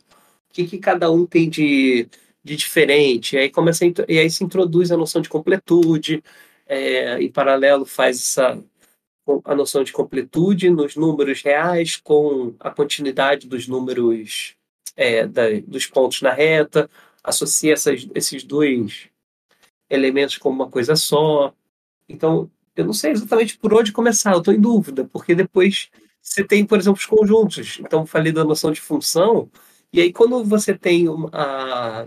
O 0.50 0.52
que, 0.52 0.66
que 0.66 0.78
cada 0.78 1.10
um 1.10 1.26
tem 1.26 1.48
de, 1.48 2.08
de 2.42 2.56
diferente? 2.56 3.34
E 3.34 3.38
aí, 3.38 3.50
começa 3.50 3.84
e 4.08 4.18
aí 4.18 4.30
se 4.30 4.44
introduz 4.44 4.92
a 4.92 4.96
noção 4.96 5.22
de 5.22 5.28
completude, 5.28 6.22
é, 6.66 7.20
em 7.22 7.30
paralelo 7.30 7.86
faz 7.86 8.18
essa 8.18 8.62
a 9.44 9.54
noção 9.54 9.82
de 9.82 9.92
completude 9.92 10.68
nos 10.68 10.96
números 10.96 11.40
reais 11.42 11.96
com 11.96 12.54
a 12.60 12.70
continuidade 12.70 13.48
dos 13.48 13.66
números 13.66 14.54
é, 14.94 15.26
da, 15.26 15.44
dos 15.66 15.86
pontos 15.86 16.20
na 16.20 16.30
reta, 16.30 16.90
associa 17.22 17.72
essas, 17.72 18.06
esses 18.14 18.44
dois 18.44 19.08
elementos 19.88 20.36
como 20.36 20.62
uma 20.62 20.70
coisa 20.70 20.94
só. 20.94 21.54
Então, 22.06 22.50
eu 22.76 22.84
não 22.84 22.92
sei 22.92 23.12
exatamente 23.12 23.58
por 23.58 23.72
onde 23.74 23.92
começar, 23.92 24.32
eu 24.32 24.38
estou 24.38 24.54
em 24.54 24.60
dúvida, 24.60 25.04
porque 25.04 25.34
depois 25.34 25.90
você 26.20 26.44
tem, 26.44 26.64
por 26.66 26.78
exemplo, 26.78 26.98
os 26.98 27.06
conjuntos. 27.06 27.78
Então, 27.80 28.06
falei 28.06 28.32
da 28.32 28.44
noção 28.44 28.72
de 28.72 28.80
função, 28.80 29.50
e 29.92 30.00
aí 30.00 30.12
quando 30.12 30.44
você 30.44 30.76
tem 30.76 31.06
a, 31.32 32.06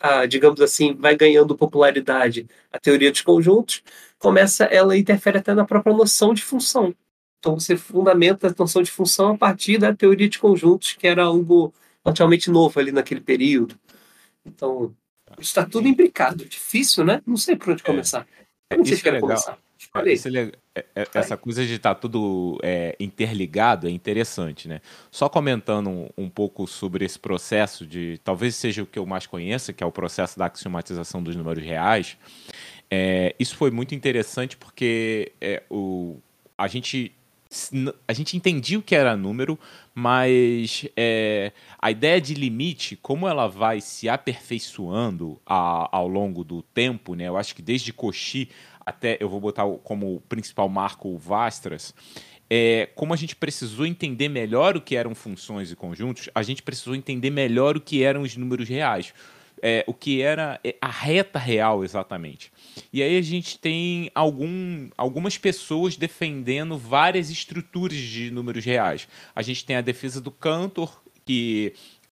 a, 0.00 0.26
digamos 0.26 0.60
assim, 0.60 0.94
vai 0.94 1.16
ganhando 1.16 1.56
popularidade 1.56 2.46
a 2.72 2.78
teoria 2.78 3.10
dos 3.10 3.22
conjuntos, 3.22 3.82
começa, 4.18 4.64
ela 4.64 4.96
interfere 4.96 5.38
até 5.38 5.54
na 5.54 5.64
própria 5.64 5.94
noção 5.94 6.34
de 6.34 6.42
função. 6.42 6.94
Então, 7.38 7.58
você 7.58 7.76
fundamenta 7.76 8.48
a 8.48 8.54
noção 8.56 8.82
de 8.82 8.90
função 8.90 9.32
a 9.32 9.38
partir 9.38 9.78
da 9.78 9.94
teoria 9.94 10.28
de 10.28 10.38
conjuntos, 10.38 10.92
que 10.92 11.06
era 11.06 11.24
algo 11.24 11.72
relativamente 12.04 12.50
novo 12.50 12.78
ali 12.78 12.92
naquele 12.92 13.20
período. 13.20 13.78
Então, 14.44 14.94
está 15.38 15.64
tudo 15.64 15.88
imbricado. 15.88 16.44
Difícil, 16.44 17.04
né? 17.04 17.22
Não 17.26 17.36
sei 17.36 17.56
por 17.56 17.70
onde 17.70 17.82
é. 17.82 18.26
Começar. 19.20 19.58
É, 19.94 20.12
isso 20.12 20.28
é 20.28 20.30
legal. 20.30 20.52
Isso 20.52 20.74
é, 20.74 20.80
é, 20.80 21.02
é, 21.02 21.08
essa 21.14 21.36
coisa 21.36 21.66
de 21.66 21.74
estar 21.74 21.94
tá 21.94 22.00
tudo 22.00 22.58
é, 22.62 22.96
interligado 23.00 23.88
é 23.88 23.90
interessante, 23.90 24.68
né? 24.68 24.80
Só 25.10 25.28
comentando 25.28 25.88
um, 25.88 26.08
um, 26.16 26.28
pouco 26.28 26.66
sobre 26.66 27.04
esse 27.04 27.18
processo 27.18 27.86
de, 27.86 28.20
talvez 28.22 28.54
seja 28.56 28.82
o 28.82 28.86
que 28.86 28.98
eu 28.98 29.06
mais 29.06 29.26
conheça, 29.26 29.72
que 29.72 29.82
é 29.82 29.86
o 29.86 29.92
processo 29.92 30.38
da 30.38 30.46
axiomatização 30.46 31.22
dos 31.22 31.34
números 31.34 31.64
reais. 31.64 32.16
Isso 33.38 33.56
foi 33.56 33.70
muito 33.70 33.94
interessante 33.94 34.56
porque 34.56 35.32
o, 35.70 36.18
a 36.58 36.66
gente 36.66 37.12
a 38.06 38.12
gente 38.12 38.36
entendia 38.36 38.78
o 38.78 38.82
que 38.82 38.94
era 38.94 39.16
número, 39.16 39.58
mas 39.92 40.86
é, 40.96 41.52
a 41.80 41.90
ideia 41.90 42.20
de 42.20 42.34
limite, 42.34 42.96
como 42.96 43.26
ela 43.26 43.48
vai 43.48 43.80
se 43.80 44.08
aperfeiçoando 44.08 45.40
a, 45.44 45.88
ao 45.96 46.06
longo 46.06 46.44
do 46.44 46.62
tempo, 46.62 47.14
né? 47.14 47.26
Eu 47.26 47.36
acho 47.36 47.54
que 47.54 47.62
desde 47.62 47.92
Cauchy 47.92 48.48
até 48.86 49.16
eu 49.20 49.28
vou 49.28 49.40
botar 49.40 49.66
como 49.82 50.22
principal 50.28 50.68
marco 50.68 51.08
o 51.08 51.18
Vastras, 51.18 51.92
é, 52.48 52.88
como 52.94 53.12
a 53.12 53.16
gente 53.16 53.36
precisou 53.36 53.86
entender 53.86 54.28
melhor 54.28 54.76
o 54.76 54.80
que 54.80 54.96
eram 54.96 55.14
funções 55.14 55.70
e 55.70 55.76
conjuntos, 55.76 56.28
a 56.34 56.42
gente 56.42 56.62
precisou 56.62 56.94
entender 56.94 57.30
melhor 57.30 57.76
o 57.76 57.80
que 57.80 58.02
eram 58.02 58.22
os 58.22 58.36
números 58.36 58.68
reais. 58.68 59.12
É, 59.62 59.84
o 59.86 59.92
que 59.92 60.22
era 60.22 60.58
é, 60.64 60.74
a 60.80 60.88
reta 60.88 61.38
real 61.38 61.84
exatamente. 61.84 62.50
E 62.92 63.02
aí 63.02 63.18
a 63.18 63.22
gente 63.22 63.58
tem 63.58 64.10
algum, 64.14 64.88
algumas 64.96 65.36
pessoas 65.36 65.96
defendendo 65.96 66.78
várias 66.78 67.30
estruturas 67.30 67.98
de 67.98 68.30
números 68.30 68.64
reais. 68.64 69.06
A 69.34 69.42
gente 69.42 69.64
tem 69.64 69.76
a 69.76 69.82
defesa 69.82 70.20
do 70.20 70.30
Cantor, 70.30 71.02
que 71.26 71.74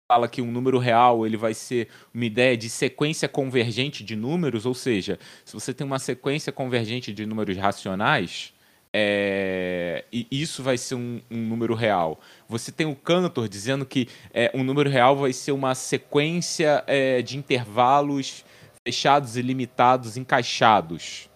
fala 0.08 0.28
que 0.28 0.42
um 0.42 0.52
número 0.52 0.78
real 0.78 1.26
ele 1.26 1.38
vai 1.38 1.54
ser 1.54 1.88
uma 2.14 2.26
ideia 2.26 2.58
de 2.58 2.70
sequência 2.70 3.30
convergente 3.30 4.04
de 4.04 4.14
números, 4.14 4.66
ou 4.66 4.74
seja, 4.74 5.18
se 5.46 5.54
você 5.54 5.74
tem 5.74 5.88
uma 5.88 6.00
sequência 6.00 6.52
convergente 6.52 7.14
de 7.14 7.26
números 7.26 7.56
racionais, 7.56 8.54
é, 8.94 10.04
e 10.12 10.28
isso 10.30 10.62
vai 10.62 10.78
ser 10.78 10.96
um, 10.96 11.22
um, 11.32 11.38
número 11.38 11.74
real. 11.74 12.20
Você 12.48 12.72
tem 12.72 12.86
o 12.86 12.96
Cantor 12.96 13.48
dizendo 13.48 13.86
que 13.86 14.10
é, 14.34 14.52
um 14.54 14.64
número 14.64 14.89
real 14.89 15.16
vai 15.16 15.32
ser 15.32 15.54
uma 15.54 15.74
sequência 15.74 16.84
é, 16.88 17.22
de 17.22 17.38
intervalos 17.38 18.44
fechados 18.86 19.38
e 19.38 19.42
limitados 19.42 20.18
encaixados. 20.18 21.30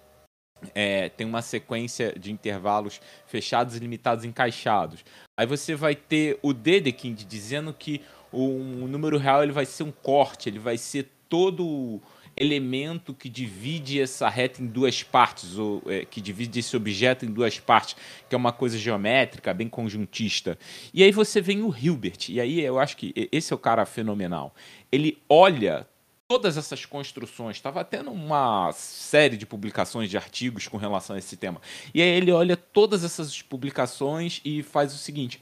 É, 0.74 1.10
tem 1.10 1.26
uma 1.26 1.42
sequência 1.42 2.14
de 2.18 2.32
intervalos 2.32 3.00
fechados 3.28 3.76
e 3.76 3.80
limitados 3.80 4.26
encaixados. 4.26 5.06
Aí 5.40 5.46
você 5.46 5.76
vai 5.76 5.96
ter 5.96 6.40
o 6.42 6.54
Dedekind 6.54 7.24
dizendo 7.24 7.74
que 7.74 8.02
um 8.34 8.88
número 8.88 9.18
real 9.18 9.44
ele 9.44 9.54
vai 9.54 9.66
ser 9.66 9.84
um 9.84 9.92
corte, 9.92 10.50
ele 10.50 10.60
vai 10.60 10.78
ser 10.78 11.10
todo 11.30 12.02
elemento 12.38 13.14
que 13.14 13.30
divide 13.30 14.02
essa 14.02 14.28
reta 14.30 14.62
em 14.62 14.68
duas 14.68 15.04
partes, 15.04 15.58
ou 15.58 15.82
é, 15.86 16.06
que 16.06 16.20
divide 16.20 16.60
esse 16.60 16.76
objeto 16.76 17.26
em 17.26 17.32
duas 17.32 17.60
partes, 17.60 17.96
que 18.28 18.36
é 18.36 18.38
uma 18.38 18.52
coisa 18.52 18.78
geométrica, 18.78 19.54
bem 19.54 19.70
conjuntista. 19.70 20.58
E 20.94 21.04
aí 21.04 21.12
você 21.12 21.42
vem 21.42 21.64
o 21.64 21.76
Hilbert, 21.76 22.30
e 22.30 22.40
aí 22.40 22.62
eu 22.62 22.80
acho 22.80 22.98
que 22.98 23.14
esse 23.32 23.54
é 23.54 23.56
o 23.56 23.60
cara 23.60 23.86
fenomenal. 23.86 24.54
Ele 24.92 25.18
olha 25.30 25.88
todas 26.28 26.58
essas 26.58 26.86
construções, 26.86 27.56
estava 27.58 27.84
tendo 27.84 28.12
uma 28.12 28.72
série 28.72 29.38
de 29.38 29.46
publicações 29.46 30.10
de 30.10 30.18
artigos 30.18 30.68
com 30.68 30.78
relação 30.78 31.16
a 31.16 31.20
esse 31.20 31.38
tema. 31.38 31.62
E 31.94 32.02
aí 32.02 32.10
ele 32.10 32.32
olha 32.32 32.58
todas 32.58 33.04
essas 33.04 33.42
publicações 33.42 34.42
e 34.44 34.64
faz 34.64 34.94
o 34.94 34.98
seguinte: 34.98 35.42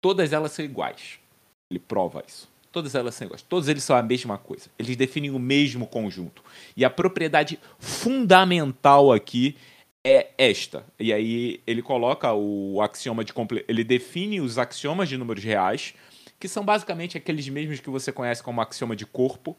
todas 0.00 0.32
elas 0.32 0.52
são 0.52 0.64
iguais 0.64 1.18
ele 1.74 1.80
prova 1.80 2.22
isso. 2.26 2.48
Todas 2.74 2.96
elas 2.96 3.14
são 3.14 3.24
iguais. 3.24 3.40
Todos 3.40 3.68
eles 3.68 3.84
são 3.84 3.94
a 3.94 4.02
mesma 4.02 4.36
coisa. 4.36 4.68
Eles 4.76 4.96
definem 4.96 5.30
o 5.30 5.38
mesmo 5.38 5.86
conjunto. 5.86 6.42
E 6.76 6.84
a 6.84 6.90
propriedade 6.90 7.56
fundamental 7.78 9.12
aqui 9.12 9.54
é 10.02 10.30
esta. 10.36 10.84
E 10.98 11.12
aí 11.12 11.60
ele 11.68 11.82
coloca 11.82 12.32
o 12.32 12.82
axioma 12.82 13.22
de 13.24 13.32
comple... 13.32 13.64
ele 13.68 13.84
define 13.84 14.40
os 14.40 14.58
axiomas 14.58 15.08
de 15.08 15.16
números 15.16 15.44
reais, 15.44 15.94
que 16.36 16.48
são 16.48 16.64
basicamente 16.64 17.16
aqueles 17.16 17.48
mesmos 17.48 17.78
que 17.78 17.88
você 17.88 18.10
conhece 18.10 18.42
como 18.42 18.60
axioma 18.60 18.96
de 18.96 19.06
corpo, 19.06 19.56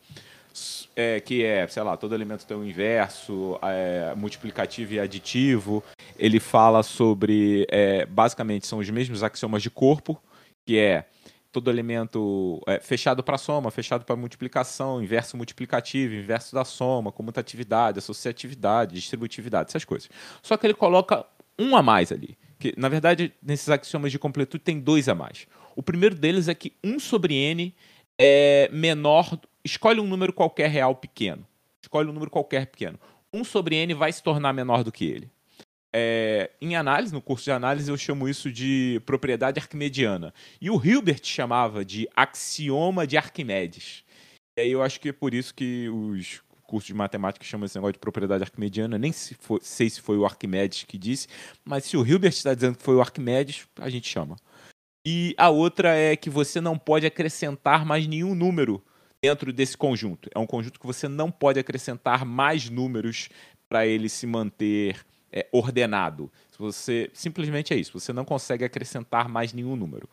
é, 0.94 1.22
que 1.22 1.42
é, 1.42 1.66
sei 1.70 1.84
lá, 1.84 1.96
todo 1.96 2.14
elemento 2.14 2.46
tem 2.46 2.58
um 2.58 2.66
inverso, 2.66 3.58
é, 3.62 4.14
multiplicativo 4.14 4.94
e 4.94 5.00
aditivo. 5.00 5.82
Ele 6.20 6.42
fala 6.42 6.84
sobre, 6.84 7.66
é, 7.70 8.06
basicamente, 8.06 8.68
são 8.68 8.80
os 8.80 8.90
mesmos 8.90 9.24
axiomas 9.24 9.64
de 9.64 9.70
corpo, 9.70 10.22
que 10.66 10.78
é 10.78 11.06
todo 11.56 11.72
elemento 11.72 12.62
é, 12.68 12.82
fechado 12.82 13.24
para 13.24 13.38
soma, 13.38 13.72
fechado 13.72 14.04
para 14.04 14.14
multiplicação, 14.18 15.02
inverso 15.02 15.38
multiplicativo, 15.38 16.14
inverso 16.14 16.54
da 16.54 16.66
soma, 16.66 17.14
comutatividade, 17.14 17.98
associatividade, 17.98 18.94
distributividade, 18.94 19.70
essas 19.70 19.86
coisas. 19.86 20.10
Só 20.44 20.58
que 20.58 20.68
ele 20.68 20.74
coloca 20.74 21.26
um 21.58 21.78
a 21.78 21.82
mais 21.82 22.12
ali. 22.12 22.38
Que, 22.60 22.74
na 22.78 22.90
verdade, 22.90 23.34
nesses 23.42 23.70
axiomas 23.70 24.12
de 24.12 24.20
completude 24.20 24.66
tem 24.66 24.82
dois 24.82 25.08
a 25.08 25.16
mais. 25.16 25.48
O 25.78 25.82
primeiro 25.82 26.14
deles 26.16 26.50
é 26.50 26.54
que 26.54 26.74
1 26.84 27.00
sobre 27.00 27.34
n 27.34 27.74
é 28.20 28.70
menor. 28.74 29.40
Escolhe 29.64 30.02
um 30.02 30.08
número 30.08 30.34
qualquer 30.34 30.70
real 30.70 30.94
pequeno. 30.94 31.48
Escolhe 31.82 32.10
um 32.10 32.14
número 32.14 32.30
qualquer 32.30 32.68
pequeno. 32.68 33.00
1 33.32 33.46
sobre 33.46 33.78
n 33.78 33.94
vai 33.94 34.12
se 34.12 34.22
tornar 34.22 34.52
menor 34.52 34.84
do 34.84 34.92
que 34.92 35.06
ele. 35.06 35.32
É, 35.98 36.52
em 36.60 36.76
análise, 36.76 37.14
no 37.14 37.22
curso 37.22 37.46
de 37.46 37.52
análise, 37.52 37.90
eu 37.90 37.96
chamo 37.96 38.28
isso 38.28 38.52
de 38.52 39.02
propriedade 39.06 39.62
arquimediana. 39.62 40.34
E 40.60 40.70
o 40.70 40.76
Hilbert 40.86 41.22
chamava 41.24 41.86
de 41.86 42.06
axioma 42.14 43.08
de 43.08 43.16
Arquimedes. 43.16 44.04
E 44.58 44.62
aí 44.62 44.72
eu 44.74 44.84
acho 44.84 45.00
que 45.00 45.08
é 45.08 45.14
por 45.14 45.34
isso 45.34 45.56
que 45.56 45.88
os 45.88 46.42
cursos 46.64 46.88
de 46.88 46.94
matemática 46.94 47.46
chamam 47.46 47.66
esse 47.66 47.76
negócio 47.76 47.94
de 47.94 48.00
propriedade 48.00 48.44
arquimediana. 48.44 48.98
Nem 48.98 49.14
se 49.14 49.36
for, 49.36 49.62
sei 49.64 49.90
se 49.90 50.02
foi 50.02 50.18
o 50.18 50.26
Arquimedes 50.26 50.84
que 50.84 50.98
disse, 50.98 51.30
mas 51.64 51.86
se 51.86 51.96
o 51.96 52.06
Hilbert 52.06 52.34
está 52.34 52.54
dizendo 52.54 52.76
que 52.76 52.84
foi 52.84 52.96
o 52.96 53.02
Arquimedes, 53.02 53.66
a 53.80 53.90
gente 53.90 54.10
chama. 54.10 54.36
E 55.08 55.34
a 55.38 55.50
outra 55.50 55.96
é 55.96 56.18
que 56.18 56.30
você 56.30 56.60
não 56.60 56.78
pode 56.78 57.06
acrescentar 57.06 57.86
mais 57.86 58.06
nenhum 58.06 58.36
número 58.36 58.84
dentro 59.24 59.54
desse 59.54 59.78
conjunto. 59.78 60.30
É 60.36 60.40
um 60.40 60.46
conjunto 60.46 60.78
que 60.78 60.86
você 60.86 61.08
não 61.08 61.32
pode 61.32 61.58
acrescentar 61.58 62.26
mais 62.26 62.70
números 62.70 63.30
para 63.70 63.88
ele 63.88 64.10
se 64.10 64.28
manter 64.28 65.06
é, 65.36 65.46
ordenado. 65.52 66.32
Você 66.58 67.12
simplesmente 67.14 67.74
é 67.74 67.78
isso. 67.78 68.00
Você 68.00 68.14
não 68.14 68.24
consegue 68.24 68.64
acrescentar 68.64 69.28
mais 69.28 69.52
nenhum 69.52 69.76
número. 69.76 70.10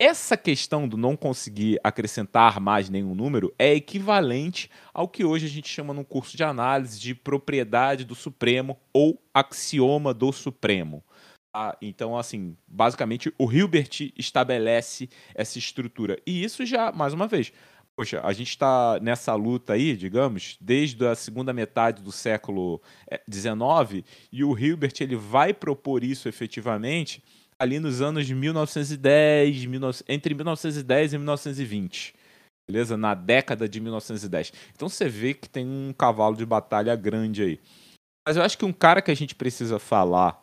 Essa 0.00 0.36
questão 0.36 0.86
do 0.86 0.96
não 0.96 1.16
conseguir 1.16 1.80
acrescentar 1.82 2.60
mais 2.60 2.88
nenhum 2.88 3.16
número 3.16 3.52
é 3.58 3.74
equivalente 3.74 4.70
ao 4.94 5.08
que 5.08 5.24
hoje 5.24 5.46
a 5.46 5.48
gente 5.48 5.68
chama 5.68 5.92
no 5.92 6.04
curso 6.04 6.36
de 6.36 6.44
análise 6.44 7.00
de 7.00 7.16
propriedade 7.16 8.04
do 8.04 8.14
Supremo 8.14 8.78
ou 8.92 9.20
axioma 9.34 10.14
do 10.14 10.30
Supremo. 10.30 11.02
Ah, 11.52 11.76
então, 11.82 12.16
assim, 12.16 12.56
basicamente 12.68 13.34
o 13.36 13.50
Hilbert 13.50 14.12
estabelece 14.16 15.08
essa 15.34 15.58
estrutura. 15.58 16.16
E 16.24 16.44
isso 16.44 16.64
já, 16.64 16.92
mais 16.92 17.12
uma 17.12 17.26
vez, 17.26 17.52
Poxa, 17.98 18.20
a 18.22 18.32
gente 18.32 18.50
está 18.50 19.00
nessa 19.00 19.34
luta 19.34 19.72
aí, 19.72 19.96
digamos, 19.96 20.56
desde 20.60 21.04
a 21.04 21.16
segunda 21.16 21.52
metade 21.52 22.00
do 22.00 22.12
século 22.12 22.80
XIX, 23.28 23.50
é, 23.50 24.04
e 24.30 24.44
o 24.44 24.56
Hilbert 24.56 24.92
ele 25.00 25.16
vai 25.16 25.52
propor 25.52 26.04
isso 26.04 26.28
efetivamente 26.28 27.20
ali 27.58 27.80
nos 27.80 28.00
anos 28.00 28.24
de 28.24 28.36
1910, 28.36 29.66
19, 29.66 30.04
entre 30.08 30.32
1910 30.32 31.12
e 31.12 31.18
1920. 31.18 32.14
Beleza? 32.68 32.96
Na 32.96 33.14
década 33.14 33.68
de 33.68 33.80
1910. 33.80 34.52
Então 34.76 34.88
você 34.88 35.08
vê 35.08 35.34
que 35.34 35.48
tem 35.48 35.66
um 35.66 35.92
cavalo 35.92 36.36
de 36.36 36.46
batalha 36.46 36.94
grande 36.94 37.42
aí. 37.42 37.60
Mas 38.24 38.36
eu 38.36 38.44
acho 38.44 38.56
que 38.56 38.64
um 38.64 38.72
cara 38.72 39.02
que 39.02 39.10
a 39.10 39.16
gente 39.16 39.34
precisa 39.34 39.80
falar. 39.80 40.40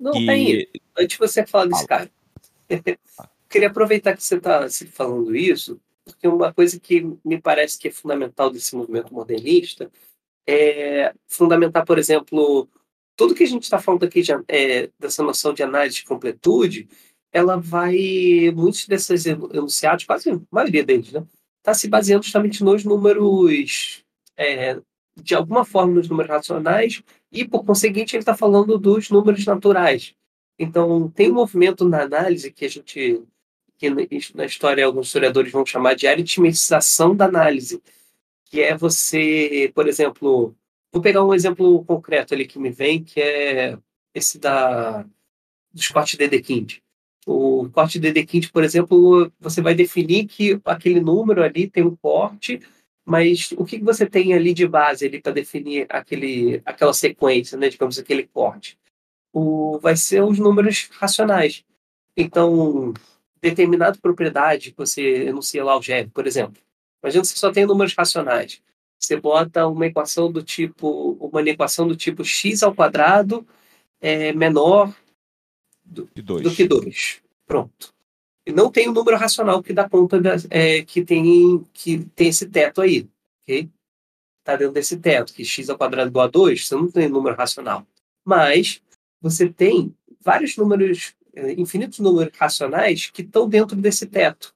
Não, 0.00 0.10
que... 0.10 0.26
tem. 0.26 0.68
Antes 0.98 1.16
de 1.16 1.18
você 1.18 1.46
falar 1.46 1.66
desse 1.66 1.86
cara, 1.86 2.10
queria 3.48 3.68
aproveitar 3.68 4.16
que 4.16 4.24
você 4.24 4.34
está 4.34 4.66
falando 4.90 5.36
isso 5.36 5.80
porque 6.04 6.26
uma 6.26 6.52
coisa 6.52 6.78
que 6.80 7.00
me 7.24 7.40
parece 7.40 7.78
que 7.78 7.88
é 7.88 7.90
fundamental 7.90 8.50
desse 8.50 8.74
movimento 8.74 9.12
modernista 9.14 9.90
é 10.46 11.14
fundamentar, 11.28 11.84
por 11.84 11.98
exemplo, 11.98 12.68
tudo 13.16 13.34
que 13.34 13.44
a 13.44 13.48
gente 13.48 13.62
está 13.62 13.78
falando 13.78 14.04
aqui 14.04 14.22
de, 14.22 14.32
é, 14.48 14.90
dessa 14.98 15.22
noção 15.22 15.54
de 15.54 15.62
análise 15.62 15.96
de 15.96 16.04
completude, 16.04 16.88
ela 17.32 17.56
vai, 17.56 18.52
muitos 18.54 18.86
desses 18.86 19.26
enunciados, 19.26 20.04
quase 20.04 20.30
a 20.30 20.40
maioria 20.50 20.84
deles, 20.84 21.12
né, 21.12 21.24
está 21.58 21.72
se 21.72 21.88
baseando 21.88 22.24
justamente 22.24 22.64
nos 22.64 22.84
números, 22.84 24.04
é, 24.36 24.78
de 25.16 25.34
alguma 25.34 25.64
forma, 25.64 25.94
nos 25.94 26.08
números 26.08 26.30
racionais, 26.30 27.02
e, 27.30 27.46
por 27.46 27.64
conseguinte, 27.64 28.16
ele 28.16 28.22
está 28.22 28.34
falando 28.34 28.78
dos 28.78 29.08
números 29.08 29.44
naturais. 29.46 30.14
Então, 30.58 31.08
tem 31.10 31.30
um 31.30 31.34
movimento 31.34 31.88
na 31.88 32.02
análise 32.02 32.52
que 32.52 32.64
a 32.64 32.68
gente 32.68 33.22
que 33.90 34.34
na 34.34 34.44
história 34.44 34.84
alguns 34.84 35.06
historiadores 35.06 35.50
vão 35.50 35.66
chamar 35.66 35.94
de 35.94 36.06
aritmetização 36.06 37.16
da 37.16 37.24
análise, 37.24 37.82
que 38.46 38.60
é 38.60 38.76
você, 38.76 39.72
por 39.74 39.88
exemplo, 39.88 40.54
vou 40.92 41.02
pegar 41.02 41.24
um 41.24 41.34
exemplo 41.34 41.84
concreto 41.84 42.34
ali 42.34 42.46
que 42.46 42.58
me 42.58 42.70
vem, 42.70 43.02
que 43.02 43.20
é 43.20 43.78
esse 44.14 44.38
da 44.38 45.06
dos 45.72 45.88
cortes 45.88 46.12
de 46.12 46.18
Dedekind. 46.18 46.78
O 47.26 47.70
corte 47.70 47.98
de 47.98 48.12
Dedekind, 48.12 48.50
por 48.50 48.62
exemplo, 48.62 49.32
você 49.40 49.62
vai 49.62 49.74
definir 49.74 50.26
que 50.26 50.60
aquele 50.64 51.00
número 51.00 51.42
ali 51.42 51.68
tem 51.68 51.82
um 51.82 51.96
corte, 51.96 52.60
mas 53.04 53.52
o 53.52 53.64
que 53.64 53.78
você 53.78 54.06
tem 54.06 54.34
ali 54.34 54.52
de 54.52 54.66
base 54.66 55.06
ali 55.06 55.20
para 55.20 55.32
definir 55.32 55.86
aquele, 55.88 56.60
aquela 56.64 56.92
sequência, 56.92 57.56
né, 57.56 57.68
digamos, 57.68 57.98
aquele 57.98 58.24
corte? 58.26 58.78
O, 59.32 59.78
vai 59.78 59.96
ser 59.96 60.22
os 60.22 60.38
números 60.38 60.90
racionais. 60.92 61.64
Então, 62.16 62.92
determinada 63.42 63.98
propriedade 64.00 64.70
que 64.70 64.76
você 64.76 65.24
enuncia 65.24 65.64
lá 65.64 65.72
algébrico, 65.72 66.14
por 66.14 66.26
exemplo. 66.26 66.62
Imagina 67.02 67.22
que 67.22 67.28
você 67.28 67.36
só 67.36 67.50
tem 67.50 67.66
números 67.66 67.94
racionais. 67.94 68.62
Você 68.98 69.16
bota 69.16 69.66
uma 69.66 69.86
equação 69.86 70.30
do 70.30 70.42
tipo, 70.42 71.18
uma 71.20 71.42
equação 71.42 71.88
do 71.88 71.96
tipo 71.96 72.24
x 72.24 72.62
ao 72.62 72.72
quadrado 72.72 73.44
é 74.00 74.32
menor 74.32 74.94
do, 75.84 76.08
do 76.42 76.54
que 76.54 76.66
2. 76.66 77.20
Pronto. 77.44 77.92
E 78.46 78.52
não 78.52 78.70
tem 78.70 78.88
um 78.88 78.92
número 78.92 79.16
racional 79.16 79.62
que 79.62 79.72
dá 79.72 79.88
conta 79.88 80.20
da, 80.20 80.36
é, 80.50 80.82
que 80.82 81.04
tem 81.04 81.64
que 81.72 82.04
tem 82.14 82.28
esse 82.28 82.48
teto 82.48 82.80
aí, 82.80 83.08
ok? 83.42 83.68
Está 84.40 84.56
dentro 84.56 84.74
desse 84.74 84.96
teto, 84.96 85.32
que 85.32 85.44
x 85.44 85.68
ao 85.68 85.78
quadrado 85.78 86.10
igual 86.10 86.26
a 86.26 86.30
2, 86.30 86.66
você 86.66 86.74
não 86.74 86.90
tem 86.90 87.08
número 87.08 87.36
racional. 87.36 87.86
Mas 88.24 88.80
você 89.20 89.48
tem 89.48 89.94
vários 90.20 90.56
números 90.56 91.14
infinitos 91.34 91.98
números 91.98 92.36
racionais 92.36 93.10
que 93.10 93.22
estão 93.22 93.48
dentro 93.48 93.76
desse 93.76 94.06
teto. 94.06 94.54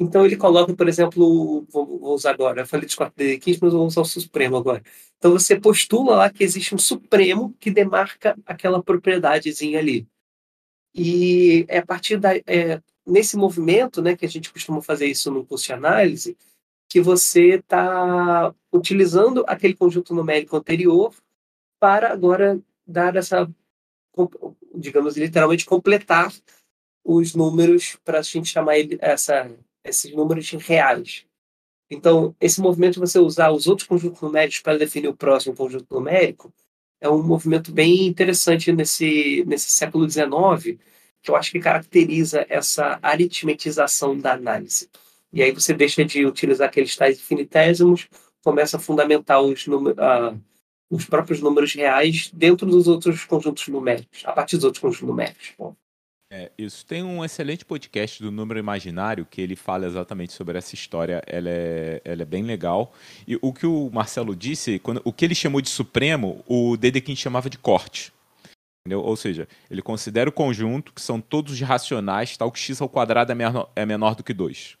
Então 0.00 0.24
ele 0.24 0.36
coloca, 0.36 0.74
por 0.74 0.88
exemplo, 0.88 1.66
vou, 1.68 2.12
usar 2.14 2.30
agora, 2.30 2.60
eu 2.62 2.66
falei 2.66 2.86
de 2.86 2.96
4 2.96 3.14
de 3.16 3.38
15, 3.38 3.58
mas 3.60 3.72
vou 3.72 3.86
usar 3.86 4.00
o 4.02 4.04
Supremo 4.04 4.56
agora. 4.56 4.82
Então 5.16 5.32
você 5.32 5.58
postula 5.58 6.16
lá 6.16 6.30
que 6.30 6.44
existe 6.44 6.74
um 6.74 6.78
Supremo 6.78 7.52
que 7.58 7.70
demarca 7.70 8.38
aquela 8.46 8.82
propriedadezinha 8.82 9.78
ali. 9.80 10.06
E 10.94 11.64
é 11.68 11.78
a 11.78 11.86
partir 11.86 12.16
da, 12.18 12.36
é, 12.46 12.80
nesse 13.04 13.36
movimento, 13.36 14.00
né, 14.00 14.16
que 14.16 14.24
a 14.24 14.28
gente 14.28 14.52
costuma 14.52 14.80
fazer 14.80 15.06
isso 15.06 15.30
no 15.32 15.44
curso 15.44 15.66
de 15.66 15.72
análise, 15.72 16.36
que 16.88 17.00
você 17.00 17.56
está 17.56 18.54
utilizando 18.72 19.44
aquele 19.48 19.74
conjunto 19.74 20.14
numérico 20.14 20.56
anterior 20.56 21.12
para 21.80 22.12
agora 22.12 22.60
dar 22.86 23.16
essa 23.16 23.48
digamos, 24.74 25.16
literalmente 25.16 25.64
completar 25.64 26.32
os 27.04 27.34
números 27.34 27.96
para 28.04 28.18
a 28.18 28.22
gente 28.22 28.48
chamar 28.48 28.78
ele, 28.78 28.98
essa, 29.00 29.50
esses 29.84 30.12
números 30.12 30.50
reais. 30.50 31.24
Então, 31.90 32.34
esse 32.40 32.60
movimento 32.60 32.94
de 32.94 33.00
você 33.00 33.18
usar 33.18 33.50
os 33.50 33.66
outros 33.66 33.88
conjuntos 33.88 34.20
numéricos 34.20 34.60
para 34.60 34.78
definir 34.78 35.08
o 35.08 35.16
próximo 35.16 35.56
conjunto 35.56 35.94
numérico 35.94 36.52
é 37.00 37.08
um 37.08 37.22
movimento 37.22 37.72
bem 37.72 38.06
interessante 38.06 38.72
nesse, 38.72 39.44
nesse 39.46 39.70
século 39.70 40.08
XIX, 40.08 40.78
que 41.22 41.30
eu 41.30 41.36
acho 41.36 41.50
que 41.50 41.60
caracteriza 41.60 42.44
essa 42.48 42.98
aritmetização 43.02 44.18
da 44.18 44.32
análise. 44.32 44.90
E 45.32 45.42
aí 45.42 45.52
você 45.52 45.72
deixa 45.72 46.04
de 46.04 46.26
utilizar 46.26 46.68
aqueles 46.68 46.96
tais 46.96 47.18
infinitésimos, 47.18 48.08
começa 48.42 48.76
a 48.76 48.80
fundamentar 48.80 49.40
os, 49.40 49.66
números, 49.66 49.98
os 50.90 51.04
próprios 51.04 51.40
números 51.40 51.74
reais 51.74 52.30
dentro 52.32 52.66
dos 52.66 52.88
outros 52.88 53.24
conjuntos 53.24 53.66
numéricos, 53.68 54.22
a 54.24 54.32
partir 54.32 54.56
dos 54.56 54.64
outros 54.64 54.80
conjuntos 54.80 55.06
numéricos. 55.06 55.54
É, 56.30 56.50
isso. 56.58 56.84
Tem 56.84 57.02
um 57.02 57.24
excelente 57.24 57.64
podcast 57.64 58.22
do 58.22 58.30
Número 58.30 58.60
Imaginário 58.60 59.24
que 59.24 59.40
ele 59.40 59.56
fala 59.56 59.86
exatamente 59.86 60.34
sobre 60.34 60.58
essa 60.58 60.74
história. 60.74 61.22
Ela 61.26 61.48
é, 61.48 62.02
ela 62.04 62.22
é 62.22 62.24
bem 62.24 62.42
legal. 62.42 62.92
E 63.26 63.38
o 63.40 63.52
que 63.52 63.66
o 63.66 63.90
Marcelo 63.90 64.36
disse, 64.36 64.78
quando, 64.78 65.00
o 65.04 65.12
que 65.12 65.24
ele 65.24 65.34
chamou 65.34 65.62
de 65.62 65.70
supremo, 65.70 66.44
o 66.46 66.76
Dedekind 66.76 67.16
chamava 67.16 67.48
de 67.48 67.56
corte. 67.56 68.12
Entendeu? 68.84 69.00
Ou 69.00 69.16
seja, 69.16 69.48
ele 69.70 69.80
considera 69.80 70.28
o 70.28 70.32
conjunto, 70.32 70.92
que 70.92 71.00
são 71.00 71.18
todos 71.20 71.58
racionais, 71.60 72.36
tal 72.36 72.52
que 72.52 72.58
x 72.58 72.80
ao 72.80 72.88
quadrado 72.88 73.32
é 73.32 73.34
menor, 73.34 73.70
é 73.74 73.86
menor 73.86 74.14
do 74.14 74.22
que 74.22 74.34
2. 74.34 74.76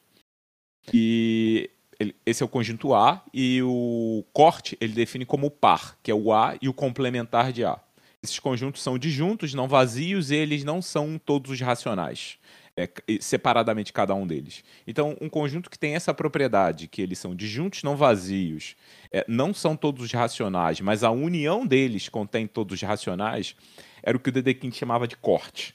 E 0.92 1.70
ele, 1.98 2.14
esse 2.24 2.42
é 2.42 2.46
o 2.46 2.48
conjunto 2.48 2.94
A 2.94 3.24
e 3.34 3.60
o 3.62 4.24
corte 4.32 4.76
ele 4.80 4.92
define 4.92 5.24
como 5.24 5.50
par, 5.50 5.98
que 6.02 6.10
é 6.10 6.14
o 6.14 6.32
A 6.32 6.56
e 6.62 6.68
o 6.68 6.74
complementar 6.74 7.52
de 7.52 7.64
A. 7.64 7.80
Esses 8.22 8.38
conjuntos 8.38 8.82
são 8.82 8.98
disjuntos, 8.98 9.54
não 9.54 9.68
vazios, 9.68 10.30
e 10.30 10.36
eles 10.36 10.64
não 10.64 10.82
são 10.82 11.18
todos 11.18 11.52
os 11.52 11.60
racionais, 11.60 12.36
é, 12.76 12.88
separadamente 13.20 13.92
cada 13.92 14.14
um 14.14 14.26
deles. 14.26 14.64
Então, 14.86 15.16
um 15.20 15.28
conjunto 15.28 15.70
que 15.70 15.78
tem 15.78 15.94
essa 15.94 16.12
propriedade, 16.12 16.88
que 16.88 17.00
eles 17.00 17.18
são 17.18 17.34
disjuntos, 17.34 17.84
não 17.84 17.96
vazios, 17.96 18.74
é, 19.12 19.24
não 19.28 19.54
são 19.54 19.76
todos 19.76 20.04
os 20.04 20.12
racionais, 20.12 20.80
mas 20.80 21.04
a 21.04 21.10
união 21.10 21.64
deles 21.64 22.08
contém 22.08 22.46
todos 22.46 22.74
os 22.74 22.82
racionais, 22.82 23.54
era 24.02 24.16
o 24.16 24.20
que 24.20 24.30
o 24.30 24.32
Dedekind 24.32 24.74
chamava 24.74 25.06
de 25.06 25.16
corte. 25.16 25.74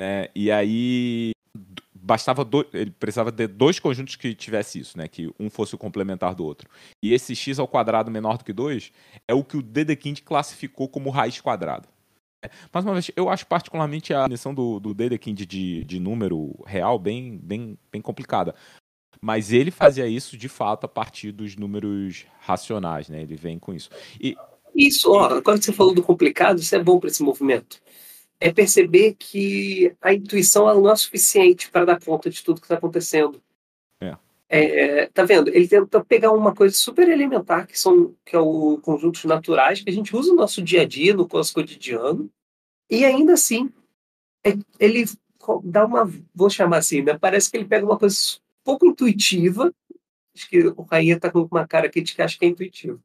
Né? 0.00 0.28
E 0.34 0.50
aí 0.50 1.30
bastava 2.08 2.42
do, 2.42 2.66
ele 2.72 2.90
precisava 2.90 3.30
ter 3.30 3.46
dois 3.46 3.78
conjuntos 3.78 4.16
que 4.16 4.34
tivesse 4.34 4.80
isso, 4.80 4.96
né? 4.96 5.06
Que 5.06 5.30
um 5.38 5.50
fosse 5.50 5.74
o 5.74 5.78
complementar 5.78 6.34
do 6.34 6.42
outro. 6.42 6.66
E 7.02 7.12
esse 7.12 7.36
x 7.36 7.58
ao 7.58 7.68
quadrado 7.68 8.10
menor 8.10 8.38
do 8.38 8.44
que 8.44 8.52
2 8.52 8.90
é 9.28 9.34
o 9.34 9.44
que 9.44 9.58
o 9.58 9.62
Dedekind 9.62 10.20
classificou 10.22 10.88
como 10.88 11.10
raiz 11.10 11.38
quadrada. 11.38 11.86
Mais 12.72 12.86
uma 12.86 12.94
vez, 12.94 13.10
eu 13.14 13.28
acho 13.28 13.46
particularmente 13.46 14.14
a 14.14 14.22
definição 14.22 14.54
do, 14.54 14.80
do 14.80 14.94
Dedekind 14.94 15.40
de, 15.40 15.84
de 15.84 16.00
número 16.00 16.54
real 16.64 16.98
bem, 16.98 17.36
bem, 17.36 17.76
bem 17.92 18.00
complicada. 18.00 18.54
Mas 19.20 19.52
ele 19.52 19.70
fazia 19.70 20.06
isso 20.06 20.34
de 20.38 20.48
fato 20.48 20.84
a 20.84 20.88
partir 20.88 21.30
dos 21.30 21.56
números 21.56 22.24
racionais, 22.40 23.10
né? 23.10 23.20
Ele 23.20 23.36
vem 23.36 23.58
com 23.58 23.74
isso. 23.74 23.90
E, 24.18 24.34
Isso, 24.74 25.12
ó, 25.12 25.42
que 25.42 25.50
você 25.50 25.72
falou 25.72 25.94
do 25.94 26.02
complicado, 26.02 26.60
isso 26.60 26.74
é 26.74 26.82
bom 26.82 26.98
para 26.98 27.10
esse 27.10 27.22
movimento. 27.22 27.82
É 28.40 28.52
perceber 28.52 29.14
que 29.18 29.94
a 30.00 30.14
intuição 30.14 30.68
ela 30.68 30.80
não 30.80 30.90
é 30.90 30.96
suficiente 30.96 31.70
para 31.70 31.84
dar 31.84 32.00
conta 32.00 32.30
de 32.30 32.42
tudo 32.42 32.60
que 32.60 32.66
está 32.66 32.76
acontecendo. 32.76 33.42
É. 34.00 34.16
É, 34.48 35.06
tá 35.08 35.24
vendo? 35.24 35.48
Ele 35.48 35.68
tenta 35.68 36.02
pegar 36.04 36.32
uma 36.32 36.54
coisa 36.54 36.74
super 36.74 37.08
elementar, 37.08 37.66
que 37.66 37.78
são 37.78 38.14
que 38.24 38.34
é 38.34 38.38
o 38.38 38.78
conjuntos 38.78 39.24
naturais, 39.24 39.82
que 39.82 39.90
a 39.90 39.92
gente 39.92 40.16
usa 40.16 40.30
no 40.30 40.36
nosso 40.36 40.62
dia 40.62 40.82
a 40.82 40.84
dia, 40.86 41.12
no 41.12 41.28
nosso 41.30 41.52
cotidiano, 41.52 42.30
e 42.88 43.04
ainda 43.04 43.34
assim, 43.34 43.70
é- 44.44 44.56
ele 44.78 45.04
dá 45.64 45.84
uma, 45.84 46.10
vou 46.34 46.48
chamar 46.48 46.78
assim, 46.78 47.02
né? 47.02 47.18
Parece 47.18 47.50
que 47.50 47.56
ele 47.56 47.66
pega 47.66 47.84
uma 47.84 47.98
coisa 47.98 48.16
pouco 48.64 48.86
intuitiva, 48.86 49.72
acho 50.34 50.48
que 50.48 50.66
o 50.68 50.82
Rainha 50.82 51.18
tá 51.18 51.30
com 51.30 51.40
uma 51.50 51.66
cara 51.66 51.86
aqui 51.86 52.00
de 52.00 52.14
que 52.14 52.22
acha 52.22 52.38
que 52.38 52.44
é 52.44 52.48
intuitivo. 52.48 53.02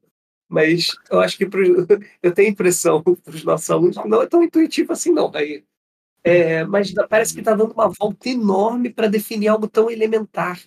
Mas 0.53 0.89
eu 1.09 1.19
acho 1.19 1.35
que 1.35 1.47
pro, 1.47 1.63
eu 2.21 2.31
tenho 2.31 2.49
a 2.49 2.51
impressão 2.51 3.01
para 3.01 3.33
os 3.33 3.43
nossos 3.43 3.67
alunos 3.71 3.97
que 3.97 4.07
não 4.07 4.21
é 4.21 4.27
tão 4.27 4.43
intuitivo 4.43 4.93
assim, 4.93 5.11
não, 5.11 5.31
Rainha. 5.31 5.63
É, 6.23 6.63
mas 6.63 6.93
parece 7.09 7.33
que 7.33 7.39
está 7.39 7.55
dando 7.55 7.73
uma 7.73 7.89
volta 7.89 8.29
enorme 8.29 8.91
para 8.91 9.07
definir 9.07 9.47
algo 9.47 9.67
tão 9.67 9.89
elementar. 9.89 10.61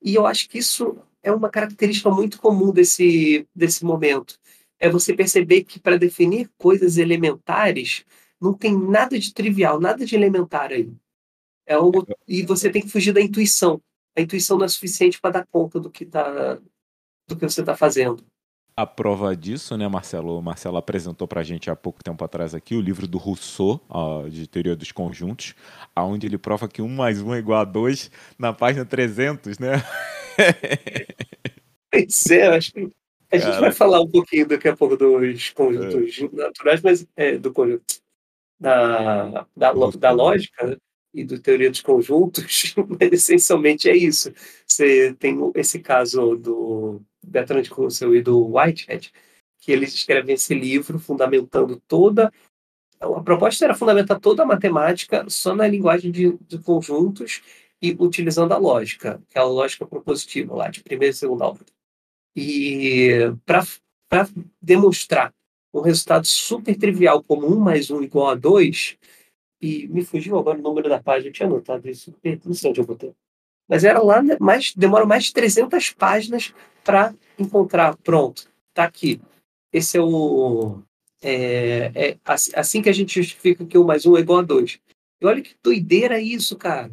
E 0.00 0.14
eu 0.14 0.26
acho 0.26 0.48
que 0.48 0.58
isso 0.58 0.96
é 1.24 1.32
uma 1.32 1.50
característica 1.50 2.08
muito 2.08 2.40
comum 2.40 2.72
desse, 2.72 3.48
desse 3.52 3.84
momento. 3.84 4.38
É 4.78 4.88
você 4.88 5.12
perceber 5.12 5.64
que 5.64 5.80
para 5.80 5.98
definir 5.98 6.48
coisas 6.56 6.96
elementares, 6.96 8.04
não 8.40 8.54
tem 8.54 8.78
nada 8.78 9.18
de 9.18 9.34
trivial, 9.34 9.80
nada 9.80 10.06
de 10.06 10.14
elementar 10.14 10.70
aí. 10.70 10.88
É 11.66 11.74
algo, 11.74 12.06
e 12.28 12.42
você 12.42 12.70
tem 12.70 12.80
que 12.80 12.88
fugir 12.88 13.12
da 13.12 13.20
intuição. 13.20 13.82
A 14.16 14.20
intuição 14.20 14.56
não 14.56 14.66
é 14.66 14.68
suficiente 14.68 15.20
para 15.20 15.40
dar 15.40 15.46
conta 15.48 15.80
do 15.80 15.90
que, 15.90 16.06
tá, 16.06 16.54
do 17.28 17.36
que 17.36 17.42
você 17.42 17.60
está 17.60 17.76
fazendo. 17.76 18.24
A 18.78 18.84
prova 18.84 19.34
disso, 19.34 19.74
né, 19.74 19.88
Marcelo? 19.88 20.38
O 20.38 20.42
Marcelo 20.42 20.76
apresentou 20.76 21.26
pra 21.26 21.42
gente 21.42 21.70
há 21.70 21.74
pouco 21.74 22.04
tempo 22.04 22.22
atrás 22.22 22.54
aqui 22.54 22.74
o 22.74 22.80
livro 22.80 23.08
do 23.08 23.16
Rousseau, 23.16 23.80
ó, 23.88 24.28
de 24.28 24.46
Teoria 24.46 24.76
dos 24.76 24.92
Conjuntos, 24.92 25.54
onde 25.96 26.26
ele 26.26 26.36
prova 26.36 26.68
que 26.68 26.82
1 26.82 26.88
mais 26.88 27.22
1 27.22 27.34
é 27.36 27.38
igual 27.38 27.60
a 27.62 27.64
2 27.64 28.10
na 28.38 28.52
página 28.52 28.84
300, 28.84 29.58
né? 29.58 29.82
Pois 31.90 32.26
é, 32.30 32.48
acho 32.48 32.72
que 32.72 32.90
a 33.32 33.36
gente 33.38 33.46
Cara. 33.46 33.60
vai 33.60 33.72
falar 33.72 34.02
um 34.02 34.10
pouquinho 34.10 34.46
daqui 34.46 34.68
a 34.68 34.76
pouco 34.76 34.96
dos 34.98 35.48
conjuntos 35.50 36.30
naturais, 36.32 36.82
mas 36.82 37.06
é, 37.16 37.38
do 37.38 37.50
conjunto 37.54 37.84
da, 38.60 39.46
da, 39.56 39.72
da 39.72 40.10
lógica 40.10 40.66
né, 40.66 40.76
e 41.16 41.24
do 41.24 41.38
teoria 41.38 41.70
dos 41.70 41.80
conjuntos, 41.80 42.74
mas 43.00 43.12
essencialmente 43.12 43.88
é 43.88 43.96
isso. 43.96 44.32
Você 44.66 45.14
tem 45.14 45.36
esse 45.54 45.80
caso 45.80 46.36
do 46.36 47.00
Bertrand 47.26 47.64
Russell 47.70 48.14
e 48.14 48.22
do 48.22 48.54
Whitehead, 48.54 49.12
que 49.60 49.72
eles 49.72 49.94
escrevem 49.94 50.34
esse 50.34 50.54
livro 50.54 50.98
fundamentando 50.98 51.82
toda 51.88 52.32
a 53.00 53.22
proposta 53.22 53.64
era 53.64 53.74
fundamentar 53.74 54.18
toda 54.18 54.42
a 54.42 54.46
matemática 54.46 55.26
só 55.28 55.54
na 55.54 55.66
linguagem 55.66 56.10
de, 56.10 56.36
de 56.48 56.58
conjuntos 56.58 57.42
e 57.80 57.94
utilizando 57.98 58.52
a 58.52 58.58
lógica, 58.58 59.22
que 59.28 59.38
é 59.38 59.42
lógica 59.42 59.86
propositiva 59.86 60.54
lá, 60.54 60.68
de 60.68 60.82
primeira 60.82 61.12
e 61.12 61.16
segunda 61.16 61.46
ordem. 61.46 61.66
E 62.34 63.10
para 63.44 64.28
demonstrar 64.60 65.32
um 65.74 65.80
resultado 65.80 66.26
super 66.26 66.76
trivial 66.76 67.22
como 67.22 67.46
1 67.46 67.60
mais 67.60 67.90
1 67.90 68.02
igual 68.02 68.30
a 68.30 68.34
2, 68.34 68.96
e 69.60 69.86
me 69.88 70.04
fugiu 70.04 70.38
agora 70.38 70.58
o 70.58 70.62
número 70.62 70.88
da 70.88 71.02
página, 71.02 71.28
eu 71.28 71.32
tinha 71.32 71.46
anotado 71.46 71.88
isso, 71.88 72.14
não 72.44 72.54
sei 72.54 72.70
onde 72.70 72.80
eu 72.80 72.86
botei. 72.86 73.12
Mas 73.68 73.82
era 73.84 74.00
lá, 74.00 74.22
né, 74.22 74.36
mais, 74.40 74.72
demora 74.74 75.04
mais 75.04 75.24
de 75.24 75.32
300 75.32 75.90
páginas 75.90 76.54
para 76.84 77.14
encontrar. 77.38 77.96
Pronto, 77.96 78.48
tá 78.72 78.84
aqui. 78.84 79.20
Esse 79.72 79.96
é 79.98 80.00
o. 80.00 80.80
É, 81.20 81.90
é 81.94 82.18
assim- 82.24 82.52
assim 82.54 82.82
que 82.82 82.88
a 82.88 82.92
gente 82.92 83.14
justifica 83.20 83.64
que 83.66 83.76
1 83.76 83.82
mais 83.84 84.06
1 84.06 84.16
é 84.16 84.20
igual 84.20 84.38
a 84.38 84.42
2. 84.42 84.78
E 85.20 85.26
olha 85.26 85.42
que 85.42 85.56
doideira 85.62 86.20
isso, 86.20 86.56
cara. 86.56 86.90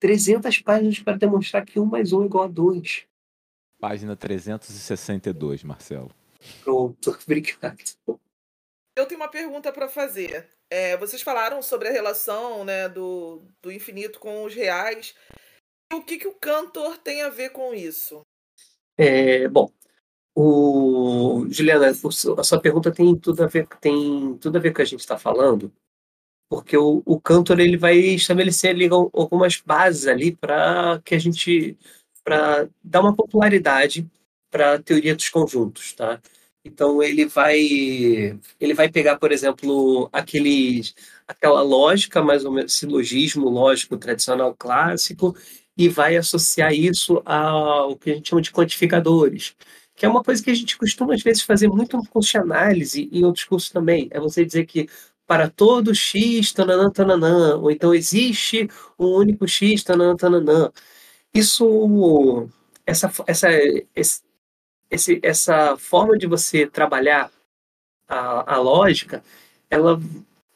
300 0.00 0.58
páginas 0.58 0.98
para 0.98 1.16
demonstrar 1.16 1.64
que 1.64 1.80
1 1.80 1.86
mais 1.86 2.12
1 2.12 2.22
é 2.22 2.26
igual 2.26 2.44
a 2.44 2.48
2. 2.48 3.06
Página 3.80 4.14
362, 4.16 5.64
Marcelo. 5.64 6.10
Pronto, 6.62 7.16
obrigado. 7.24 7.78
Eu 8.96 9.06
tenho 9.06 9.20
uma 9.20 9.30
pergunta 9.30 9.72
para 9.72 9.88
fazer. 9.88 10.48
É, 10.70 10.96
vocês 10.96 11.22
falaram 11.22 11.62
sobre 11.62 11.88
a 11.88 11.92
relação 11.92 12.64
né, 12.64 12.88
do, 12.88 13.42
do 13.62 13.72
infinito 13.72 14.18
com 14.20 14.44
os 14.44 14.54
reais. 14.54 15.14
O 15.92 16.02
que, 16.02 16.18
que 16.18 16.28
o 16.28 16.34
cantor 16.34 16.98
tem 16.98 17.22
a 17.22 17.28
ver 17.28 17.50
com 17.50 17.74
isso? 17.74 18.22
É, 18.96 19.48
bom, 19.48 19.70
o, 20.36 21.46
Juliana, 21.48 21.88
a 21.88 22.44
sua 22.44 22.60
pergunta 22.60 22.92
tem 22.92 23.16
tudo 23.16 23.42
a 23.44 23.46
ver, 23.46 23.66
tem 23.80 24.36
tudo 24.38 24.58
a 24.58 24.60
ver 24.60 24.70
com 24.70 24.74
o 24.74 24.76
que 24.76 24.82
a 24.82 24.86
gente 24.86 25.00
está 25.00 25.18
falando, 25.18 25.72
porque 26.48 26.76
o, 26.76 27.02
o 27.04 27.20
Cantor 27.20 27.60
ele 27.60 27.76
vai 27.76 27.96
estabelecer 27.96 28.70
ali 28.70 28.88
al- 28.88 29.10
algumas 29.12 29.60
bases 29.60 30.06
ali 30.06 30.34
para 30.34 31.00
que 31.04 31.14
a 31.14 31.18
gente 31.18 31.76
para 32.24 32.68
dar 32.82 33.00
uma 33.00 33.14
popularidade 33.14 34.08
para 34.50 34.74
a 34.74 34.82
teoria 34.82 35.14
dos 35.14 35.28
conjuntos, 35.28 35.92
tá? 35.92 36.20
Então 36.64 37.02
ele 37.02 37.26
vai 37.26 37.58
ele 38.60 38.74
vai 38.74 38.88
pegar, 38.90 39.18
por 39.18 39.30
exemplo, 39.32 40.08
aqueles 40.12 40.94
aquela 41.26 41.62
lógica 41.62 42.22
mais 42.22 42.44
ou 42.44 42.52
menos 42.52 42.72
silogismo 42.74 43.48
lógico 43.48 43.96
tradicional 43.98 44.54
clássico 44.54 45.36
e 45.76 45.88
vai 45.88 46.16
associar 46.16 46.72
isso 46.72 47.20
ao 47.24 47.96
que 47.96 48.10
a 48.10 48.14
gente 48.14 48.28
chama 48.30 48.40
de 48.42 48.50
quantificadores, 48.52 49.54
que 49.96 50.06
é 50.06 50.08
uma 50.08 50.22
coisa 50.22 50.42
que 50.42 50.50
a 50.50 50.54
gente 50.54 50.76
costuma 50.78 51.14
às 51.14 51.22
vezes 51.22 51.42
fazer 51.42 51.68
muito 51.68 51.96
no 51.96 52.06
curso 52.08 52.30
de 52.32 52.38
análise 52.38 53.08
e 53.12 53.20
em 53.20 53.24
outros 53.24 53.44
cursos 53.44 53.70
também. 53.70 54.08
É 54.10 54.18
você 54.20 54.44
dizer 54.44 54.66
que 54.66 54.88
para 55.26 55.48
todo 55.50 55.94
x, 55.94 56.52
tananã, 56.52 56.90
tananã, 56.90 57.56
ou 57.56 57.70
então 57.70 57.94
existe 57.94 58.68
um 58.98 59.06
único 59.16 59.46
x, 59.48 59.82
tananã, 59.82 60.14
tananã. 60.16 60.70
Isso, 61.34 62.48
essa, 62.86 63.12
essa, 63.26 63.48
esse, 63.96 64.22
esse- 64.94 65.20
essa 65.22 65.76
forma 65.76 66.16
de 66.18 66.26
você 66.26 66.66
trabalhar 66.66 67.30
a, 68.08 68.54
a 68.54 68.58
lógica, 68.58 69.22
ela, 69.70 70.00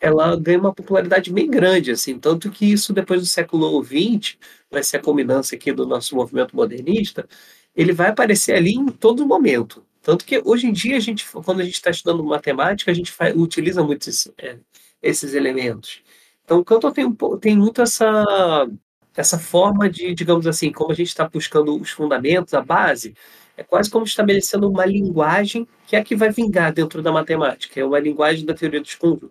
ela 0.00 0.36
ganha 0.36 0.58
uma 0.58 0.74
popularidade 0.74 1.32
bem 1.32 1.50
grande, 1.50 1.90
assim, 1.90 2.18
tanto 2.18 2.50
que 2.50 2.66
isso 2.70 2.92
depois 2.92 3.20
do 3.20 3.26
século 3.26 3.82
XX, 3.82 4.38
vai 4.70 4.82
ser 4.82 4.98
a 4.98 5.02
culminância 5.02 5.56
aqui 5.56 5.72
do 5.72 5.86
nosso 5.86 6.14
movimento 6.14 6.54
modernista, 6.54 7.28
ele 7.74 7.92
vai 7.92 8.08
aparecer 8.10 8.54
ali 8.54 8.72
em 8.74 8.86
todo 8.86 9.26
momento. 9.26 9.84
Tanto 10.02 10.24
que 10.24 10.40
hoje 10.44 10.66
em 10.66 10.72
dia, 10.72 10.96
a 10.96 11.00
gente, 11.00 11.26
quando 11.44 11.60
a 11.60 11.64
gente 11.64 11.74
está 11.74 11.90
estudando 11.90 12.24
matemática, 12.24 12.90
a 12.90 12.94
gente 12.94 13.12
fa- 13.12 13.32
utiliza 13.34 13.82
muito 13.82 14.08
esse- 14.08 14.32
é, 14.38 14.58
esses 15.02 15.34
elementos. 15.34 16.00
Então, 16.44 16.58
o 16.60 16.64
Cantor 16.64 16.92
tem, 16.92 17.06
tem 17.40 17.56
muito 17.56 17.82
essa, 17.82 18.68
essa 19.16 19.38
forma 19.38 19.88
de, 19.90 20.14
digamos 20.14 20.46
assim, 20.46 20.70
como 20.72 20.92
a 20.92 20.94
gente 20.94 21.08
está 21.08 21.28
buscando 21.28 21.76
os 21.80 21.90
fundamentos, 21.90 22.54
a 22.54 22.60
base, 22.62 23.14
é 23.58 23.64
quase 23.64 23.90
como 23.90 24.04
estabelecendo 24.06 24.70
uma 24.70 24.86
linguagem 24.86 25.66
que 25.86 25.96
é 25.96 25.98
a 25.98 26.04
que 26.04 26.14
vai 26.14 26.30
vingar 26.30 26.72
dentro 26.72 27.02
da 27.02 27.10
matemática, 27.10 27.80
é 27.80 27.84
uma 27.84 27.98
linguagem 27.98 28.46
da 28.46 28.54
teoria 28.54 28.80
dos 28.80 28.94
conjuntos. 28.94 29.30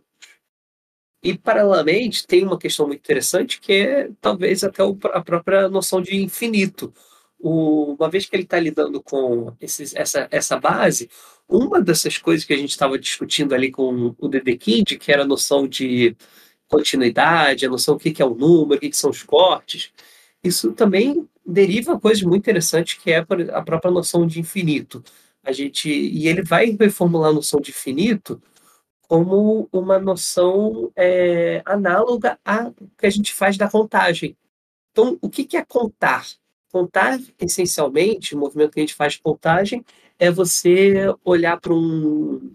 E, 1.24 1.38
paralelamente, 1.38 2.28
tem 2.28 2.44
uma 2.44 2.60
questão 2.60 2.88
muito 2.88 3.00
interessante 3.00 3.60
que 3.60 3.74
é 3.74 4.10
talvez 4.22 4.64
até 4.64 4.84
a 5.14 5.22
própria 5.22 5.68
noção 5.70 6.02
de 6.02 6.16
infinito. 6.22 6.94
O- 7.40 7.96
uma 7.98 8.10
vez 8.10 8.26
que 8.26 8.36
ele 8.36 8.44
está 8.44 8.60
lidando 8.60 9.02
com 9.02 9.54
esses- 9.62 9.96
essa, 9.96 10.28
essa 10.30 10.60
base, 10.60 11.10
uma 11.48 11.82
dessas 11.82 12.18
coisas 12.18 12.46
que 12.46 12.54
a 12.54 12.58
gente 12.58 12.72
estava 12.72 13.00
discutindo 13.00 13.54
ali 13.56 13.72
com 13.72 14.14
o 14.18 14.28
Dedekind, 14.28 14.98
que 14.98 15.12
era 15.12 15.24
a 15.24 15.28
noção 15.28 15.68
de 15.68 16.16
continuidade, 16.68 17.66
a 17.66 17.70
noção 17.70 17.96
do 17.96 18.02
que 18.02 18.12
que 18.12 18.22
é 18.22 18.26
o 18.26 18.36
número, 18.36 18.78
o 18.78 18.80
que 18.80 18.90
que 18.90 18.98
são 18.98 19.10
os 19.10 19.24
cortes, 19.24 19.92
isso 20.44 20.74
também 20.74 21.28
deriva 21.46 22.00
coisas 22.00 22.24
muito 22.24 22.42
interessantes, 22.44 22.96
que 22.96 23.12
é 23.12 23.18
a 23.18 23.62
própria 23.62 23.92
noção 23.92 24.28
de 24.28 24.40
infinito. 24.40 25.04
A 25.44 25.52
gente, 25.52 25.90
e 25.90 26.28
ele 26.28 26.44
vai 26.44 26.76
reformular 26.78 27.30
a 27.30 27.34
noção 27.34 27.60
de 27.60 27.72
infinito 27.72 28.42
como 29.08 29.70
uma 29.72 29.98
noção 29.98 30.92
é, 30.96 31.62
análoga 31.66 32.38
a 32.44 32.72
que 32.98 33.06
a 33.06 33.10
gente 33.10 33.34
faz 33.34 33.58
da 33.58 33.70
contagem. 33.70 34.36
Então, 34.92 35.18
o 35.22 35.30
que 35.30 35.46
que 35.46 35.56
é 35.56 35.64
contar? 35.64 36.26
Contar, 36.72 37.18
essencialmente, 37.40 38.36
o 38.36 38.38
movimento 38.38 38.74
que 38.74 38.80
a 38.80 38.84
gente 38.84 38.96
faz 38.96 39.14
de 39.14 39.22
contagem 39.22 39.86
é 40.20 40.30
você 40.30 41.14
olhar 41.24 41.60
para 41.60 41.74
um 41.74 42.52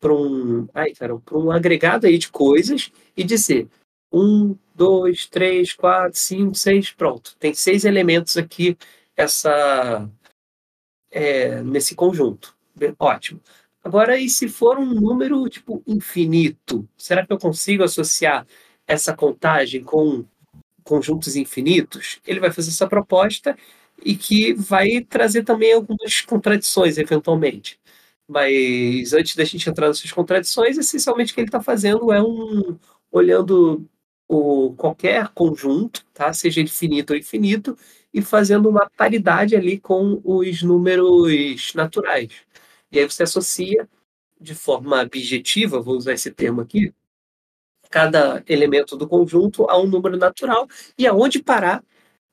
para 0.00 0.14
um, 0.14 0.68
ai, 0.74 0.92
cara, 0.92 1.18
para 1.18 1.38
um 1.38 1.50
agregado 1.50 2.06
aí 2.06 2.18
de 2.18 2.28
coisas 2.30 2.92
e 3.16 3.24
dizer 3.24 3.68
um, 4.14 4.56
dois, 4.74 5.26
três, 5.26 5.72
quatro, 5.72 6.18
cinco, 6.18 6.54
seis, 6.54 6.92
pronto. 6.92 7.36
Tem 7.38 7.52
seis 7.52 7.84
elementos 7.84 8.36
aqui 8.36 8.76
essa 9.16 10.08
é, 11.10 11.62
nesse 11.62 11.94
conjunto. 11.94 12.56
Ótimo. 12.98 13.40
Agora, 13.82 14.18
e 14.18 14.28
se 14.28 14.48
for 14.48 14.78
um 14.78 14.86
número 14.86 15.48
tipo 15.48 15.82
infinito? 15.86 16.88
Será 16.96 17.26
que 17.26 17.32
eu 17.32 17.38
consigo 17.38 17.84
associar 17.84 18.46
essa 18.86 19.14
contagem 19.14 19.82
com 19.82 20.24
conjuntos 20.84 21.36
infinitos? 21.36 22.20
Ele 22.26 22.40
vai 22.40 22.52
fazer 22.52 22.70
essa 22.70 22.88
proposta 22.88 23.56
e 24.04 24.16
que 24.16 24.54
vai 24.54 25.00
trazer 25.02 25.44
também 25.44 25.72
algumas 25.72 26.20
contradições, 26.22 26.98
eventualmente. 26.98 27.78
Mas 28.28 29.12
antes 29.12 29.36
da 29.36 29.44
gente 29.44 29.68
entrar 29.68 29.88
nessas 29.88 30.10
contradições, 30.12 30.78
essencialmente 30.78 31.32
o 31.32 31.34
que 31.34 31.40
ele 31.42 31.48
está 31.48 31.60
fazendo 31.62 32.12
é 32.12 32.22
um 32.22 32.78
olhando 33.12 33.86
o, 34.28 34.74
qualquer 34.74 35.28
conjunto, 35.28 36.04
tá? 36.14 36.32
seja 36.32 36.60
infinito 36.60 37.12
ou 37.12 37.18
infinito, 37.18 37.76
e 38.12 38.22
fazendo 38.22 38.68
uma 38.68 38.88
paridade 38.96 39.56
ali 39.56 39.78
com 39.78 40.20
os 40.24 40.62
números 40.62 41.72
naturais. 41.74 42.30
E 42.92 42.98
aí 43.00 43.04
você 43.10 43.24
associa 43.24 43.88
de 44.40 44.54
forma 44.54 45.02
objetiva, 45.02 45.80
vou 45.80 45.96
usar 45.96 46.12
esse 46.12 46.30
termo 46.30 46.60
aqui, 46.60 46.92
cada 47.90 48.42
elemento 48.48 48.96
do 48.96 49.08
conjunto 49.08 49.68
a 49.70 49.78
um 49.80 49.86
número 49.86 50.16
natural 50.16 50.68
e 50.98 51.06
aonde 51.06 51.42
parar 51.42 51.82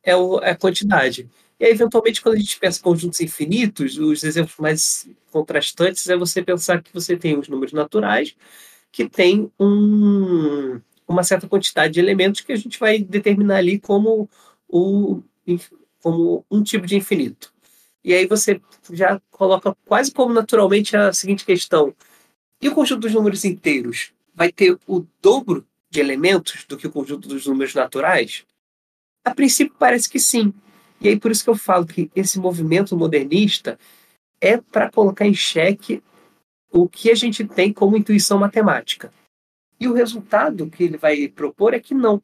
é, 0.04 0.12
é 0.12 0.52
a 0.52 0.56
quantidade. 0.56 1.30
E 1.60 1.66
aí, 1.66 1.72
eventualmente, 1.72 2.22
quando 2.22 2.36
a 2.36 2.40
gente 2.40 2.60
pensa 2.60 2.80
em 2.80 2.82
conjuntos 2.82 3.20
infinitos, 3.22 3.98
os 3.98 4.24
exemplos 4.24 4.58
mais 4.58 5.08
contrastantes 5.32 6.10
é 6.10 6.18
você 6.18 6.42
pensar 6.42 6.82
que 6.82 6.92
você 6.94 7.16
tem 7.16 7.38
os 7.38 7.48
números 7.48 7.74
naturais 7.74 8.36
que 8.92 9.08
tem 9.08 9.52
um, 9.60 10.82
uma 11.12 11.24
certa 11.24 11.48
quantidade 11.48 11.94
de 11.94 12.00
elementos 12.00 12.42
que 12.42 12.52
a 12.52 12.56
gente 12.56 12.80
vai 12.80 13.00
determinar 13.00 13.58
ali 13.58 13.80
como, 13.80 14.30
o, 14.68 15.22
como 16.02 16.46
um 16.50 16.64
tipo 16.64 16.86
de 16.86 16.96
infinito. 16.96 17.54
E 18.04 18.14
aí 18.14 18.26
você 18.26 18.60
já 18.92 19.22
coloca 19.30 19.76
quase 19.86 20.12
como 20.12 20.34
naturalmente 20.34 20.98
a 20.98 21.14
seguinte 21.14 21.46
questão: 21.46 21.94
e 22.62 22.68
o 22.68 22.74
conjunto 22.74 23.02
dos 23.02 23.14
números 23.14 23.46
inteiros 23.46 24.12
vai 24.34 24.52
ter 24.52 24.78
o 24.88 25.06
dobro 25.22 25.66
de 25.90 26.00
elementos 26.00 26.66
do 26.68 26.78
que 26.78 26.88
o 26.88 26.92
conjunto 26.92 27.28
dos 27.28 27.46
números 27.46 27.76
naturais? 27.76 28.46
A 29.24 29.36
princípio 29.36 29.76
parece 29.78 30.10
que 30.10 30.20
sim. 30.20 30.54
E 31.00 31.10
aí 31.10 31.20
por 31.20 31.32
isso 31.32 31.44
que 31.44 31.50
eu 31.50 31.56
falo 31.56 31.86
que 31.86 32.10
esse 32.16 32.40
movimento 32.40 32.96
modernista 32.98 33.78
é 34.40 34.58
para 34.58 34.90
colocar 34.90 35.28
em 35.28 35.34
xeque 35.34 36.02
o 36.72 36.88
que 36.88 37.12
a 37.12 37.16
gente 37.16 37.46
tem 37.46 37.72
como 37.74 37.98
intuição 37.98 38.40
matemática. 38.40 39.12
E 39.82 39.88
o 39.88 39.94
resultado 39.94 40.70
que 40.70 40.84
ele 40.84 40.96
vai 40.96 41.28
propor 41.28 41.74
é 41.74 41.80
que 41.80 41.96
não. 41.96 42.22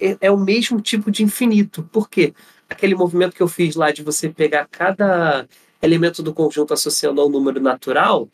É, 0.00 0.16
é, 0.22 0.30
o 0.30 0.38
mesmo 0.38 0.80
tipo 0.80 1.10
de 1.10 1.22
infinito. 1.22 1.82
Por 1.92 2.08
quê? 2.08 2.32
Aquele 2.66 2.94
movimento 2.94 3.36
que 3.36 3.42
eu 3.42 3.48
fiz 3.48 3.76
lá 3.76 3.90
de 3.92 4.02
você 4.02 4.30
pegar 4.30 4.66
cada 4.70 5.46
elemento 5.82 6.22
do 6.22 6.32
conjunto 6.32 6.72
associando 6.72 7.20
ao 7.20 7.28
número 7.28 7.60
natural, 7.60 8.26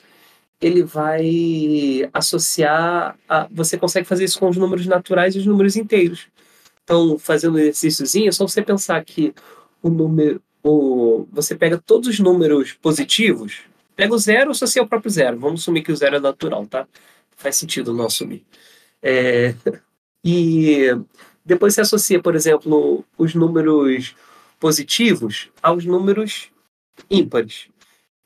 ele 0.60 0.84
vai 0.84 2.08
associar. 2.12 3.18
A, 3.28 3.48
você 3.50 3.76
consegue 3.76 4.06
fazer 4.06 4.22
isso 4.22 4.38
com 4.38 4.48
os 4.48 4.56
números 4.56 4.86
naturais 4.86 5.34
e 5.34 5.40
os 5.40 5.46
números 5.46 5.74
inteiros. 5.74 6.28
Então, 6.84 7.18
fazendo 7.18 7.56
um 7.56 7.58
exercíciozinho, 7.58 8.28
é 8.28 8.32
só 8.32 8.46
você 8.46 8.62
pensar 8.62 9.04
que 9.04 9.34
o 9.82 9.90
número. 9.90 10.40
O, 10.62 11.26
você 11.32 11.56
pega 11.56 11.76
todos 11.76 12.08
os 12.08 12.20
números 12.20 12.72
positivos, 12.72 13.62
pega 13.96 14.14
o 14.14 14.18
zero 14.18 14.52
associa 14.52 14.80
ao 14.80 14.88
próprio 14.88 15.10
zero. 15.10 15.38
Vamos 15.40 15.62
assumir 15.62 15.82
que 15.82 15.92
o 15.92 15.96
zero 15.96 16.16
é 16.16 16.20
natural, 16.20 16.64
tá? 16.66 16.86
Faz 17.44 17.56
sentido 17.56 17.92
não 17.92 18.06
assumir. 18.06 18.42
É, 19.02 19.54
e 20.24 20.86
depois 21.44 21.74
se 21.74 21.80
associa, 21.82 22.22
por 22.22 22.34
exemplo, 22.34 23.04
os 23.18 23.34
números 23.34 24.16
positivos 24.58 25.50
aos 25.62 25.84
números 25.84 26.50
ímpares 27.10 27.68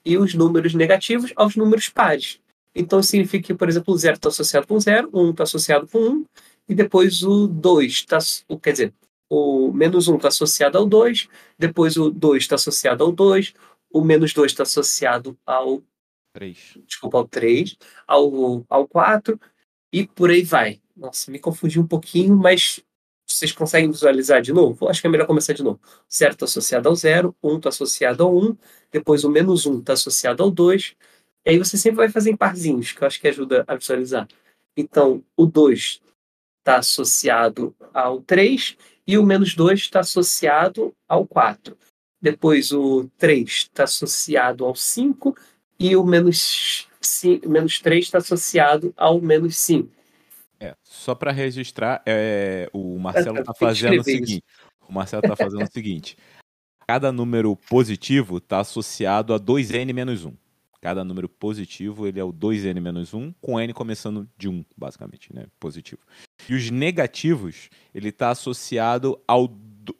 e 0.04 0.16
os 0.16 0.34
números 0.34 0.72
negativos 0.72 1.32
aos 1.34 1.56
números 1.56 1.88
pares. 1.88 2.38
Então 2.72 3.02
significa 3.02 3.48
que, 3.48 3.54
por 3.54 3.68
exemplo, 3.68 3.92
o 3.92 3.98
zero 3.98 4.14
está 4.14 4.28
associado 4.28 4.68
com 4.68 4.78
zero, 4.78 5.10
um 5.12 5.30
está 5.30 5.42
associado 5.42 5.88
com 5.88 5.98
um, 5.98 6.24
e 6.68 6.74
depois 6.76 7.24
o 7.24 7.48
2 7.48 7.92
está. 7.92 8.18
Quer 8.62 8.72
dizer, 8.72 8.94
o 9.28 9.72
menos 9.72 10.06
1 10.06 10.12
um 10.12 10.16
está 10.16 10.28
associado 10.28 10.78
ao 10.78 10.86
2, 10.86 11.28
depois 11.58 11.96
o 11.96 12.08
2 12.08 12.44
está 12.44 12.54
associado 12.54 13.02
ao 13.02 13.10
2, 13.10 13.52
o 13.90 14.00
menos 14.04 14.32
2 14.32 14.52
está 14.52 14.62
associado 14.62 15.36
ao 15.44 15.82
3. 16.38 16.78
Desculpa, 16.86 17.18
ao 17.18 17.26
3, 17.26 17.76
ao, 18.06 18.64
ao 18.68 18.86
4 18.86 19.38
e 19.92 20.06
por 20.06 20.30
aí 20.30 20.42
vai. 20.42 20.80
Nossa, 20.96 21.30
me 21.30 21.38
confundi 21.38 21.80
um 21.80 21.86
pouquinho, 21.86 22.36
mas 22.36 22.80
vocês 23.26 23.52
conseguem 23.52 23.90
visualizar 23.90 24.40
de 24.40 24.52
novo? 24.52 24.88
Acho 24.88 25.00
que 25.00 25.06
é 25.06 25.10
melhor 25.10 25.26
começar 25.26 25.52
de 25.52 25.62
novo. 25.62 25.80
Certo 26.08 26.34
está 26.34 26.44
associado 26.44 26.88
ao 26.88 26.94
0, 26.94 27.36
1 27.42 27.56
está 27.56 27.68
associado 27.68 28.22
ao 28.22 28.36
1, 28.36 28.56
depois 28.92 29.24
o 29.24 29.30
menos 29.30 29.66
1 29.66 29.80
está 29.80 29.92
associado 29.94 30.42
ao 30.42 30.50
2, 30.50 30.94
e 31.44 31.50
aí 31.50 31.58
você 31.58 31.76
sempre 31.76 31.96
vai 31.96 32.08
fazer 32.08 32.30
em 32.30 32.36
parzinhos, 32.36 32.92
que 32.92 33.02
eu 33.02 33.06
acho 33.06 33.20
que 33.20 33.28
ajuda 33.28 33.64
a 33.66 33.74
visualizar. 33.74 34.28
Então, 34.76 35.24
o 35.36 35.44
2 35.44 36.00
está 36.60 36.78
associado 36.78 37.74
ao 37.92 38.22
3 38.22 38.76
e 39.06 39.18
o 39.18 39.24
menos 39.24 39.54
2 39.54 39.80
está 39.80 40.00
associado 40.00 40.94
ao 41.08 41.26
4. 41.26 41.76
Depois 42.20 42.72
o 42.72 43.08
3 43.16 43.48
está 43.48 43.84
associado 43.84 44.64
ao 44.64 44.74
5 44.74 45.36
e 45.78 45.96
o 45.96 46.04
menos, 46.04 46.88
menos 47.46 47.80
3 47.80 48.04
está 48.04 48.18
associado 48.18 48.92
ao 48.96 49.20
menos 49.20 49.56
5. 49.56 49.88
É, 50.60 50.74
só 50.82 51.14
para 51.14 51.30
registrar, 51.30 52.02
é, 52.04 52.68
o 52.72 52.98
Marcelo 52.98 53.38
está 53.40 53.54
fazendo 53.54 54.00
o 54.00 54.04
seguinte. 54.04 54.44
O 54.88 54.92
Marcelo 54.92 55.22
está 55.22 55.36
fazendo 55.36 55.62
o 55.62 55.72
seguinte. 55.72 56.16
Cada 56.86 57.12
número 57.12 57.54
positivo 57.54 58.38
está 58.38 58.60
associado 58.60 59.34
a 59.34 59.38
2n 59.38 59.92
menos 59.92 60.24
1. 60.24 60.34
Cada 60.80 61.04
número 61.04 61.28
positivo 61.28 62.06
ele 62.06 62.20
é 62.20 62.24
o 62.24 62.32
2n 62.32 62.80
menos 62.80 63.12
1, 63.12 63.32
com 63.40 63.60
n 63.60 63.72
começando 63.74 64.28
de 64.36 64.48
1, 64.48 64.64
basicamente, 64.76 65.34
né? 65.34 65.46
Positivo. 65.58 66.00
E 66.48 66.54
os 66.54 66.70
negativos, 66.70 67.68
ele 67.92 68.08
está 68.08 68.30
associado 68.30 69.20
ao, 69.26 69.52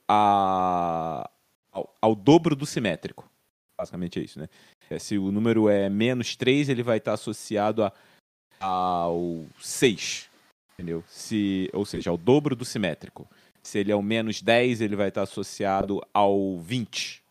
a, 0.09 1.29
ao, 1.71 1.97
ao 2.01 2.15
dobro 2.15 2.55
do 2.55 2.65
simétrico. 2.65 3.29
Basicamente 3.77 4.19
é 4.19 4.23
isso, 4.23 4.39
né? 4.39 4.49
É, 4.91 4.99
se 4.99 5.19
o 5.19 5.31
número 5.31 5.69
é 5.69 5.89
menos 5.89 6.37
3, 6.37 6.69
ele 6.69 6.83
vai 6.83 6.99
estar 6.99 7.13
associado 7.15 7.85
a, 7.85 7.93
ao 8.61 9.45
6. 9.61 10.29
Entendeu? 10.75 11.03
Se, 11.09 11.69
ou 11.73 11.85
seja, 11.85 12.11
ao 12.11 12.17
dobro 12.17 12.55
do 12.55 12.65
simétrico. 12.65 13.29
Se 13.63 13.79
ele 13.79 13.93
é 13.93 13.97
o 13.97 14.03
menos 14.03 14.41
10, 14.41 14.81
ele 14.81 14.97
vai 14.97 15.09
estar 15.09 15.23
associado 15.23 16.01
ao 16.15 16.59
20. 16.59 17.23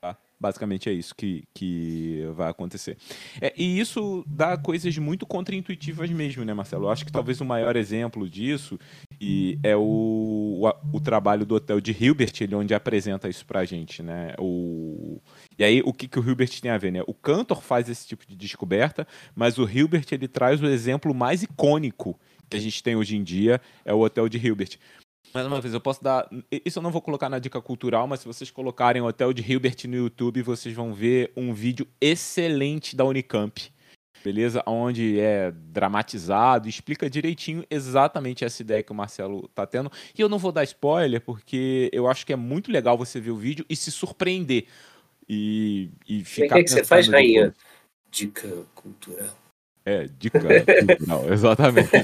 Tá? 0.00 0.16
Basicamente 0.40 0.88
é 0.88 0.92
isso 0.92 1.14
que, 1.14 1.44
que 1.54 2.24
vai 2.34 2.50
acontecer. 2.50 2.96
É, 3.40 3.52
e 3.56 3.78
isso 3.78 4.24
dá 4.26 4.56
coisas 4.56 4.96
muito 4.98 5.26
contraintuitivas 5.26 6.10
mesmo, 6.10 6.44
né, 6.44 6.54
Marcelo? 6.54 6.86
Eu 6.86 6.90
acho 6.90 7.04
que 7.04 7.12
talvez 7.12 7.40
o 7.40 7.44
maior 7.44 7.76
exemplo 7.76 8.28
disso 8.28 8.80
e 9.20 9.58
é 9.62 9.76
o, 9.76 10.58
o, 10.62 10.96
o 10.96 11.00
trabalho 11.00 11.46
do 11.46 11.54
Hotel 11.54 11.80
de 11.80 11.92
Hilbert, 11.92 12.32
ele 12.40 12.54
onde 12.54 12.74
apresenta 12.74 13.28
isso 13.28 13.44
pra 13.44 13.64
gente, 13.64 14.02
né? 14.02 14.34
O, 14.38 15.20
e 15.58 15.64
aí, 15.64 15.82
o 15.84 15.92
que, 15.92 16.06
que 16.06 16.18
o 16.18 16.26
Hilbert 16.26 16.60
tem 16.60 16.70
a 16.70 16.78
ver, 16.78 16.92
né? 16.92 17.02
O 17.06 17.14
Cantor 17.14 17.62
faz 17.62 17.88
esse 17.88 18.06
tipo 18.06 18.26
de 18.26 18.36
descoberta, 18.36 19.06
mas 19.34 19.58
o 19.58 19.68
Hilbert 19.68 20.04
ele 20.12 20.28
traz 20.28 20.62
o 20.62 20.66
exemplo 20.66 21.14
mais 21.14 21.42
icônico 21.42 22.18
que 22.48 22.56
a 22.56 22.60
gente 22.60 22.82
tem 22.82 22.94
hoje 22.94 23.16
em 23.16 23.24
dia, 23.24 23.60
é 23.84 23.92
o 23.92 24.00
Hotel 24.00 24.28
de 24.28 24.38
Hilbert. 24.38 24.78
Mais 25.34 25.46
uma 25.46 25.60
vez, 25.60 25.74
eu 25.74 25.80
posso 25.80 26.02
dar. 26.02 26.28
Isso 26.64 26.78
eu 26.78 26.82
não 26.82 26.90
vou 26.90 27.02
colocar 27.02 27.28
na 27.28 27.38
dica 27.38 27.60
cultural, 27.60 28.06
mas 28.06 28.20
se 28.20 28.26
vocês 28.26 28.50
colocarem 28.50 29.02
o 29.02 29.06
Hotel 29.06 29.32
de 29.32 29.42
Hilbert 29.42 29.76
no 29.88 29.96
YouTube, 29.96 30.42
vocês 30.42 30.74
vão 30.74 30.94
ver 30.94 31.32
um 31.36 31.52
vídeo 31.52 31.86
excelente 32.00 32.94
da 32.94 33.04
Unicamp. 33.04 33.70
Beleza? 34.24 34.62
Onde 34.66 35.20
é 35.20 35.52
dramatizado, 35.52 36.68
explica 36.68 37.08
direitinho 37.08 37.64
exatamente 37.70 38.44
essa 38.44 38.62
ideia 38.62 38.82
que 38.82 38.90
o 38.90 38.94
Marcelo 38.94 39.48
tá 39.54 39.66
tendo. 39.66 39.90
E 40.16 40.20
eu 40.20 40.28
não 40.28 40.38
vou 40.38 40.50
dar 40.50 40.64
spoiler, 40.64 41.20
porque 41.20 41.90
eu 41.92 42.08
acho 42.08 42.24
que 42.24 42.32
é 42.32 42.36
muito 42.36 42.70
legal 42.70 42.96
você 42.96 43.20
ver 43.20 43.30
o 43.30 43.36
vídeo 43.36 43.64
e 43.68 43.76
se 43.76 43.90
surpreender 43.90 44.66
e, 45.28 45.90
e 46.08 46.24
ficar. 46.24 46.46
O 46.46 46.48
que, 46.56 46.60
é 46.60 46.64
que 46.64 46.70
você 46.70 46.84
faz, 46.84 47.08
rainha? 47.08 47.54
Dica 48.10 48.48
cultural. 48.74 49.36
É, 49.84 50.08
dica 50.18 50.40
cultural, 50.40 51.26
exatamente. 51.32 51.90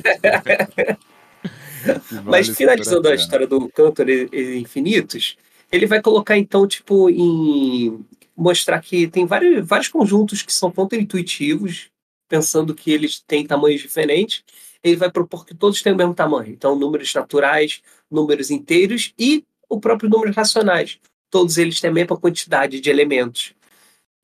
Mas 2.24 2.48
finalizando 2.48 3.08
a 3.08 3.14
história 3.14 3.46
do 3.46 3.68
Cantor 3.68 4.08
Infinitos, 4.10 5.36
ele 5.70 5.86
vai 5.86 6.00
colocar 6.00 6.38
então, 6.38 6.66
tipo, 6.66 7.10
em 7.10 8.04
mostrar 8.36 8.80
que 8.80 9.08
tem 9.08 9.26
vários, 9.26 9.66
vários 9.66 9.88
conjuntos 9.88 10.42
que 10.42 10.52
são 10.52 10.70
contra-intuitivos, 10.70 11.90
pensando 12.28 12.74
que 12.74 12.92
eles 12.92 13.20
têm 13.20 13.46
tamanhos 13.46 13.80
diferentes. 13.80 14.44
Ele 14.82 14.96
vai 14.96 15.10
propor 15.10 15.46
que 15.46 15.54
todos 15.54 15.82
têm 15.82 15.92
o 15.92 15.96
mesmo 15.96 16.14
tamanho. 16.14 16.52
Então, 16.52 16.76
números 16.76 17.12
naturais, 17.14 17.80
números 18.10 18.50
inteiros 18.50 19.14
e 19.18 19.44
o 19.68 19.80
próprio 19.80 20.10
números 20.10 20.36
racionais 20.36 21.00
todos 21.32 21.56
eles 21.56 21.80
têm 21.80 21.90
a 21.90 21.94
mesma 21.94 22.16
quantidade 22.16 22.78
de 22.78 22.90
elementos. 22.90 23.54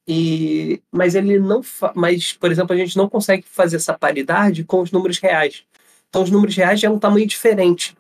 E, 0.07 0.81
mas 0.93 1.15
ele 1.15 1.39
não 1.39 1.63
mas 1.95 2.33
por 2.33 2.51
exemplo 2.51 2.75
a 2.75 2.77
gente 2.79 2.97
não 2.97 3.09
consegue 3.09 3.45
fazer 3.47 3.77
essa 3.77 3.99
paridade 3.99 4.63
com 4.65 4.81
os 4.83 4.93
números 4.93 5.19
reais. 5.19 5.65
Então 6.09 6.23
os 6.23 6.31
números 6.31 6.55
reais 6.55 6.81
já 6.81 6.89
é 6.89 6.91
um 6.91 6.99
tamanho 6.99 7.27
diferente, 7.27 7.97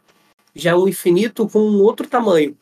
já 0.54 0.70
é 0.70 0.76
um 0.76 0.88
infinito 0.88 1.48
com 1.48 1.58
um 1.58 1.82
outro 1.82 2.06
tamanho. 2.06 2.56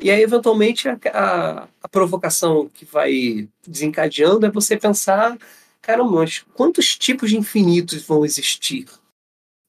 E 0.00 0.10
aí 0.10 0.22
eventualmente 0.22 0.88
a, 0.88 0.98
a, 1.12 1.68
a 1.82 1.88
provocação 1.88 2.70
que 2.72 2.84
vai 2.84 3.48
desencadeando 3.66 4.46
é 4.46 4.50
você 4.50 4.76
pensar 4.76 5.36
caramba, 5.82 6.10
mas 6.12 6.44
quantos 6.54 6.96
tipos 6.96 7.30
de 7.30 7.38
infinitos 7.38 8.02
vão 8.04 8.24
existir? 8.24 8.86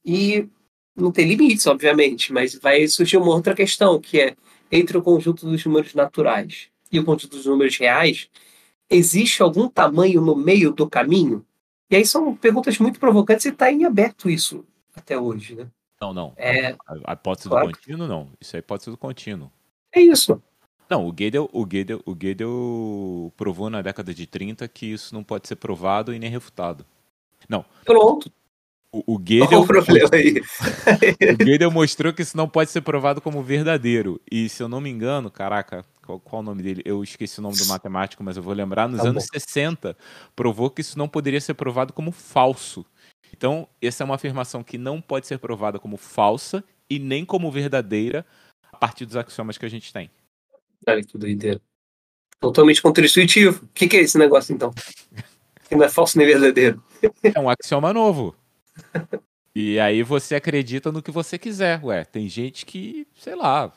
E 0.06 0.48
não 0.96 1.12
tem 1.12 1.28
limites, 1.28 1.66
obviamente, 1.68 2.34
mas 2.34 2.56
vai 2.56 2.88
surgir 2.88 3.18
uma 3.18 3.34
outra 3.34 3.56
questão, 3.56 4.00
que 4.00 4.20
é 4.20 4.36
entre 4.72 4.98
o 4.98 5.02
conjunto 5.02 5.46
dos 5.46 5.66
números 5.66 5.94
naturais 5.94 6.68
e 6.92 7.00
o 7.00 7.06
conjunto 7.06 7.36
dos 7.36 7.46
números 7.46 7.78
reais, 7.78 8.30
existe 8.90 9.42
algum 9.42 9.68
tamanho 9.70 10.22
no 10.22 10.36
meio 10.36 10.72
do 10.72 10.90
caminho? 10.90 11.46
E 11.90 11.96
aí 11.96 12.06
são 12.06 12.36
perguntas 12.36 12.78
muito 12.78 13.00
provocantes 13.00 13.46
e 13.46 13.50
está 13.50 13.72
em 13.72 13.86
aberto 13.86 14.30
isso 14.30 14.66
até 14.96 15.18
hoje, 15.18 15.56
né? 15.56 15.68
Não, 16.00 16.14
não. 16.14 16.34
É, 16.38 16.76
A 17.06 17.14
hipótese 17.14 17.50
Claro. 17.50 17.68
do 17.68 17.74
contínuo, 17.76 18.08
não. 18.08 18.30
Isso 18.40 18.56
é 18.56 18.58
a 18.58 18.62
hipótese 18.62 18.90
do 18.92 18.98
contínuo. 18.98 19.52
é 19.94 20.02
isso. 20.02 20.42
Não, 20.90 21.08
o 21.08 21.12
Gödel, 21.12 21.48
o, 21.54 21.66
Gödel, 21.66 22.02
o 22.06 22.16
Gödel 22.16 23.32
provou 23.38 23.70
na 23.70 23.82
década 23.82 24.12
de 24.14 24.26
30 24.26 24.68
que 24.68 24.88
isso 24.88 25.14
não 25.14 25.24
pode 25.24 25.48
ser 25.48 25.56
provado 25.56 26.14
e 26.14 26.18
nem 26.20 26.30
refutado. 26.32 26.84
Pronto. 27.86 28.32
O, 28.92 29.16
o 29.16 29.20
Gödel, 29.20 29.62
o 29.62 29.68
problema 29.68 30.10
aí? 30.14 30.42
o 31.40 31.44
Gödel 31.44 31.70
mostrou 31.70 32.12
que 32.12 32.24
isso 32.24 32.36
não 32.36 32.50
pode 32.50 32.72
ser 32.72 32.82
provado 32.82 33.22
como 33.22 33.44
verdadeiro. 33.44 34.20
E 34.30 34.50
se 34.50 34.64
eu 34.64 34.68
não 34.68 34.82
me 34.82 34.90
engano, 34.90 35.30
caraca, 35.30 35.86
qual, 36.04 36.20
qual 36.20 36.42
o 36.42 36.46
nome 36.46 36.64
dele? 36.64 36.82
Eu 36.84 37.04
esqueci 37.04 37.40
o 37.40 37.44
nome 37.44 37.56
do 37.56 37.68
matemático, 37.68 38.24
mas 38.24 38.36
eu 38.36 38.42
vou 38.42 38.54
lembrar. 38.54 38.88
Nos 38.88 39.02
Tá 39.02 39.10
anos 39.10 39.28
60, 39.32 39.96
provou 40.36 40.72
que 40.72 40.82
isso 40.82 40.98
não 40.98 41.08
poderia 41.08 41.40
ser 41.40 41.54
provado 41.54 41.94
como 41.94 42.12
falso. 42.12 42.84
Então, 43.32 43.68
essa 43.80 44.04
é 44.04 44.06
uma 44.06 44.16
afirmação 44.16 44.64
que 44.64 44.78
não 44.78 45.00
pode 45.00 45.28
ser 45.28 45.38
provada 45.38 45.78
como 45.78 45.96
falsa 45.96 46.64
e 46.90 46.98
nem 46.98 47.24
como 47.24 47.52
verdadeira 47.52 48.26
a 48.72 48.78
partir 48.78 49.06
dos 49.06 49.16
axiomas 49.16 49.58
que 49.58 49.66
a 49.66 49.70
gente 49.70 49.94
tem. 49.94 50.10
Olha 50.88 51.04
que 51.04 51.16
doideira. 51.16 51.62
Totalmente 52.40 52.82
contra-intuitivo. 52.82 53.66
O 53.66 53.70
que, 53.74 53.88
que 53.88 53.98
é 53.98 54.02
esse 54.02 54.18
negócio, 54.18 54.54
então? 54.54 54.74
Que 55.68 55.76
não 55.76 55.86
é 55.86 55.90
falso 55.90 56.18
nem 56.18 56.26
verdadeiro. 56.26 56.84
É 57.22 57.40
um 57.40 57.48
axioma 57.48 57.94
novo. 57.94 58.36
E 59.56 59.80
aí 59.80 60.04
você 60.04 60.36
acredita 60.36 60.92
no 60.92 61.02
que 61.02 61.12
você 61.12 61.38
quiser. 61.38 61.84
Ué, 61.84 62.06
tem 62.06 62.30
gente 62.30 62.66
que, 62.66 63.08
sei 63.16 63.36
lá, 63.36 63.74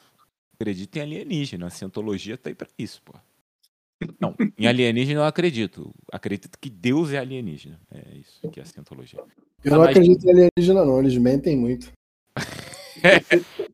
acredita 0.55 0.99
em 0.99 1.03
alienígena. 1.03 1.67
A 1.67 1.71
cientologia 1.71 2.37
tá 2.37 2.51
aí 2.51 2.55
pra 2.55 2.69
isso, 2.79 3.03
pô. 3.03 3.15
Não, 4.21 4.35
em 4.59 4.67
alienígena 4.67 5.21
eu 5.21 5.25
acredito. 5.25 5.93
Acredito 6.13 6.59
que 6.61 6.69
Deus 6.69 7.13
é 7.13 7.19
alienígena. 7.19 7.81
É 7.91 8.17
isso 8.17 8.49
que 8.51 8.61
é 8.61 8.63
a 8.63 8.67
cientologia. 8.67 9.21
Eu 9.65 9.73
não 9.73 9.83
acredito 9.83 10.25
em 10.25 10.31
alienígena, 10.31 10.85
não. 10.85 10.99
Eles 10.99 11.17
mentem 11.17 11.57
muito. 11.57 11.93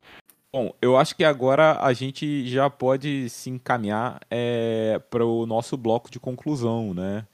Bom, 0.51 0.75
eu 0.81 0.97
acho 0.97 1.15
que 1.15 1.25
agora 1.25 1.79
a 1.83 1.93
gente 1.93 2.47
já 2.49 2.71
pode 2.71 3.29
se 3.29 3.51
encaminhar 3.51 4.19
é, 4.31 4.99
para 5.11 5.25
o 5.25 5.45
nosso 5.45 5.77
bloco 5.77 6.11
de 6.11 6.19
conclusão, 6.19 6.95
né? 6.95 7.27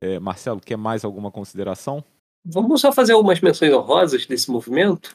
É, 0.00 0.20
Marcelo, 0.20 0.60
quer 0.60 0.76
mais 0.76 1.04
alguma 1.04 1.30
consideração? 1.30 2.04
Vamos 2.44 2.80
só 2.80 2.92
fazer 2.92 3.12
algumas 3.12 3.40
menções 3.40 3.72
honrosas 3.72 4.26
desse 4.26 4.50
movimento, 4.50 5.14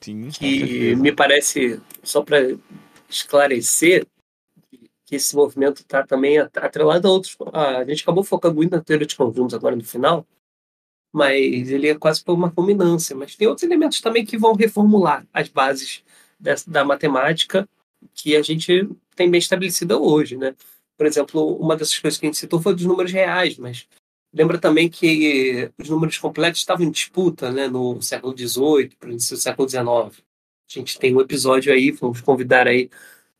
Sim, 0.00 0.30
que 0.30 0.94
me 0.96 1.12
parece, 1.12 1.80
só 2.02 2.22
para 2.22 2.56
esclarecer, 3.08 4.06
que 5.06 5.16
esse 5.16 5.34
movimento 5.34 5.80
está 5.80 6.06
também 6.06 6.38
at- 6.38 6.56
atrelado 6.56 7.08
a 7.08 7.10
outros. 7.10 7.36
A 7.52 7.84
gente 7.84 8.02
acabou 8.02 8.22
focando 8.24 8.56
muito 8.56 8.70
na 8.72 8.82
teoria 8.82 9.06
de 9.06 9.16
conjuntos 9.16 9.54
agora 9.54 9.74
no 9.74 9.84
final, 9.84 10.26
mas 11.12 11.70
ele 11.70 11.88
é 11.88 11.94
quase 11.98 12.22
por 12.22 12.34
uma 12.34 12.50
culminância. 12.50 13.14
Mas 13.16 13.36
tem 13.36 13.46
outros 13.48 13.64
elementos 13.64 14.00
também 14.00 14.24
que 14.24 14.38
vão 14.38 14.54
reformular 14.54 15.26
as 15.32 15.48
bases 15.48 16.02
dessa, 16.38 16.70
da 16.70 16.84
matemática 16.84 17.68
que 18.14 18.36
a 18.36 18.42
gente 18.42 18.88
tem 19.16 19.30
bem 19.30 19.38
estabelecida 19.38 19.98
hoje, 19.98 20.36
né? 20.36 20.54
Por 20.96 21.06
exemplo, 21.06 21.56
uma 21.56 21.76
dessas 21.76 21.98
coisas 21.98 22.18
que 22.18 22.26
a 22.26 22.28
gente 22.28 22.38
citou 22.38 22.60
foi 22.60 22.74
dos 22.74 22.84
números 22.84 23.12
reais, 23.12 23.58
mas 23.58 23.88
lembra 24.34 24.58
também 24.58 24.88
que 24.90 25.70
os 25.78 25.88
números 25.88 26.18
complexos 26.18 26.60
estavam 26.60 26.84
em 26.84 26.90
disputa, 26.90 27.52
né, 27.52 27.68
no 27.68 28.02
século 28.02 28.36
XVIII, 28.36 28.90
início 29.04 29.36
do 29.36 29.40
século 29.40 29.68
XIX. 29.68 29.86
A 29.86 30.12
gente 30.68 30.98
tem 30.98 31.14
um 31.14 31.20
episódio 31.20 31.72
aí, 31.72 31.92
vamos 31.92 32.20
convidar 32.20 32.66
aí 32.66 32.90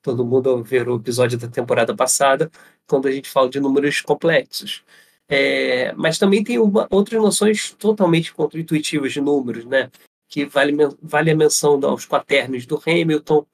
todo 0.00 0.24
mundo 0.24 0.54
a 0.54 0.62
ver 0.62 0.88
o 0.88 0.96
episódio 0.96 1.38
da 1.38 1.48
temporada 1.48 1.94
passada, 1.96 2.50
quando 2.86 3.08
a 3.08 3.10
gente 3.10 3.28
fala 3.28 3.48
de 3.48 3.58
números 3.58 4.00
complexos. 4.02 4.84
É, 5.28 5.92
mas 5.94 6.18
também 6.18 6.44
tem 6.44 6.58
uma, 6.58 6.86
outras 6.90 7.20
noções 7.20 7.72
totalmente 7.72 8.32
contra-intuitivas 8.34 9.12
de 9.12 9.20
números, 9.20 9.64
né? 9.64 9.90
Que 10.28 10.44
vale, 10.44 10.74
vale 11.02 11.30
a 11.30 11.36
menção 11.36 11.80
aos 11.84 12.06
quaternos 12.06 12.66
do 12.66 12.80
Hamilton, 12.86 13.46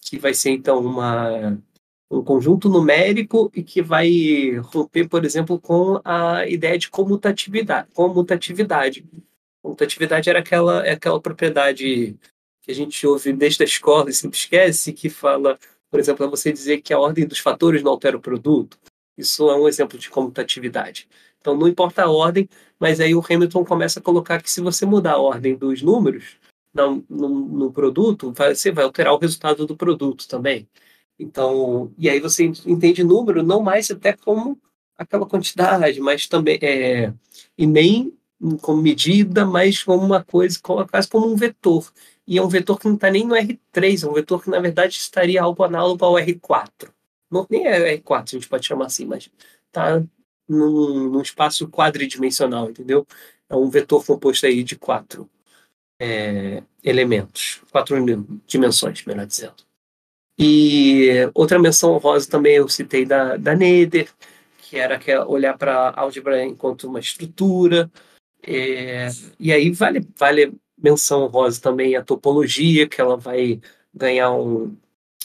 que 0.00 0.18
vai 0.18 0.34
ser 0.34 0.50
então 0.50 0.80
uma, 0.80 1.58
um 2.10 2.22
conjunto 2.24 2.68
numérico 2.68 3.50
e 3.54 3.62
que 3.62 3.80
vai 3.80 4.56
romper, 4.64 5.08
por 5.08 5.24
exemplo, 5.24 5.60
com 5.60 6.00
a 6.04 6.46
ideia 6.48 6.76
de 6.76 6.90
comutatividade. 6.90 7.88
Comutatividade, 7.94 9.04
comutatividade 9.62 10.28
era 10.28 10.40
aquela, 10.40 10.84
é 10.84 10.92
aquela 10.92 11.20
propriedade 11.20 12.16
que 12.62 12.70
a 12.70 12.74
gente 12.74 13.06
ouve 13.06 13.32
desde 13.32 13.62
a 13.62 13.66
escola 13.66 14.10
e 14.10 14.12
sempre 14.12 14.36
esquece, 14.36 14.92
que 14.92 15.08
fala, 15.08 15.56
por 15.88 16.00
exemplo, 16.00 16.26
é 16.26 16.28
você 16.28 16.52
dizer 16.52 16.82
que 16.82 16.92
a 16.92 16.98
ordem 16.98 17.26
dos 17.26 17.38
fatores 17.38 17.82
não 17.82 17.92
altera 17.92 18.16
o 18.16 18.20
produto. 18.20 18.76
Isso 19.16 19.48
é 19.48 19.56
um 19.56 19.68
exemplo 19.68 19.98
de 19.98 20.10
comutatividade. 20.10 21.08
Então, 21.40 21.56
não 21.56 21.68
importa 21.68 22.02
a 22.02 22.10
ordem, 22.10 22.48
mas 22.78 23.00
aí 23.00 23.14
o 23.14 23.22
Hamilton 23.26 23.64
começa 23.64 24.00
a 24.00 24.02
colocar 24.02 24.42
que 24.42 24.50
se 24.50 24.60
você 24.60 24.84
mudar 24.84 25.12
a 25.12 25.18
ordem 25.18 25.56
dos 25.56 25.80
números 25.80 26.38
no, 26.74 27.04
no, 27.08 27.28
no 27.28 27.72
produto, 27.72 28.32
vai, 28.32 28.54
você 28.54 28.70
vai 28.72 28.84
alterar 28.84 29.14
o 29.14 29.18
resultado 29.18 29.66
do 29.66 29.76
produto 29.76 30.26
também. 30.28 30.68
Então, 31.20 31.92
e 31.98 32.08
aí 32.08 32.18
você 32.18 32.44
entende 32.66 33.04
número 33.04 33.42
não 33.42 33.62
mais 33.62 33.90
até 33.90 34.14
como 34.14 34.58
aquela 34.96 35.26
quantidade, 35.26 36.00
mas 36.00 36.26
também 36.26 36.58
é, 36.62 37.12
e 37.58 37.66
nem 37.66 38.16
como 38.62 38.80
medida, 38.80 39.44
mas 39.44 39.82
como 39.84 40.02
uma 40.02 40.24
coisa, 40.24 40.58
quase 40.62 41.08
como 41.08 41.30
um 41.30 41.36
vetor. 41.36 41.92
E 42.26 42.38
é 42.38 42.42
um 42.42 42.48
vetor 42.48 42.78
que 42.78 42.86
não 42.86 42.94
está 42.94 43.10
nem 43.10 43.26
no 43.26 43.34
R3, 43.34 44.04
é 44.04 44.08
um 44.08 44.14
vetor 44.14 44.42
que 44.42 44.48
na 44.48 44.60
verdade 44.60 44.94
estaria 44.94 45.42
algo 45.42 45.62
análogo 45.62 46.02
ao 46.04 46.14
R4. 46.14 46.90
Não, 47.30 47.46
nem 47.50 47.66
é 47.66 47.96
R4, 47.98 48.22
a 48.22 48.38
gente 48.38 48.48
pode 48.48 48.66
chamar 48.66 48.86
assim, 48.86 49.04
mas 49.04 49.30
está 49.66 50.02
num, 50.48 51.10
num 51.10 51.20
espaço 51.22 51.68
quadridimensional, 51.68 52.70
entendeu? 52.70 53.06
É 53.48 53.54
um 53.56 53.68
vetor 53.68 54.04
composto 54.06 54.46
aí 54.46 54.62
de 54.64 54.76
quatro 54.76 55.28
é, 56.00 56.62
elementos, 56.82 57.60
quatro 57.70 57.96
dimensões, 58.46 59.04
melhor 59.04 59.26
dizendo. 59.26 59.69
E 60.42 61.10
outra 61.34 61.58
menção 61.58 61.92
honrosa 61.92 62.30
também 62.30 62.54
eu 62.54 62.66
citei 62.66 63.04
da, 63.04 63.36
da 63.36 63.54
Nether, 63.54 64.08
que 64.62 64.78
era 64.78 64.98
é 65.06 65.20
olhar 65.22 65.58
para 65.58 65.90
álgebra 65.94 66.42
enquanto 66.42 66.84
uma 66.84 66.98
estrutura. 66.98 67.90
É, 68.42 69.08
e 69.38 69.52
aí 69.52 69.70
vale, 69.70 70.08
vale 70.16 70.54
menção 70.82 71.24
honrosa 71.24 71.60
também 71.60 71.94
a 71.94 72.02
topologia, 72.02 72.88
que 72.88 72.98
ela 73.02 73.18
vai 73.18 73.60
ganhar 73.92 74.32
um. 74.32 74.74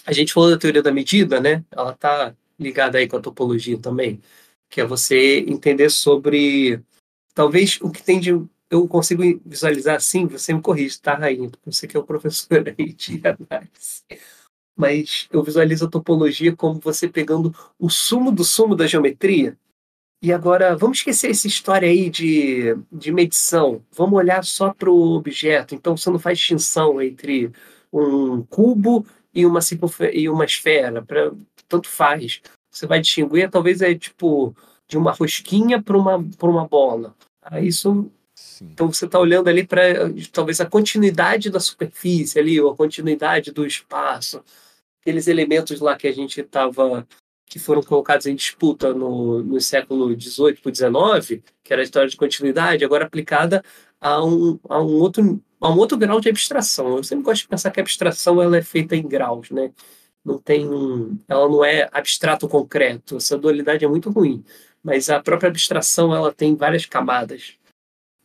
A 0.05 0.11
gente 0.11 0.34
falou 0.34 0.49
da 0.51 0.57
teoria 0.57 0.84
da 0.84 0.91
medida, 0.91 1.39
né? 1.39 1.63
Ela 1.72 1.93
está 1.93 2.36
ligada 2.59 2.97
aí 2.97 3.07
com 3.07 3.16
a 3.16 3.22
topologia 3.22 3.78
também, 3.80 4.22
que 4.70 4.82
é 4.82 4.86
você 4.86 5.39
entender 5.47 5.89
sobre 5.91 6.82
talvez 7.34 7.80
o 7.82 7.89
que 7.89 8.03
tem 8.03 8.20
de 8.20 8.32
eu 8.70 8.88
consigo 8.88 9.24
visualizar 9.45 9.95
assim, 9.95 10.26
você 10.28 10.53
me 10.53 10.61
corrige, 10.61 10.99
tá, 10.99 11.16
Rainha? 11.16 11.49
Você 11.66 11.88
que 11.88 11.95
é 11.95 11.99
o 11.99 12.03
professor 12.03 12.66
aí 12.78 12.91
de 12.93 13.22
análise. 13.24 14.03
Mas 14.76 15.28
eu 15.32 15.41
visualizo 15.41 15.86
a 15.86 15.89
topologia 15.89 16.55
como 16.55 16.80
você 16.80 17.07
pegando 17.07 17.55
o 17.80 17.89
sumo 17.89 18.32
do 18.32 18.43
sumo 18.43 18.76
da 18.76 18.88
geometria. 18.88 19.57
E 20.21 20.34
agora, 20.34 20.76
vamos 20.76 20.97
esquecer 20.97 21.30
essa 21.30 21.47
história 21.47 21.88
aí 21.88 22.09
de, 22.09 22.76
de 22.91 23.11
medição. 23.11 23.82
Vamos 23.91 24.17
olhar 24.17 24.43
só 24.43 24.73
para 24.73 24.89
o 24.89 25.15
objeto. 25.15 25.76
Então, 25.76 25.95
você 25.95 26.09
não 26.09 26.19
faz 26.19 26.39
distinção 26.39 27.01
entre 27.01 27.51
um 27.93 28.41
cubo 28.43 29.05
e 29.34 29.45
uma, 29.45 29.59
e 30.11 30.28
uma 30.28 30.45
esfera. 30.45 31.01
Pra, 31.03 31.32
tanto 31.67 31.88
faz. 31.88 32.41
Você 32.71 32.88
vai 32.88 32.99
distinguir, 32.99 33.49
talvez 33.49 33.82
é 33.82 33.93
tipo 33.93 34.55
de 34.88 34.97
uma 34.97 35.11
rosquinha 35.11 35.82
para 35.82 35.97
uma, 35.97 36.17
uma 36.41 36.67
bola. 36.67 37.15
Isso 37.61 38.11
Sim. 38.56 38.70
então 38.72 38.91
você 38.91 39.06
está 39.06 39.20
olhando 39.20 39.49
ali 39.49 39.68
para 39.68 39.82
talvez 40.32 40.62
a 40.62 40.66
continuidade 40.66 41.49
da 41.49 41.60
superfície 41.60 42.39
ali, 42.39 42.60
ou 42.62 42.72
a 42.72 42.76
continuidade 42.76 43.51
do 43.51 43.66
espaço, 43.66 44.41
aqueles 45.01 45.28
elementos 45.28 45.82
lá 45.82 45.97
que 45.97 46.08
a 46.08 46.12
gente 46.14 46.39
estava 46.39 47.06
que 47.47 47.60
foram 47.60 47.84
colocados 47.84 48.26
em 48.26 48.34
disputa 48.36 48.93
no, 48.93 49.43
no 49.43 49.60
século 49.60 50.20
XVIII 50.20 50.56
para 50.56 50.74
XIX, 50.74 51.43
que 51.64 51.74
era 51.74 51.82
a 51.82 51.84
história 51.84 52.10
de 52.10 52.16
continuidade, 52.18 52.86
agora 52.86 53.06
aplicada 53.06 53.62
a 53.99 54.24
um, 54.24 54.58
a 54.70 54.82
um 54.82 54.93
outro 54.93 55.41
a 55.60 55.70
um 55.70 55.78
outro 55.78 55.97
grau 55.97 56.22
de 56.22 56.30
abstração. 56.30 56.95
Eu 56.97 57.03
sempre 57.03 57.26
gosto 57.26 57.41
de 57.41 57.47
pensar 57.49 57.72
que 57.72 57.80
a 57.80 57.84
abstração 57.84 58.41
ela 58.41 58.56
é 58.58 58.62
feita 58.62 58.95
em 58.95 59.08
graus, 59.08 59.49
né? 59.51 59.72
Não 60.24 60.38
tem, 60.39 60.68
um- 60.68 61.18
ela 61.28 61.47
não 61.49 61.64
é 61.64 61.89
abstrato 61.91 62.47
concreto. 62.47 63.18
Essa 63.18 63.38
dualidade 63.38 63.84
é 63.84 63.88
muito 63.88 64.10
ruim, 64.12 64.43
mas 64.84 65.10
a 65.10 65.20
própria 65.20 65.49
abstração 65.49 66.16
ela 66.16 66.32
tem 66.34 66.56
várias 66.56 66.86
camadas. 66.86 67.53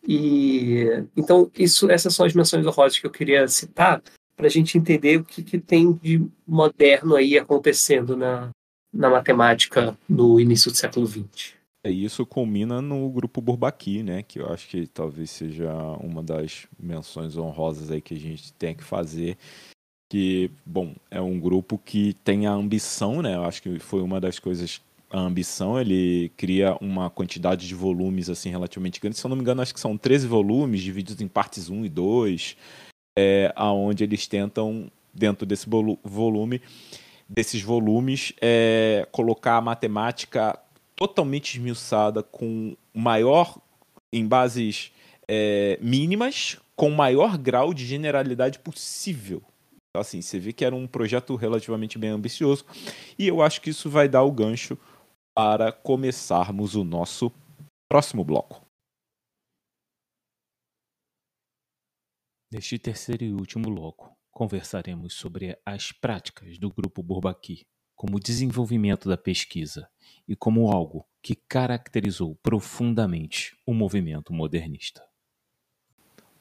E 0.07 1.05
então 1.16 1.51
isso, 1.57 1.90
essas 1.90 2.14
são 2.14 2.24
as 2.24 2.34
menções 2.34 2.66
honrosas 2.66 2.98
que 2.98 3.07
eu 3.07 3.11
queria 3.11 3.46
citar 3.48 4.03
para 4.36 4.46
a 4.46 4.51
gente 4.51 4.78
entender 4.78 5.18
o 5.18 5.24
que, 5.24 5.42
que 5.42 5.59
tem 5.59 5.92
de 5.92 6.26
moderno 6.46 7.14
aí 7.14 7.38
acontecendo 7.38 8.16
na, 8.16 8.51
na 8.92 9.11
matemática 9.11 9.96
no 10.09 10.40
início 10.40 10.70
do 10.70 10.76
século 10.76 11.07
XX. 11.07 11.55
É, 11.82 11.90
isso 11.90 12.26
culmina 12.26 12.82
no 12.82 13.09
grupo 13.09 13.40
Burbaqui, 13.40 14.03
né? 14.03 14.22
Que 14.22 14.38
eu 14.38 14.53
acho 14.53 14.68
que 14.68 14.86
talvez 14.86 15.30
seja 15.30 15.72
uma 16.01 16.22
das 16.22 16.66
menções 16.78 17.36
honrosas 17.36 17.90
aí 17.90 18.01
que 18.01 18.14
a 18.14 18.18
gente 18.18 18.53
tem 18.55 18.74
que 18.74 18.84
fazer. 18.84 19.38
Que, 20.11 20.51
bom, 20.66 20.94
é 21.11 21.20
um 21.20 21.38
grupo 21.38 21.78
que 21.78 22.14
tem 22.24 22.46
a 22.46 22.53
ambição, 22.53 23.22
né? 23.22 23.34
Eu 23.34 23.44
acho 23.44 23.62
que 23.62 23.78
foi 23.78 24.03
uma 24.03 24.20
das 24.20 24.38
coisas 24.38 24.82
a 25.11 25.21
ambição, 25.21 25.81
ele 25.81 26.31
cria 26.37 26.77
uma 26.81 27.11
quantidade 27.11 27.67
de 27.67 27.75
volumes 27.75 28.31
assim 28.31 28.49
relativamente 28.51 29.01
grande. 29.01 29.19
Se 29.19 29.27
eu 29.27 29.29
não 29.29 29.37
me 29.37 29.43
engano, 29.43 29.61
acho 29.61 29.75
que 29.75 29.81
são 29.81 29.99
13 29.99 30.27
volumes 30.27 30.81
divididos 30.81 31.21
em 31.21 31.27
partes 31.29 31.69
1 31.69 31.85
e 31.85 31.89
2, 31.89 32.57
é, 33.19 33.53
aonde 33.57 34.05
eles 34.05 34.27
tentam 34.27 34.91
dentro 35.13 35.45
desse 35.45 35.67
volume 35.69 36.63
desses 37.29 37.63
volumes 37.63 38.33
é, 38.41 39.07
colocar 39.13 39.57
a 39.57 39.61
matemática 39.61 40.59
totalmente 40.97 41.57
esmiuçada 41.57 42.23
com 42.23 42.77
maior 42.93 43.57
em 44.13 44.27
bases 44.27 44.93
é, 45.29 45.79
mínimas 45.81 46.59
com 46.75 46.91
maior 46.91 47.39
grau 47.39 47.73
de 47.73 47.87
generalidade 47.87 48.59
possível 48.59 49.43
então, 49.91 50.01
assim 50.01 50.21
você 50.23 50.39
vê 50.39 50.53
que 50.53 50.65
era 50.65 50.75
um 50.75 50.87
projeto 50.87 51.35
relativamente 51.37 51.99
bem 51.99 52.11
ambicioso 52.11 52.65
e 53.19 53.29
eu 53.29 53.43
acho 53.43 53.61
que 53.61 53.71
isso 53.71 53.89
vai 53.89 54.09
dar 54.09 54.23
o 54.23 54.33
gancho 54.33 54.77
para 55.35 55.72
começarmos 55.72 56.74
o 56.74 56.85
nosso 56.85 57.33
próximo 57.89 58.24
bloco. 58.24 58.64
Neste 62.53 62.78
terceiro 62.78 63.24
e 63.24 63.33
último 63.33 63.72
bloco, 63.72 64.12
conversaremos 64.33 65.14
sobre 65.14 65.57
as 65.64 65.93
práticas 65.93 66.59
do 66.59 66.68
Grupo 66.68 67.03
Bourbaki 67.03 67.64
como 67.95 68.18
desenvolvimento 68.18 69.09
da 69.09 69.16
pesquisa 69.16 69.89
e 70.26 70.35
como 70.35 70.72
algo 70.72 71.07
que 71.22 71.37
caracterizou 71.37 72.35
profundamente 72.37 73.57
o 73.66 73.74
movimento 73.74 74.33
modernista. 74.33 75.10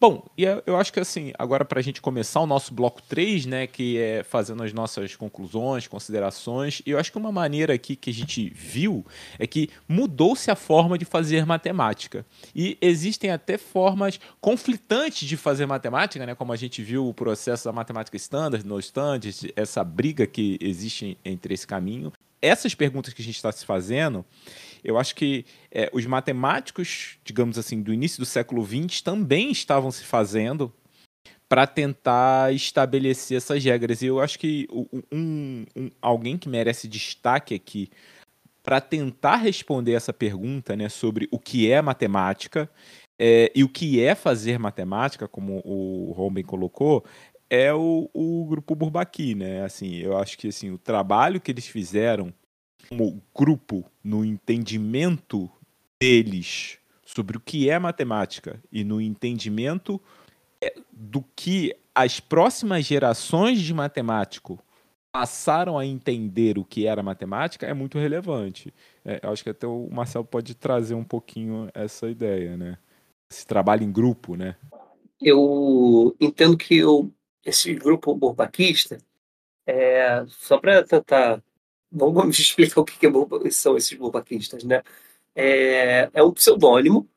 Bom, 0.02 0.26
e 0.38 0.46
eu 0.66 0.78
acho 0.78 0.94
que 0.94 1.00
assim, 1.02 1.34
agora 1.38 1.66
para 1.66 1.80
a 1.80 1.84
gente 1.84 2.02
começar 2.02 2.40
o 2.40 2.48
nosso 2.48 2.74
bloco 2.74 3.02
3, 3.02 3.46
né, 3.46 3.68
que 3.68 3.98
é 3.98 4.24
fazendo 4.24 4.64
as 4.64 4.72
nossas 4.72 5.14
conclusões, 5.14 5.88
considerações, 5.88 6.82
eu 6.86 6.98
acho 6.98 7.12
que 7.12 7.18
uma 7.18 7.34
maneira 7.34 7.74
aqui 7.74 7.98
que 7.98 8.10
a 8.10 8.14
gente 8.14 8.50
viu 8.50 9.06
é 9.38 9.46
que 9.46 9.70
mudou-se 9.90 10.50
a 10.50 10.56
forma 10.56 10.98
de 10.98 11.04
fazer 11.04 11.46
matemática. 11.46 12.26
E 12.56 12.78
existem 12.80 13.30
até 13.30 13.58
formas 13.58 14.22
conflitantes 14.40 15.28
de 15.28 15.36
fazer 15.36 15.66
matemática, 15.66 16.26
né, 16.26 16.34
como 16.34 16.54
a 16.54 16.56
gente 16.56 16.82
viu 16.82 17.06
o 17.06 17.14
processo 17.14 17.66
da 17.66 17.74
matemática 17.74 18.16
standard, 18.16 18.66
no 18.66 18.80
standard, 18.80 19.52
essa 19.54 19.84
briga 19.84 20.26
que 20.26 20.58
existe 20.62 21.18
entre 21.26 21.54
esse 21.54 21.68
caminho. 21.68 22.14
Essas 22.42 22.74
perguntas 22.74 23.14
que 23.14 23.22
a 23.22 23.26
gente 23.26 23.36
está 23.36 23.52
se 23.52 23.66
fazendo, 23.66 24.24
eu 24.84 24.98
acho 24.98 25.16
que 25.16 25.46
é, 25.72 25.90
os 25.94 26.06
matemáticos, 26.06 27.18
digamos 27.24 27.58
assim, 27.58 27.82
do 27.82 27.94
início 27.94 28.20
do 28.20 28.26
século 28.26 28.66
XX 28.66 29.02
também 29.02 29.52
estavam 29.52 29.92
se 29.92 30.04
fazendo 30.04 30.74
para 31.48 31.66
tentar 31.66 32.54
estabelecer 32.54 33.38
essas 33.38 33.64
regras. 33.64 34.02
E 34.02 34.06
eu 34.06 34.20
acho 34.20 34.38
que 34.38 34.68
um, 35.12 35.66
um, 35.76 35.92
alguém 36.02 36.38
que 36.38 36.48
merece 36.48 36.88
destaque 36.88 37.56
aqui 37.56 37.90
para 38.62 38.80
tentar 38.80 39.38
responder 39.38 39.94
essa 39.94 40.14
pergunta 40.14 40.76
né, 40.76 40.90
sobre 40.90 41.28
o 41.32 41.40
que 41.40 41.72
é 41.72 41.82
matemática 41.82 42.70
é, 43.18 43.52
e 43.56 43.64
o 43.64 43.70
que 43.70 44.02
é 44.02 44.16
fazer 44.16 44.60
matemática, 44.60 45.28
como 45.28 45.62
o 45.66 46.12
Romben 46.12 46.44
colocou, 46.44 47.04
é 47.50 47.74
o, 47.74 48.10
o 48.14 48.46
grupo 48.46 48.76
Bourbaki, 48.76 49.34
né? 49.34 49.64
Assim, 49.64 49.96
eu 49.96 50.18
acho 50.18 50.38
que 50.38 50.50
assim, 50.50 50.70
o 50.70 50.78
trabalho 50.78 51.42
que 51.42 51.52
eles 51.52 51.68
fizeram 51.68 52.34
como 52.90 53.22
grupo 53.36 53.86
no 54.04 54.26
entendimento 54.26 55.50
deles 56.00 56.80
sobre 57.06 57.38
o 57.38 57.40
que 57.40 57.70
é 57.70 57.78
matemática 57.78 58.60
e 58.72 58.84
no 58.84 59.00
entendimento 59.00 60.02
é, 60.62 60.74
do 60.92 61.24
que 61.36 61.76
as 61.94 62.20
próximas 62.20 62.86
gerações 62.86 63.62
de 63.62 63.74
matemático 63.74 64.60
passaram 65.12 65.78
a 65.78 65.86
entender 65.86 66.58
o 66.58 66.66
que 66.66 66.88
era 66.88 67.04
matemática 67.04 67.66
é 67.66 67.74
muito 67.74 67.98
relevante. 67.98 68.74
É, 69.04 69.20
acho 69.24 69.44
que 69.44 69.50
até 69.50 69.68
o 69.68 69.88
Marcelo 69.92 70.26
pode 70.26 70.56
trazer 70.56 70.94
um 70.94 71.04
pouquinho 71.04 71.70
essa 71.74 72.10
ideia, 72.10 72.56
né? 72.56 72.78
Esse 73.30 73.46
trabalho 73.46 73.84
em 73.84 73.92
grupo, 73.92 74.36
né? 74.36 74.56
Eu 75.22 76.16
entendo 76.20 76.58
que 76.58 76.78
eu, 76.78 77.12
esse 77.44 77.74
grupo 77.74 78.16
borbaquista, 78.16 78.98
é, 79.68 80.24
só 80.28 80.58
para 80.58 80.84
tentar 80.84 81.42
vamos 81.92 82.38
explicar 82.40 82.82
o 82.82 82.86
que, 82.86 83.06
é 83.06 83.52
são 83.52 83.76
esses 83.78 83.98
bobaquistas, 83.98 84.64
né? 84.64 84.84
É, 85.36 86.10
é 86.14 86.24
um 86.24 86.32
pseudônimo 86.32 87.10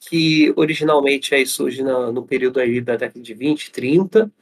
que 0.00 0.52
originalmente 0.56 1.34
aí 1.34 1.46
surge 1.46 1.82
no, 1.82 2.26
período 2.26 2.60
aí 2.60 2.80
da 2.80 2.96
década 2.96 3.20
de 3.20 3.34
20, 3.34 3.70
30, 3.70 4.32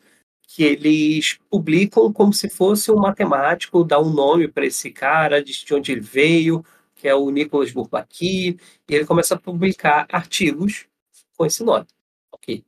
que 0.42 0.62
eles 0.62 1.38
publicam 1.50 2.12
como 2.12 2.32
se 2.32 2.48
fosse 2.48 2.90
um 2.90 2.96
matemático, 2.96 3.84
dá 3.84 4.00
um 4.00 4.10
nome 4.12 4.48
para 4.48 4.66
esse 4.66 4.90
cara, 4.90 5.42
diz 5.42 5.56
de 5.58 5.74
onde 5.74 5.92
ele 5.92 6.00
veio, 6.00 6.64
que 6.94 7.08
é 7.08 7.14
o 7.14 7.30
Nicholas 7.30 7.72
Bourbaki, 7.72 8.58
e 8.88 8.94
ele 8.94 9.04
começa 9.06 9.34
a 9.34 9.40
publicar 9.40 10.06
artigos 10.10 10.86
com 11.36 11.46
esse 11.46 11.62
nome. 11.64 11.86
Ok. 12.32 12.64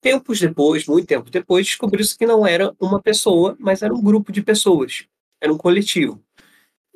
Tempos 0.00 0.40
depois, 0.40 0.86
muito 0.86 1.06
tempo 1.06 1.30
depois, 1.30 1.66
descobriu-se 1.66 2.16
que 2.16 2.26
não 2.26 2.46
era 2.46 2.74
uma 2.80 3.00
pessoa, 3.02 3.56
mas 3.58 3.82
era 3.82 3.94
um 3.94 4.02
grupo 4.02 4.30
de 4.32 4.42
pessoas, 4.42 5.06
era 5.40 5.52
um 5.52 5.58
coletivo 5.58 6.25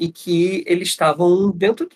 e 0.01 0.11
que 0.11 0.65
eles 0.67 0.89
estavam 0.89 1.51
dentro. 1.53 1.89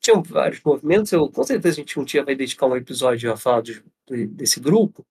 Tinham 0.00 0.22
vários 0.22 0.62
movimentos, 0.64 1.12
eu, 1.12 1.28
com 1.28 1.42
certeza 1.44 1.76
a 1.76 1.80
gente 1.80 1.98
um 2.00 2.04
dia 2.04 2.24
vai 2.24 2.34
dedicar 2.36 2.66
um 2.66 2.76
episódio 2.76 3.32
a 3.32 3.36
falar 3.36 3.62
de, 3.62 3.82
de, 4.08 4.26
desse 4.26 4.60
grupo, 4.60 5.04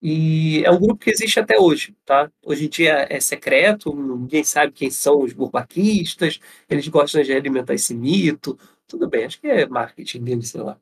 e 0.00 0.62
é 0.64 0.70
um 0.70 0.78
grupo 0.78 0.96
que 0.96 1.10
existe 1.10 1.40
até 1.40 1.58
hoje, 1.58 1.96
tá? 2.04 2.30
Hoje 2.44 2.66
em 2.66 2.68
dia 2.68 3.06
é 3.10 3.20
secreto, 3.20 3.94
ninguém 3.94 4.44
sabe 4.44 4.72
quem 4.72 4.90
são 4.90 5.22
os 5.22 5.32
burbaquistas, 5.32 6.40
eles 6.68 6.88
gostam 6.88 7.22
de 7.22 7.32
alimentar 7.32 7.74
esse 7.74 7.94
mito, 7.94 8.58
tudo 8.86 9.08
bem, 9.08 9.24
acho 9.24 9.40
que 9.40 9.48
é 9.48 9.66
marketing 9.66 10.24
deles, 10.24 10.50
sei 10.50 10.62
lá. 10.62 10.78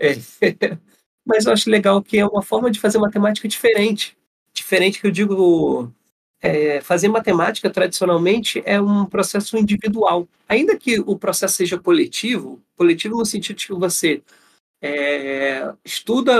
É. 0.00 0.14
Mas 1.24 1.46
eu 1.46 1.52
acho 1.52 1.70
legal 1.70 2.02
que 2.02 2.18
é 2.18 2.26
uma 2.26 2.42
forma 2.42 2.70
de 2.70 2.80
fazer 2.80 2.98
matemática 2.98 3.48
diferente. 3.48 4.16
Diferente 4.52 5.00
que 5.00 5.06
eu 5.06 5.10
digo 5.10 5.92
é, 6.42 6.80
fazer 6.80 7.08
matemática 7.08 7.70
tradicionalmente 7.70 8.60
é 8.66 8.80
um 8.80 9.06
processo 9.06 9.56
individual. 9.56 10.28
Ainda 10.48 10.76
que 10.76 10.98
o 10.98 11.16
processo 11.16 11.54
seja 11.54 11.78
coletivo, 11.78 12.60
coletivo 12.76 13.16
no 13.16 13.24
sentido 13.24 13.56
de 13.56 13.66
que 13.68 13.72
você 13.72 14.20
é, 14.82 15.72
estuda 15.84 16.34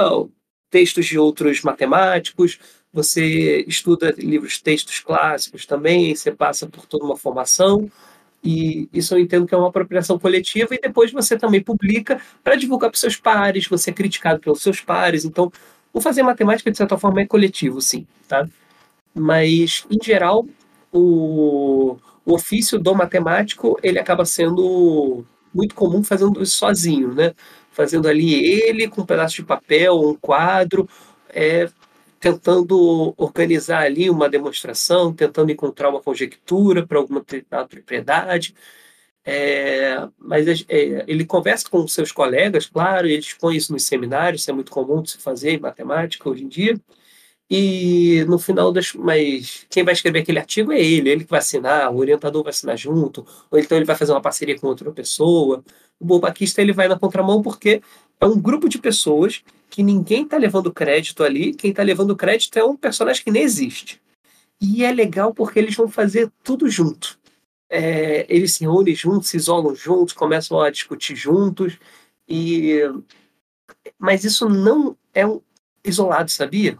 textos 0.69 1.07
de 1.07 1.19
outros 1.19 1.63
matemáticos, 1.63 2.59
você 2.93 3.65
estuda 3.69 4.13
livros, 4.19 4.61
textos 4.61 4.99
clássicos 4.99 5.65
também, 5.65 6.15
você 6.15 6.33
passa 6.33 6.67
por 6.67 6.85
toda 6.85 7.05
uma 7.05 7.17
formação, 7.17 7.91
e 8.43 8.89
isso 8.93 9.15
eu 9.15 9.21
entendo 9.21 9.47
que 9.47 9.55
é 9.55 9.59
uma 9.59 9.69
apropriação 9.69 10.19
coletiva, 10.19 10.75
e 10.75 10.81
depois 10.81 11.13
você 11.13 11.39
também 11.39 11.63
publica 11.63 12.21
para 12.43 12.57
divulgar 12.57 12.91
para 12.91 12.99
seus 12.99 13.17
pares, 13.17 13.69
você 13.69 13.91
é 13.91 13.95
criticado 13.95 14.41
pelos 14.41 14.61
seus 14.61 14.81
pares, 14.81 15.25
então 15.25 15.51
o 15.93 16.01
fazer 16.01 16.23
matemática, 16.23 16.71
de 16.71 16.77
certa 16.77 16.99
forma, 16.99 17.21
é 17.21 17.27
coletivo, 17.27 17.81
sim, 17.81 18.07
tá? 18.27 18.49
Mas 19.15 19.87
em 19.91 20.03
geral 20.03 20.47
o, 20.93 21.97
o 22.25 22.35
ofício 22.35 22.79
do 22.79 22.95
matemático 22.95 23.79
ele 23.83 23.99
acaba 23.99 24.25
sendo 24.25 25.25
muito 25.55 25.75
comum 25.75 26.03
fazendo 26.03 26.43
isso 26.43 26.57
sozinho, 26.57 27.15
né? 27.15 27.35
Fazendo 27.71 28.09
ali 28.09 28.35
ele 28.35 28.89
com 28.89 29.03
um 29.03 29.07
pedaço 29.07 29.37
de 29.37 29.45
papel, 29.45 30.01
um 30.01 30.15
quadro, 30.15 30.89
é, 31.29 31.69
tentando 32.21 33.15
organizar 33.17 33.83
ali 33.83 34.09
uma 34.09 34.29
demonstração, 34.29 35.13
tentando 35.13 35.51
encontrar 35.53 35.91
uma 35.91 36.01
conjectura 36.01 36.87
para 36.87 36.99
alguma 36.99 37.25
propriedade. 37.69 38.55
É, 39.25 40.09
mas 40.19 40.47
é, 40.69 41.05
ele 41.07 41.25
conversa 41.25 41.69
com 41.71 41.87
seus 41.87 42.11
colegas, 42.11 42.67
claro, 42.67 43.07
eles 43.07 43.33
põem 43.35 43.57
isso 43.57 43.73
nos 43.73 43.85
seminários, 43.85 44.43
isso 44.43 44.51
é 44.51 44.55
muito 44.55 44.73
comum 44.73 45.01
de 45.03 45.13
se 45.13 45.19
fazer 45.19 45.53
em 45.53 45.61
matemática 45.61 46.29
hoje 46.29 46.45
em 46.45 46.49
dia. 46.49 46.81
E 47.55 48.25
no 48.25 48.39
final 48.39 48.73
das. 48.73 48.95
Mas 48.95 49.67
quem 49.69 49.85
vai 49.85 49.93
escrever 49.93 50.21
aquele 50.21 50.39
artigo 50.39 50.73
é 50.73 50.81
ele, 50.81 51.11
ele 51.11 51.25
que 51.25 51.31
vai 51.31 51.39
assinar, 51.39 51.93
o 51.93 51.99
orientador 51.99 52.43
vai 52.43 52.49
assinar 52.49 52.79
junto, 52.79 53.27
ou 53.51 53.59
então 53.59 53.77
ele 53.77 53.85
vai 53.85 53.95
fazer 53.95 54.13
uma 54.13 54.23
parceria 54.23 54.59
com 54.59 54.69
outra 54.69 54.91
pessoa. 54.91 55.63
O 56.01 56.05
bobaquista 56.07 56.63
ele 56.63 56.73
vai 56.73 56.89
na 56.89 56.99
contramão 56.99 57.43
porque 57.43 57.83
é 58.19 58.27
um 58.27 58.41
grupo 58.41 58.71
de 58.71 58.79
pessoas 58.79 59.43
que 59.69 59.83
ninguém 59.83 60.25
está 60.25 60.39
levando 60.39 60.73
crédito 60.73 61.23
ali, 61.23 61.53
quem 61.53 61.73
está 61.73 61.83
levando 61.83 62.17
crédito 62.17 62.59
é 62.59 62.65
um 62.65 62.75
personagem 62.75 63.23
que 63.23 63.31
nem 63.31 63.43
existe. 63.43 64.01
E 64.59 64.83
é 64.83 64.91
legal 64.91 65.35
porque 65.35 65.59
eles 65.59 65.75
vão 65.77 65.89
fazer 65.89 66.33
tudo 66.43 66.71
junto. 66.71 67.19
É, 67.69 68.25
eles 68.35 68.53
se 68.55 68.65
reúnem 68.65 68.95
juntos, 68.95 69.29
se 69.29 69.37
isolam 69.37 69.75
juntos, 69.75 70.15
começam 70.15 70.59
a 70.59 70.71
discutir 70.71 71.17
juntos. 71.17 71.79
E 72.27 72.81
mas 73.99 74.25
isso 74.25 74.49
não 74.49 74.97
é 75.13 75.27
um 75.27 75.41
isolado, 75.85 76.31
sabia? 76.31 76.79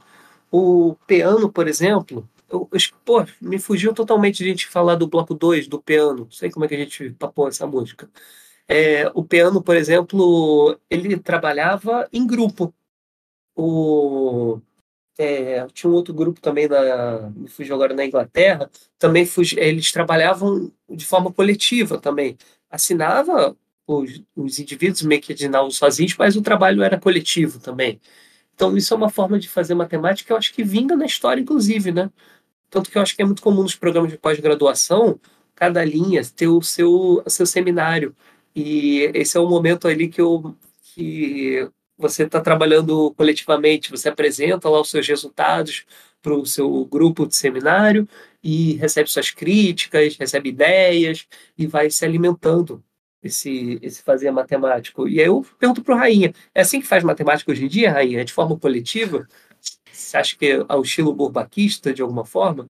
O 0.53 0.97
piano, 1.07 1.51
por 1.51 1.67
exemplo, 1.67 2.29
eu, 2.49 2.69
eu, 2.71 2.79
pô, 3.07 3.25
me 3.41 3.59
fugiu 3.59 3.95
totalmente 3.95 4.39
de 4.39 4.51
gente 4.51 4.69
falar 4.69 4.97
do 4.97 5.09
bloco 5.09 5.35
2 5.35 5.67
do 5.67 5.81
piano. 5.81 6.25
Não 6.25 6.31
sei 6.31 6.51
como 6.51 6.67
é 6.67 6.69
que 6.69 6.75
a 6.75 6.79
gente 6.79 7.11
papou 7.13 7.49
essa 7.49 7.67
música. 7.67 8.11
É, 8.69 9.11
o 9.15 9.25
piano, 9.25 9.63
por 9.63 9.77
exemplo, 9.77 10.79
ele 10.91 11.19
trabalhava 11.19 12.07
em 12.13 12.27
grupo. 12.27 12.75
O, 13.57 14.61
é, 15.19 15.67
tinha 15.69 15.91
um 15.91 15.95
outro 15.95 16.15
grupo 16.15 16.41
também, 16.41 16.69
na, 16.69 17.31
me 17.31 17.49
fugiu 17.49 17.75
agora 17.75 17.95
na 17.95 18.05
Inglaterra, 18.05 18.71
também 18.99 19.27
fugi, 19.27 19.59
eles 19.59 19.93
trabalhavam 19.93 20.71
de 20.91 21.07
forma 21.07 21.33
coletiva 21.33 21.99
também. 21.99 22.37
Assinava 22.71 23.57
os, 23.87 24.23
os 24.37 24.59
indivíduos 24.59 25.03
meio 25.03 25.21
que 25.23 25.35
sozinhos, 25.71 26.17
mas 26.19 26.37
o 26.37 26.43
trabalho 26.43 26.83
era 26.83 27.01
coletivo 27.01 27.61
também. 27.61 28.01
Então, 28.63 28.77
isso 28.77 28.95
é 28.95 28.97
uma 28.97 29.11
forma 29.11 29.41
de 29.41 29.49
fazer 29.49 29.75
matemática 29.75 30.29
que 30.29 30.33
eu 30.33 30.37
acho 30.37 30.55
que 30.55 30.63
vinga 30.63 30.95
na 30.95 31.05
história, 31.05 31.41
inclusive, 31.41 31.91
né? 31.91 32.09
Tanto 32.71 32.89
que 32.93 32.97
eu 32.97 33.03
acho 33.03 33.17
que 33.17 33.21
é 33.21 33.25
muito 33.25 33.43
comum 33.43 33.65
nos 33.65 33.75
programas 33.75 34.13
de 34.13 34.19
pós-graduação, 34.19 35.19
cada 35.53 35.85
linha 35.85 36.23
ter 36.25 36.47
o 36.47 36.63
seu, 36.63 37.25
o 37.27 37.29
seu 37.31 37.45
seminário. 37.45 38.15
E 38.55 39.11
esse 39.15 39.37
é 39.37 39.41
o 39.41 39.49
momento 39.49 39.89
ali 39.89 40.07
que, 40.09 40.21
eu, 40.21 40.57
que 40.95 41.69
você 41.99 42.23
está 42.23 42.41
trabalhando 42.41 43.13
coletivamente, 43.17 43.91
você 43.91 44.09
apresenta 44.09 44.69
lá 44.69 44.81
os 44.81 44.91
seus 44.91 45.09
resultados 45.09 45.85
para 46.23 46.33
o 46.33 46.47
seu 46.47 46.85
grupo 46.85 47.27
de 47.27 47.35
seminário 47.35 48.09
e 48.45 48.75
recebe 48.75 49.11
suas 49.11 49.33
críticas, 49.33 50.17
recebe 50.17 50.51
ideias 50.51 51.27
e 51.59 51.67
vai 51.67 51.91
se 51.91 52.05
alimentando 52.05 52.81
esse, 53.23 53.79
esse 53.83 54.03
fazer 54.03 54.31
matemático. 54.31 55.09
E 55.09 55.21
aí 55.21 55.27
eu 55.27 55.47
pergunto 55.59 55.83
para 55.83 55.95
o 55.95 55.99
Rainha, 55.99 56.33
é 56.55 56.61
assim 56.61 56.81
que 56.81 56.87
faz 56.87 57.05
matemática 57.05 57.51
hoje 57.51 57.65
em 57.65 57.69
dia, 57.69 57.93
Rainha? 57.93 58.21
É 58.21 58.25
de 58.25 58.33
forma 58.33 58.59
coletiva? 58.59 59.27
Você 59.91 60.17
acha 60.17 60.37
que 60.37 60.47
é 60.47 60.65
ao 60.69 60.83
estilo 60.83 61.15
burbaquista, 61.15 61.93
de 61.93 62.03
alguma 62.03 62.25
forma? 62.25 62.67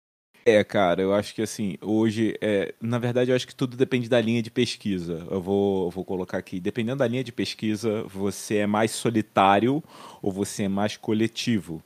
É, 0.45 0.65
cara, 0.65 1.03
eu 1.03 1.13
acho 1.13 1.35
que 1.35 1.43
assim, 1.43 1.77
hoje, 1.83 2.35
é, 2.41 2.75
na 2.81 2.99
verdade, 2.99 3.31
eu 3.31 3.37
acho 3.37 3.47
que 3.47 3.55
tudo 3.55 3.77
depende 3.77 4.09
da 4.09 4.21
linha 4.21 4.43
de 4.43 4.51
pesquisa. 4.51 5.27
Eu 5.31 5.41
vou, 5.41 5.87
eu 5.87 5.91
vou 5.91 6.05
colocar 6.05 6.39
aqui, 6.39 6.59
dependendo 6.59 6.99
da 6.99 7.07
linha 7.07 7.23
de 7.23 7.31
pesquisa, 7.31 8.03
você 8.05 8.57
é 8.57 8.67
mais 8.67 8.91
solitário 8.91 9.83
ou 10.23 10.33
você 10.33 10.65
é 10.65 10.69
mais 10.69 10.97
coletivo. 10.97 11.83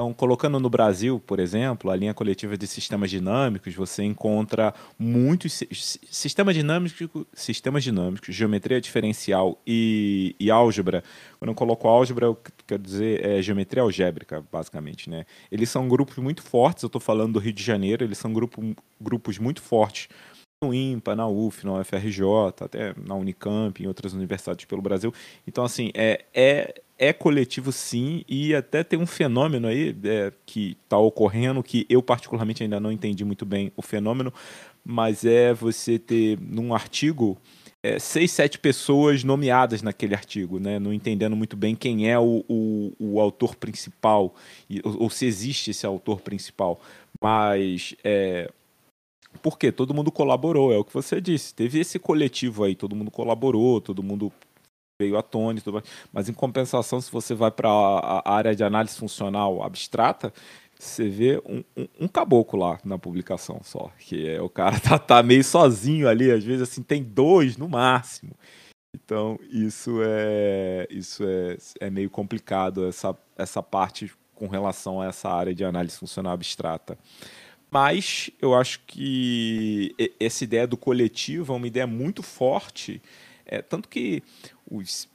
Então, 0.00 0.14
colocando 0.14 0.58
no 0.58 0.70
Brasil, 0.70 1.20
por 1.26 1.38
exemplo, 1.38 1.90
a 1.90 1.94
linha 1.94 2.14
coletiva 2.14 2.56
de 2.56 2.66
sistemas 2.66 3.10
dinâmicos, 3.10 3.74
você 3.74 4.02
encontra 4.02 4.72
muitos 4.98 5.62
sistemas 6.10 6.54
dinâmicos, 6.54 7.06
sistemas 7.34 7.84
dinâmicos, 7.84 8.34
geometria 8.34 8.80
diferencial 8.80 9.60
e, 9.66 10.34
e 10.40 10.50
álgebra. 10.50 11.04
Quando 11.38 11.50
eu 11.50 11.54
coloco 11.54 11.86
álgebra, 11.86 12.24
eu 12.24 12.38
quero 12.66 12.82
dizer 12.82 13.22
é 13.22 13.42
geometria 13.42 13.82
algébrica, 13.82 14.42
basicamente, 14.50 15.10
né? 15.10 15.26
Eles 15.52 15.68
são 15.68 15.86
grupos 15.86 16.16
muito 16.16 16.42
fortes. 16.42 16.82
Eu 16.82 16.86
estou 16.86 16.98
falando 16.98 17.34
do 17.34 17.38
Rio 17.38 17.52
de 17.52 17.62
Janeiro. 17.62 18.02
Eles 18.02 18.16
são 18.16 18.32
grupo, 18.32 18.74
grupos 18.98 19.36
muito 19.36 19.60
fortes 19.60 20.08
no 20.62 20.74
IMPA, 20.74 21.16
na 21.16 21.26
UF, 21.26 21.64
na 21.64 21.80
UFRJ, 21.80 22.22
até 22.60 22.94
na 23.06 23.14
Unicamp, 23.14 23.82
em 23.82 23.86
outras 23.86 24.12
universidades 24.12 24.66
pelo 24.66 24.82
Brasil. 24.82 25.12
Então, 25.46 25.64
assim, 25.64 25.90
é, 25.94 26.24
é 26.34 26.82
é 27.02 27.14
coletivo 27.14 27.72
sim, 27.72 28.22
e 28.28 28.54
até 28.54 28.84
tem 28.84 28.98
um 28.98 29.06
fenômeno 29.06 29.66
aí 29.66 29.96
é, 30.04 30.30
que 30.44 30.76
está 30.84 30.98
ocorrendo 30.98 31.62
que 31.62 31.86
eu 31.88 32.02
particularmente 32.02 32.62
ainda 32.62 32.78
não 32.78 32.92
entendi 32.92 33.24
muito 33.24 33.46
bem 33.46 33.72
o 33.74 33.80
fenômeno, 33.80 34.30
mas 34.84 35.24
é 35.24 35.54
você 35.54 35.98
ter 35.98 36.38
num 36.38 36.74
artigo 36.74 37.38
é, 37.82 37.98
seis, 37.98 38.30
sete 38.32 38.58
pessoas 38.58 39.24
nomeadas 39.24 39.80
naquele 39.80 40.14
artigo, 40.14 40.60
né? 40.60 40.78
não 40.78 40.92
entendendo 40.92 41.34
muito 41.34 41.56
bem 41.56 41.74
quem 41.74 42.10
é 42.10 42.18
o, 42.18 42.44
o, 42.46 42.92
o 42.98 43.18
autor 43.18 43.56
principal, 43.56 44.34
e, 44.68 44.82
ou, 44.84 45.04
ou, 45.04 45.10
se 45.10 45.24
existe 45.24 45.70
esse 45.70 45.86
autor 45.86 46.20
principal. 46.20 46.82
Mas 47.18 47.94
é, 48.04 48.50
porque 49.42 49.72
todo 49.72 49.94
mundo 49.94 50.10
colaborou, 50.10 50.72
é 50.72 50.76
o 50.76 50.84
que 50.84 50.92
você 50.92 51.20
disse. 51.20 51.54
Teve 51.54 51.80
esse 51.80 51.98
coletivo 51.98 52.64
aí, 52.64 52.74
todo 52.74 52.96
mundo 52.96 53.10
colaborou, 53.10 53.80
todo 53.80 54.02
mundo 54.02 54.32
veio 55.00 55.16
à 55.16 55.22
tona 55.22 55.60
tudo. 55.60 55.82
Mas 56.12 56.28
em 56.28 56.32
compensação, 56.32 57.00
se 57.00 57.10
você 57.10 57.34
vai 57.34 57.50
para 57.50 57.68
a 57.70 58.32
área 58.32 58.54
de 58.54 58.62
análise 58.62 58.96
funcional 58.96 59.62
abstrata, 59.62 60.32
você 60.78 61.08
vê 61.08 61.42
um, 61.46 61.62
um, 61.76 61.88
um, 62.00 62.08
caboclo 62.08 62.58
lá 62.58 62.78
na 62.84 62.98
publicação 62.98 63.60
só. 63.62 63.90
Que 63.98 64.28
é 64.28 64.42
o 64.42 64.48
cara 64.48 64.78
tá, 64.80 64.98
tá 64.98 65.22
meio 65.22 65.44
sozinho 65.44 66.08
ali, 66.08 66.30
às 66.30 66.44
vezes 66.44 66.62
assim, 66.62 66.82
tem 66.82 67.02
dois 67.02 67.56
no 67.56 67.68
máximo. 67.68 68.32
Então, 68.94 69.38
isso 69.50 70.00
é 70.02 70.86
isso 70.90 71.22
é, 71.24 71.56
é 71.80 71.90
meio 71.90 72.10
complicado, 72.10 72.86
essa, 72.86 73.16
essa 73.36 73.62
parte 73.62 74.12
com 74.34 74.48
relação 74.48 75.00
a 75.00 75.06
essa 75.06 75.28
área 75.28 75.54
de 75.54 75.64
análise 75.64 75.96
funcional 75.96 76.32
abstrata. 76.32 76.98
Mas 77.70 78.30
eu 78.40 78.54
acho 78.54 78.80
que 78.86 79.94
essa 80.18 80.42
ideia 80.42 80.66
do 80.66 80.76
coletivo 80.76 81.52
é 81.52 81.56
uma 81.56 81.66
ideia 81.66 81.86
muito 81.86 82.22
forte 82.22 83.00
é, 83.50 83.60
tanto 83.60 83.88
que 83.88 84.22
os, 84.70 85.08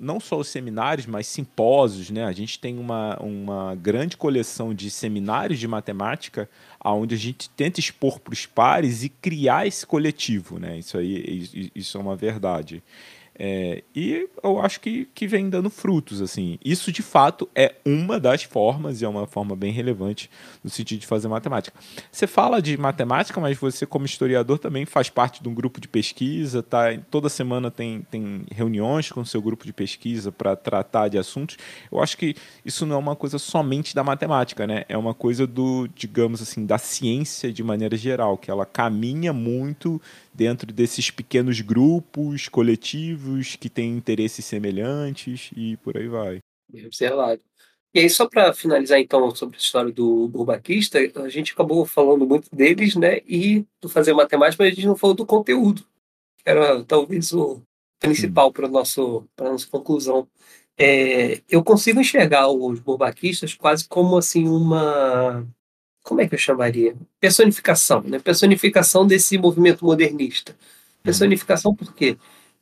não 0.00 0.18
só 0.18 0.38
os 0.38 0.48
seminários, 0.48 1.04
mas 1.04 1.26
simpósios, 1.26 2.08
né? 2.08 2.24
A 2.24 2.32
gente 2.32 2.58
tem 2.58 2.78
uma, 2.78 3.18
uma 3.20 3.74
grande 3.74 4.16
coleção 4.16 4.72
de 4.72 4.90
seminários 4.90 5.58
de 5.58 5.68
matemática, 5.68 6.48
onde 6.82 7.14
a 7.14 7.18
gente 7.18 7.50
tenta 7.50 7.78
expor 7.78 8.18
para 8.18 8.32
os 8.32 8.46
pares 8.46 9.02
e 9.02 9.10
criar 9.10 9.66
esse 9.66 9.86
coletivo, 9.86 10.58
né? 10.58 10.78
Isso 10.78 10.96
aí, 10.96 11.70
isso 11.74 11.98
é 11.98 12.00
uma 12.00 12.16
verdade. 12.16 12.82
É, 13.38 13.84
e 13.94 14.28
eu 14.42 14.60
acho 14.60 14.80
que, 14.80 15.06
que 15.14 15.26
vem 15.26 15.50
dando 15.50 15.68
frutos, 15.68 16.22
assim. 16.22 16.58
Isso, 16.64 16.90
de 16.90 17.02
fato, 17.02 17.48
é 17.54 17.74
uma 17.84 18.18
das 18.18 18.44
formas, 18.44 19.02
e 19.02 19.04
é 19.04 19.08
uma 19.08 19.26
forma 19.26 19.54
bem 19.54 19.70
relevante 19.72 20.30
no 20.64 20.70
sentido 20.70 21.00
de 21.00 21.06
fazer 21.06 21.28
matemática. 21.28 21.78
Você 22.10 22.26
fala 22.26 22.62
de 22.62 22.78
matemática, 22.78 23.38
mas 23.38 23.58
você, 23.58 23.84
como 23.84 24.06
historiador, 24.06 24.58
também 24.58 24.86
faz 24.86 25.10
parte 25.10 25.42
de 25.42 25.48
um 25.48 25.54
grupo 25.54 25.80
de 25.80 25.86
pesquisa, 25.86 26.62
tá? 26.62 26.96
Toda 27.10 27.28
semana 27.28 27.70
tem, 27.70 28.06
tem 28.10 28.46
reuniões 28.50 29.12
com 29.12 29.20
o 29.20 29.26
seu 29.26 29.42
grupo 29.42 29.66
de 29.66 29.72
pesquisa 29.72 30.32
para 30.32 30.56
tratar 30.56 31.08
de 31.08 31.18
assuntos. 31.18 31.58
Eu 31.92 32.02
acho 32.02 32.16
que 32.16 32.34
isso 32.64 32.86
não 32.86 32.96
é 32.96 32.98
uma 32.98 33.16
coisa 33.16 33.38
somente 33.38 33.94
da 33.94 34.02
matemática, 34.02 34.66
né? 34.66 34.84
É 34.88 34.96
uma 34.96 35.12
coisa 35.12 35.46
do, 35.46 35.86
digamos 35.94 36.40
assim, 36.40 36.64
da 36.64 36.78
ciência 36.78 37.52
de 37.52 37.62
maneira 37.62 37.96
geral, 37.98 38.38
que 38.38 38.50
ela 38.50 38.64
caminha 38.64 39.32
muito 39.32 40.00
dentro 40.32 40.72
desses 40.72 41.10
pequenos 41.10 41.60
grupos 41.60 42.48
coletivos 42.48 43.25
que 43.56 43.68
têm 43.68 43.96
interesses 43.96 44.44
semelhantes 44.44 45.50
e 45.56 45.76
por 45.78 45.96
aí 45.96 46.08
vai. 46.08 46.38
Observado. 46.84 47.40
E 47.94 48.00
aí, 48.00 48.10
só 48.10 48.28
para 48.28 48.52
finalizar, 48.52 48.98
então, 48.98 49.34
sobre 49.34 49.56
a 49.56 49.58
história 49.58 49.90
do 49.90 50.28
Burbaquista, 50.28 50.98
a 51.16 51.28
gente 51.28 51.52
acabou 51.52 51.86
falando 51.86 52.26
muito 52.26 52.54
deles, 52.54 52.94
né? 52.94 53.20
E 53.26 53.64
do 53.80 53.88
fazer 53.88 54.12
matemática, 54.12 54.62
mas 54.62 54.72
a 54.72 54.74
gente 54.74 54.86
não 54.86 54.96
falou 54.96 55.16
do 55.16 55.24
conteúdo, 55.24 55.82
que 56.36 56.50
era 56.50 56.84
talvez 56.84 57.32
o 57.32 57.62
principal 57.98 58.52
para 58.52 58.66
a 58.66 58.70
nossa 58.70 59.66
conclusão. 59.70 60.28
É, 60.78 61.40
eu 61.48 61.64
consigo 61.64 62.00
enxergar 62.00 62.48
os 62.50 62.80
burbaquistas 62.80 63.54
quase 63.54 63.88
como 63.88 64.18
assim 64.18 64.46
uma 64.46 65.46
como 66.06 66.20
é 66.20 66.28
que 66.28 66.34
eu 66.34 66.38
chamaria? 66.38 66.94
Personificação, 67.18 68.00
né? 68.02 68.20
Personificação 68.20 69.06
desse 69.06 69.36
movimento 69.36 69.84
modernista. 69.84 70.52
Uhum. 70.52 71.02
Personificação 71.02 71.74
por 71.74 71.92
quê? 71.94 72.16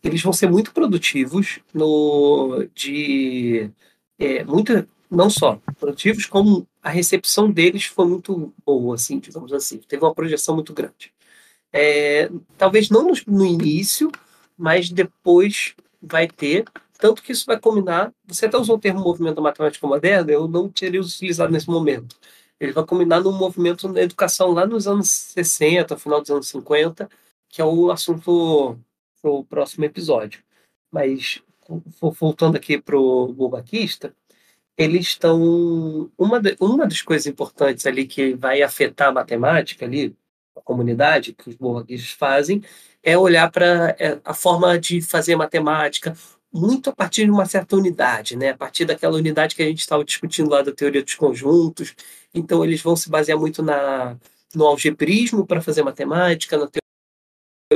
Eles 0.04 0.22
vão 0.22 0.32
ser 0.32 0.48
muito 0.50 0.72
produtivos 0.72 1.60
no 1.72 2.66
de 2.74 3.70
é, 4.18 4.44
muito 4.44 4.86
não 5.10 5.30
só 5.30 5.60
produtivos 5.78 6.26
como 6.26 6.66
a 6.82 6.90
recepção 6.90 7.50
deles 7.50 7.86
foi 7.86 8.06
muito 8.06 8.52
boa, 8.64 8.94
assim, 8.96 9.18
digamos 9.18 9.52
assim, 9.52 9.78
teve 9.78 10.04
uma 10.04 10.14
projeção 10.14 10.54
muito 10.54 10.72
grande. 10.72 11.12
É, 11.72 12.30
talvez 12.58 12.90
não 12.90 13.02
no, 13.02 13.14
no 13.26 13.46
início, 13.46 14.10
mas 14.56 14.90
depois 14.90 15.74
vai 16.02 16.28
ter 16.28 16.64
tanto 16.98 17.22
que 17.22 17.32
isso 17.32 17.44
vai 17.46 17.58
combinar. 17.58 18.12
Você 18.26 18.46
até 18.46 18.56
usou 18.56 18.76
o 18.76 18.78
termo 18.78 19.00
movimento 19.00 19.42
matemático 19.42 19.86
moderno, 19.86 20.30
eu 20.30 20.48
não 20.48 20.68
teria 20.68 21.00
utilizado 21.00 21.52
nesse 21.52 21.68
momento 21.68 22.16
ele 22.60 22.72
vai 22.72 22.84
combinar 22.84 23.20
num 23.20 23.32
movimento 23.32 23.88
na 23.88 24.00
educação 24.00 24.52
lá 24.52 24.66
nos 24.66 24.86
anos 24.86 25.08
60, 25.10 25.96
final 25.98 26.20
dos 26.20 26.30
anos 26.30 26.48
50, 26.48 27.08
que 27.48 27.60
é 27.60 27.64
o 27.64 27.90
assunto 27.90 28.78
o 29.30 29.44
próximo 29.44 29.84
episódio. 29.84 30.42
Mas, 30.90 31.42
voltando 32.20 32.56
aqui 32.56 32.80
para 32.80 32.96
o 32.96 33.32
Bulbaquista, 33.32 34.14
eles 34.76 35.06
estão. 35.06 36.10
Uma, 36.18 36.40
uma 36.60 36.86
das 36.86 37.02
coisas 37.02 37.26
importantes 37.26 37.86
ali 37.86 38.06
que 38.06 38.34
vai 38.34 38.62
afetar 38.62 39.08
a 39.08 39.12
matemática 39.12 39.84
ali, 39.84 40.16
a 40.56 40.60
comunidade, 40.60 41.32
que 41.32 41.50
os 41.50 41.56
bulbaquistas 41.56 42.10
fazem, 42.10 42.62
é 43.02 43.16
olhar 43.16 43.50
para 43.50 43.96
é, 43.98 44.20
a 44.24 44.34
forma 44.34 44.78
de 44.78 45.00
fazer 45.02 45.36
matemática, 45.36 46.16
muito 46.52 46.90
a 46.90 46.94
partir 46.94 47.24
de 47.24 47.30
uma 47.30 47.46
certa 47.46 47.76
unidade, 47.76 48.36
né? 48.36 48.50
a 48.50 48.56
partir 48.56 48.84
daquela 48.84 49.16
unidade 49.16 49.56
que 49.56 49.62
a 49.62 49.66
gente 49.66 49.80
estava 49.80 50.04
discutindo 50.04 50.50
lá 50.50 50.62
da 50.62 50.72
teoria 50.72 51.02
dos 51.02 51.14
conjuntos. 51.14 51.94
Então, 52.32 52.64
eles 52.64 52.80
vão 52.80 52.96
se 52.96 53.10
basear 53.10 53.38
muito 53.38 53.62
na, 53.62 54.16
no 54.54 54.64
algebrismo 54.66 55.46
para 55.46 55.60
fazer 55.60 55.82
matemática, 55.82 56.56
na 56.56 56.68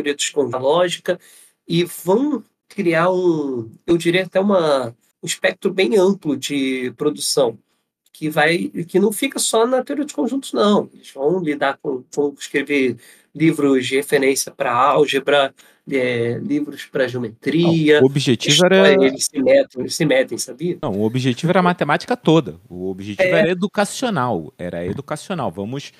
teoria 0.02 0.58
lógica, 0.58 1.18
e 1.66 1.84
vão 1.84 2.42
criar 2.68 3.10
um, 3.10 3.70
eu 3.86 3.96
diria 3.96 4.24
até 4.24 4.38
uma, 4.38 4.94
um 5.22 5.26
espectro 5.26 5.72
bem 5.72 5.96
amplo 5.96 6.36
de 6.36 6.92
produção, 6.96 7.58
que 8.12 8.28
vai 8.28 8.68
que 8.88 8.98
não 8.98 9.12
fica 9.12 9.38
só 9.38 9.66
na 9.66 9.82
teoria 9.82 10.04
dos 10.04 10.14
conjuntos, 10.14 10.52
não. 10.52 10.90
Eles 10.92 11.10
vão 11.12 11.40
lidar 11.40 11.78
com, 11.80 12.04
vão 12.14 12.34
escrever 12.38 12.96
livros 13.34 13.86
de 13.86 13.96
referência 13.96 14.50
para 14.50 14.72
álgebra, 14.72 15.54
é, 15.90 16.38
livros 16.38 16.84
para 16.86 17.08
geometria. 17.08 18.00
Não, 18.00 18.02
o 18.02 18.10
objetivo 18.10 18.64
era. 18.66 18.92
Eles 18.92 19.26
se, 19.26 19.40
metem, 19.40 19.80
eles 19.80 19.94
se 19.94 20.04
metem, 20.04 20.38
sabia? 20.38 20.78
Não, 20.82 20.92
o 20.92 21.04
objetivo 21.04 21.50
era 21.50 21.60
a 21.60 21.62
matemática 21.62 22.16
toda. 22.16 22.60
O 22.68 22.90
objetivo 22.90 23.28
é. 23.28 23.40
era 23.40 23.50
educacional. 23.50 24.52
Era 24.58 24.84
educacional. 24.84 25.50
Vamos 25.50 25.92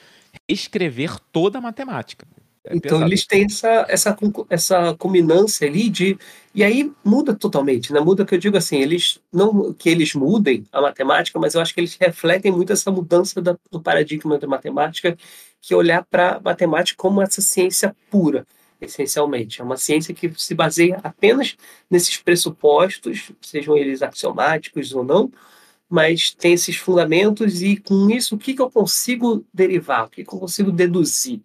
escrever 0.48 1.18
toda 1.32 1.58
a 1.58 1.60
matemática. 1.60 2.26
É 2.69 2.77
então 2.77 2.99
pesado. 2.99 3.05
eles 3.05 3.27
têm 3.27 3.45
essa, 3.47 3.86
essa, 3.89 4.16
essa 4.51 4.95
culminância 4.95 5.66
ali 5.66 5.89
de. 5.89 6.19
E 6.55 6.62
aí 6.62 6.93
muda 7.03 7.35
totalmente, 7.35 7.93
né? 7.93 8.01
Muda 8.01 8.27
que 8.27 8.35
eu 8.35 8.39
digo 8.39 8.57
assim, 8.57 8.78
eles 8.78 9.20
não 9.32 9.73
que 9.73 9.89
eles 9.89 10.15
mudem 10.15 10.66
a 10.70 10.81
matemática, 10.82 11.39
mas 11.39 11.55
eu 11.55 11.62
acho 11.62 11.73
que 11.73 11.81
eles 11.81 11.97
refletem 11.99 12.53
muito 12.53 12.73
essa 12.73 12.90
mudança 12.90 13.40
da, 13.40 13.57
do 13.70 13.81
paradigma 13.81 14.39
da 14.39 14.47
matemática, 14.47 15.16
que 15.62 15.73
é 15.73 15.77
olhar 15.77 16.05
para 16.05 16.36
a 16.36 16.40
matemática 16.40 16.97
como 17.01 17.23
essa 17.23 17.40
ciência 17.40 17.97
pura, 18.11 18.47
essencialmente. 18.81 19.61
É 19.61 19.65
uma 19.65 19.77
ciência 19.78 20.12
que 20.12 20.31
se 20.36 20.55
baseia 20.55 21.01
apenas 21.03 21.57
nesses 21.90 22.19
pressupostos, 22.19 23.31
sejam 23.40 23.77
eles 23.77 24.03
axiomáticos 24.03 24.93
ou 24.93 25.05
não, 25.05 25.32
mas 25.89 26.35
tem 26.35 26.53
esses 26.53 26.77
fundamentos 26.77 27.62
e 27.62 27.77
com 27.78 28.11
isso 28.11 28.35
o 28.35 28.39
que, 28.39 28.53
que 28.55 28.61
eu 28.61 28.70
consigo 28.70 29.47
derivar, 29.55 30.07
o 30.07 30.11
que, 30.11 30.24
que 30.24 30.35
eu 30.35 30.39
consigo 30.39 30.70
deduzir. 30.70 31.40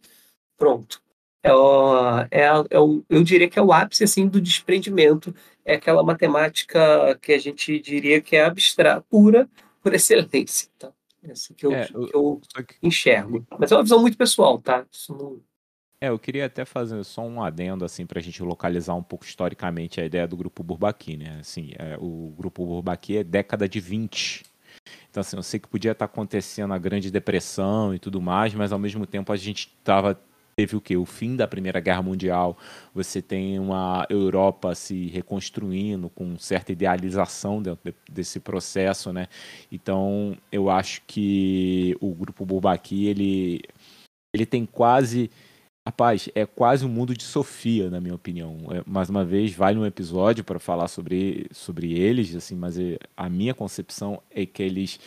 Pronto 0.58 1.03
é, 1.44 1.54
o, 1.54 2.20
é, 2.32 2.46
é 2.70 2.80
o, 2.80 3.04
eu 3.10 3.22
diria 3.22 3.50
que 3.50 3.60
é 3.60 3.62
o 3.62 3.74
ápice 3.74 4.06
assim 4.06 4.28
do 4.28 4.40
desprendimento, 4.40 5.36
é 5.66 5.76
aquela 5.76 6.02
matemática 6.02 7.20
que 7.22 7.34
a 7.34 7.38
gente 7.38 7.80
diria 7.80 8.22
que 8.22 8.38
é 8.38 8.46
abstrata, 8.46 9.06
pura 9.10 9.50
por 9.82 9.94
excelência. 9.94 10.70
Tá? 10.80 10.90
Essa 11.22 11.54
que 11.54 11.66
eu, 11.66 11.74
é, 11.74 11.86
que 11.86 12.16
eu 12.16 12.42
enxergo. 12.82 13.46
Mas 13.60 13.72
é 13.72 13.76
uma 13.76 13.84
visão 13.84 14.00
muito 14.00 14.18
pessoal, 14.18 14.58
tá? 14.58 14.86
Isso 14.90 15.14
não... 15.14 15.40
É, 16.00 16.10
eu 16.10 16.20
queria 16.20 16.46
até 16.46 16.66
fazer 16.66 17.02
só 17.06 17.22
um 17.22 17.42
adendo 17.42 17.86
assim 17.86 18.06
para 18.06 18.20
a 18.20 18.22
gente 18.22 18.44
localizar 18.44 18.94
um 18.94 19.04
pouco 19.04 19.24
historicamente 19.24 20.02
a 20.02 20.06
ideia 20.06 20.28
do 20.28 20.36
grupo 20.36 20.62
Bourbaki, 20.62 21.16
né? 21.16 21.38
Assim, 21.40 21.72
é, 21.78 21.98
o 21.98 22.34
grupo 22.38 22.66
Bourbaki 22.66 23.18
é 23.18 23.24
década 23.24 23.70
de 23.70 23.80
20. 23.80 24.44
Então, 25.10 25.22
assim, 25.22 25.38
eu 25.38 25.44
sei 25.44 25.62
que 25.62 25.68
podia 25.68 25.94
estar 25.94 26.06
acontecendo 26.06 26.74
a 26.74 26.78
Grande 26.78 27.10
Depressão 27.10 27.94
e 27.96 28.00
tudo 28.00 28.22
mais, 28.22 28.54
mas 28.54 28.74
ao 28.74 28.80
mesmo 28.80 29.06
tempo 29.06 29.32
a 29.32 29.38
gente 29.38 29.74
estava 29.80 30.20
teve 30.56 30.76
o 30.76 30.82
que? 30.82 30.96
O 30.96 31.06
fim 31.06 31.36
da 31.36 31.48
Primeira 31.48 31.80
Guerra 31.80 32.02
Mundial, 32.02 32.58
você 32.94 33.22
tem 33.22 33.60
uma 33.60 34.06
Europa 34.10 34.76
se 34.76 35.08
reconstruindo 35.08 36.10
com 36.10 36.38
certa 36.38 36.72
idealização 36.72 37.62
dentro 37.62 37.80
de, 37.84 37.96
desse 38.12 38.40
processo, 38.40 39.12
né? 39.12 39.28
Então, 39.72 40.38
eu 40.52 40.70
acho 40.70 41.02
que 41.08 41.96
o 42.00 42.14
grupo 42.14 42.46
Bourbaki, 42.46 43.06
ele, 43.06 43.62
ele 44.34 44.46
tem 44.46 44.66
quase... 44.66 45.30
Rapaz, 45.86 46.30
é 46.34 46.46
quase 46.46 46.86
um 46.86 46.90
mundo 46.90 47.14
de 47.14 47.24
Sofia, 47.24 47.90
na 47.90 48.00
minha 48.00 48.16
opinião. 48.16 48.58
É, 48.72 48.82
mais 48.86 49.10
uma 49.10 49.26
vez, 49.26 49.54
vale 49.54 49.78
um 49.78 49.86
episódio 49.86 50.42
para 50.42 50.58
falar 50.58 50.88
sobre, 50.88 51.46
sobre 51.52 51.92
eles, 51.92 52.34
assim, 52.34 52.56
mas 52.56 52.80
é, 52.80 52.98
a 53.18 53.28
minha 53.28 53.54
concepção 53.54 54.22
é 54.32 54.46
que 54.46 54.64
eles 54.64 54.98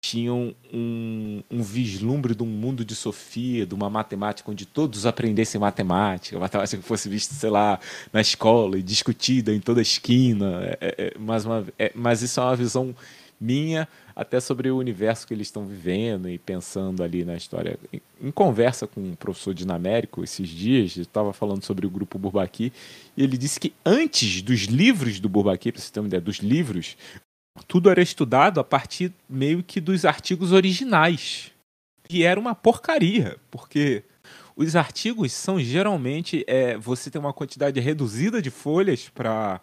tinham 0.00 0.54
um, 0.72 1.42
um, 1.50 1.62
vislumbre 1.62 2.34
de 2.34 2.42
um 2.42 2.46
mundo 2.46 2.84
de 2.84 2.94
Sofia, 2.94 3.66
de 3.66 3.74
uma 3.74 3.90
matemática 3.90 4.50
onde 4.50 4.64
todos 4.64 5.06
aprendessem 5.06 5.60
matemática, 5.60 6.38
matemática 6.38 6.76
que 6.76 6.86
fosse 6.86 7.08
vista, 7.08 7.34
sei 7.34 7.50
lá, 7.50 7.78
na 8.12 8.20
escola 8.20 8.78
e 8.78 8.82
discutida 8.82 9.52
em 9.52 9.60
toda 9.60 9.80
esquina. 9.80 10.60
É, 10.62 10.78
é, 10.80 10.94
é 10.98 11.12
mas, 11.18 11.44
uma, 11.44 11.66
é, 11.78 11.90
mas 11.94 12.22
isso 12.22 12.38
é 12.40 12.42
uma 12.42 12.56
visão 12.56 12.94
minha 13.40 13.88
até 14.14 14.40
sobre 14.40 14.70
o 14.70 14.78
universo 14.78 15.26
que 15.26 15.34
eles 15.34 15.48
estão 15.48 15.66
vivendo 15.66 16.28
e 16.30 16.38
pensando 16.38 17.02
ali 17.02 17.22
na 17.22 17.36
história. 17.36 17.78
Em, 17.92 18.00
em 18.22 18.30
conversa 18.30 18.86
com 18.86 19.00
um 19.00 19.14
professor 19.14 19.52
dinamérico 19.52 20.24
esses 20.24 20.48
dias, 20.48 20.96
estava 20.96 21.34
falando 21.34 21.62
sobre 21.62 21.86
o 21.86 21.90
grupo 21.90 22.18
Bourbaki, 22.18 22.72
e 23.14 23.22
ele 23.22 23.36
disse 23.36 23.60
que 23.60 23.74
antes 23.84 24.40
dos 24.40 24.62
livros 24.62 25.20
do 25.20 25.28
Bourbaki, 25.28 25.70
para 25.70 25.82
você 25.82 25.92
ter 25.92 26.00
uma 26.00 26.06
ideia, 26.06 26.20
dos 26.20 26.38
livros, 26.38 26.96
tudo 27.66 27.90
era 27.90 28.02
estudado 28.02 28.60
a 28.60 28.64
partir 28.64 29.12
meio 29.28 29.62
que 29.62 29.80
dos 29.80 30.04
artigos 30.04 30.52
originais. 30.52 31.50
E 32.08 32.22
era 32.22 32.38
uma 32.38 32.54
porcaria, 32.54 33.36
porque 33.50 34.04
os 34.54 34.76
artigos 34.76 35.32
são 35.32 35.58
geralmente 35.58 36.44
é, 36.46 36.76
você 36.76 37.10
tem 37.10 37.20
uma 37.20 37.32
quantidade 37.32 37.80
reduzida 37.80 38.40
de 38.40 38.50
folhas 38.50 39.08
para 39.08 39.60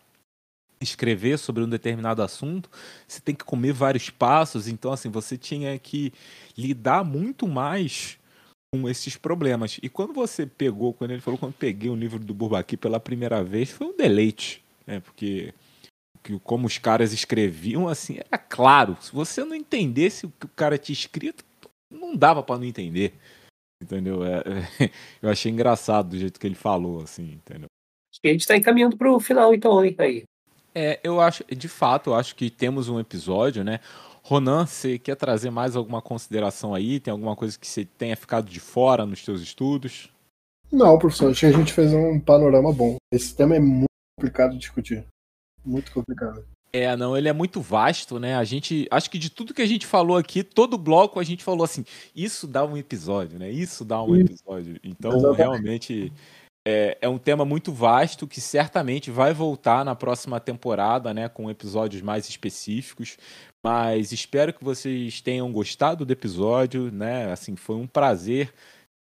escrever 0.81 1.39
sobre 1.39 1.63
um 1.63 1.69
determinado 1.69 2.21
assunto, 2.21 2.69
você 3.07 3.21
tem 3.21 3.33
que 3.33 3.45
comer 3.45 3.71
vários 3.71 4.09
passos, 4.09 4.67
então 4.67 4.91
assim, 4.91 5.09
você 5.09 5.37
tinha 5.37 5.79
que 5.79 6.11
lidar 6.57 7.05
muito 7.05 7.47
mais 7.47 8.17
com 8.73 8.89
esses 8.89 9.15
problemas. 9.15 9.79
E 9.81 9.87
quando 9.87 10.13
você 10.13 10.45
pegou, 10.45 10.93
quando 10.93 11.11
ele 11.11 11.21
falou, 11.21 11.37
quando 11.37 11.53
peguei 11.53 11.89
o 11.89 11.95
livro 11.95 12.19
do 12.19 12.33
Bourbaki 12.33 12.75
pela 12.75 12.99
primeira 12.99 13.43
vez, 13.43 13.69
foi 13.69 13.87
um 13.87 13.95
deleite, 13.95 14.63
né? 14.85 14.99
Porque 14.99 15.53
que 16.23 16.39
como 16.39 16.65
os 16.65 16.77
caras 16.77 17.11
escreviam, 17.11 17.87
assim, 17.87 18.17
era 18.17 18.37
claro. 18.37 18.97
Se 19.01 19.13
você 19.13 19.43
não 19.43 19.55
entendesse 19.55 20.25
o 20.25 20.31
que 20.39 20.45
o 20.45 20.49
cara 20.55 20.77
tinha 20.77 20.93
escrito, 20.93 21.43
não 21.91 22.15
dava 22.15 22.41
para 22.41 22.57
não 22.57 22.65
entender. 22.65 23.13
Entendeu? 23.81 24.23
É, 24.23 24.37
é, 24.37 24.89
eu 25.21 25.29
achei 25.29 25.51
engraçado 25.51 26.09
do 26.09 26.17
jeito 26.17 26.39
que 26.39 26.47
ele 26.47 26.55
falou, 26.55 27.01
assim, 27.01 27.33
entendeu? 27.33 27.67
Acho 28.11 28.21
que 28.21 28.27
a 28.29 28.31
gente 28.31 28.47
tá 28.47 28.55
encaminhando 28.55 28.95
pro 28.95 29.19
final, 29.19 29.53
então, 29.53 29.83
hein, 29.83 29.95
aí. 29.99 30.23
É, 30.73 30.99
eu 31.03 31.19
acho, 31.19 31.43
de 31.43 31.67
fato, 31.67 32.11
eu 32.11 32.15
acho 32.15 32.35
que 32.35 32.49
temos 32.49 32.89
um 32.89 32.99
episódio, 32.99 33.63
né? 33.63 33.79
Ronan, 34.23 34.65
você 34.65 34.97
quer 34.97 35.15
trazer 35.15 35.51
mais 35.51 35.75
alguma 35.75 36.01
consideração 36.01 36.73
aí? 36.73 36.99
Tem 36.99 37.11
alguma 37.11 37.35
coisa 37.35 37.59
que 37.59 37.67
você 37.67 37.83
tenha 37.83 38.15
ficado 38.15 38.49
de 38.49 38.59
fora 38.59 39.05
nos 39.05 39.23
seus 39.23 39.41
estudos? 39.41 40.09
Não, 40.71 40.97
professor, 40.97 41.29
acho 41.29 41.41
que 41.41 41.45
a 41.45 41.51
gente 41.51 41.73
fez 41.73 41.93
um 41.93 42.19
panorama 42.19 42.73
bom. 42.73 42.95
Esse 43.11 43.35
tema 43.35 43.55
é 43.55 43.59
muito 43.59 43.85
complicado 44.17 44.53
de 44.53 44.59
discutir. 44.59 45.05
Muito 45.65 45.91
complicado. 45.91 46.45
É, 46.72 46.95
não, 46.98 47.15
ele 47.15 47.30
é 47.30 47.34
muito 47.34 47.61
vasto, 47.61 48.19
né? 48.19 48.35
A 48.35 48.44
gente, 48.44 48.88
acho 48.90 49.10
que 49.10 49.19
de 49.19 49.30
tudo 49.30 49.53
que 49.53 49.61
a 49.61 49.68
gente 49.68 49.85
falou 49.85 50.18
aqui, 50.18 50.44
todo 50.44 50.76
bloco 50.76 51.19
a 51.19 51.23
gente 51.23 51.44
falou 51.44 51.64
assim, 51.64 51.85
isso 52.15 52.48
dá 52.48 52.65
um 52.65 52.76
episódio, 52.76 53.38
né? 53.38 53.52
Isso 53.52 53.85
dá 53.85 54.02
um 54.02 54.15
episódio. 54.15 54.80
Então, 54.84 55.11
Exatamente. 55.11 55.38
realmente 55.38 56.14
é, 56.65 56.98
é, 56.99 57.07
um 57.07 57.19
tema 57.19 57.45
muito 57.45 57.72
vasto 57.72 58.26
que 58.26 58.41
certamente 58.41 59.11
vai 59.11 59.34
voltar 59.34 59.85
na 59.85 59.94
próxima 59.95 60.40
temporada, 60.40 61.14
né, 61.14 61.30
com 61.30 61.52
episódios 61.52 62.02
mais 62.02 62.27
específicos. 62.27 63.18
Mas 63.64 64.11
espero 64.11 64.52
que 64.52 64.64
vocês 64.64 65.22
tenham 65.22 65.52
gostado 65.52 66.06
do 66.06 66.11
episódio, 66.11 66.91
né? 66.91 67.31
Assim, 67.31 67.56
foi 67.56 67.76
um 67.76 67.88
prazer 67.88 68.53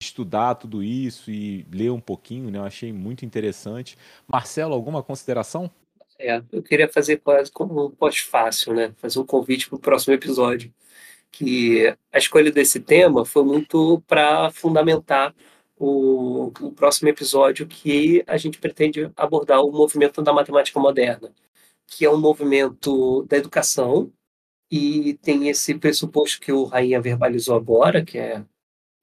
estudar 0.02 0.54
tudo 0.54 0.82
isso 0.82 1.30
e 1.30 1.66
ler 1.70 1.90
um 1.90 2.00
pouquinho, 2.00 2.50
né? 2.50 2.58
Eu 2.58 2.64
achei 2.64 2.92
muito 2.92 3.24
interessante. 3.24 3.96
Marcelo, 4.26 4.74
alguma 4.74 5.02
consideração? 5.02 5.70
É, 6.20 6.42
eu 6.52 6.62
queria 6.62 6.86
fazer 6.86 7.16
quase 7.18 7.50
como 7.50 7.86
um 7.86 7.90
pós-fácil, 7.90 8.74
né? 8.74 8.92
Fazer 8.98 9.18
um 9.18 9.24
convite 9.26 9.68
para 9.68 9.76
o 9.76 9.80
próximo 9.80 10.12
episódio. 10.14 10.72
Que 11.30 11.96
a 12.12 12.18
escolha 12.18 12.52
desse 12.52 12.80
tema 12.80 13.24
foi 13.24 13.44
muito 13.44 14.02
para 14.06 14.50
fundamentar 14.50 15.34
o, 15.76 16.52
o 16.60 16.72
próximo 16.72 17.08
episódio 17.08 17.66
que 17.66 18.22
a 18.26 18.36
gente 18.36 18.58
pretende 18.58 19.10
abordar 19.16 19.62
o 19.62 19.72
movimento 19.72 20.20
da 20.22 20.32
matemática 20.32 20.78
moderna, 20.78 21.32
que 21.86 22.04
é 22.04 22.10
um 22.10 22.20
movimento 22.20 23.24
da 23.24 23.38
educação 23.38 24.12
e 24.70 25.14
tem 25.22 25.48
esse 25.48 25.74
pressuposto 25.74 26.40
que 26.40 26.52
o 26.52 26.64
Rainha 26.64 27.00
verbalizou 27.00 27.56
agora, 27.56 28.04
que 28.04 28.18
é 28.18 28.44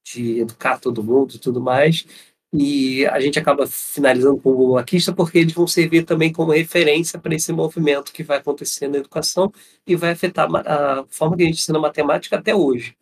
de 0.05 0.39
educar 0.41 0.79
todo 0.79 1.03
mundo 1.03 1.35
e 1.35 1.39
tudo 1.39 1.59
mais, 1.61 2.05
e 2.53 3.05
a 3.07 3.19
gente 3.19 3.37
acaba 3.37 3.67
finalizando 3.67 4.39
com 4.41 4.49
o 4.51 4.77
Aquista 4.77 5.13
porque 5.13 5.37
eles 5.39 5.53
vão 5.53 5.67
servir 5.67 6.05
também 6.05 6.31
como 6.31 6.53
referência 6.53 7.19
para 7.19 7.35
esse 7.35 7.51
movimento 7.51 8.13
que 8.13 8.23
vai 8.23 8.37
acontecer 8.37 8.87
na 8.87 8.97
educação 8.97 9.51
e 9.85 9.95
vai 9.95 10.11
afetar 10.11 10.47
a 10.65 11.05
forma 11.09 11.35
que 11.35 11.43
a 11.43 11.45
gente 11.45 11.59
ensina 11.59 11.79
matemática 11.79 12.37
até 12.37 12.55
hoje. 12.55 12.97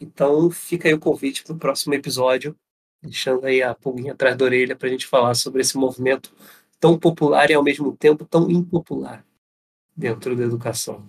Então 0.00 0.50
fica 0.50 0.88
aí 0.88 0.94
o 0.94 1.00
convite 1.00 1.42
para 1.42 1.54
o 1.54 1.58
próximo 1.58 1.94
episódio, 1.94 2.54
deixando 3.02 3.46
aí 3.46 3.62
a 3.62 3.74
pulguinha 3.74 4.12
atrás 4.12 4.36
da 4.36 4.44
orelha 4.44 4.76
para 4.76 4.88
a 4.88 4.90
gente 4.90 5.06
falar 5.06 5.34
sobre 5.34 5.62
esse 5.62 5.76
movimento 5.78 6.32
tão 6.78 6.98
popular 6.98 7.50
e 7.50 7.54
ao 7.54 7.64
mesmo 7.64 7.96
tempo 7.96 8.26
tão 8.26 8.50
impopular 8.50 9.24
dentro 9.96 10.36
da 10.36 10.44
educação. 10.44 11.08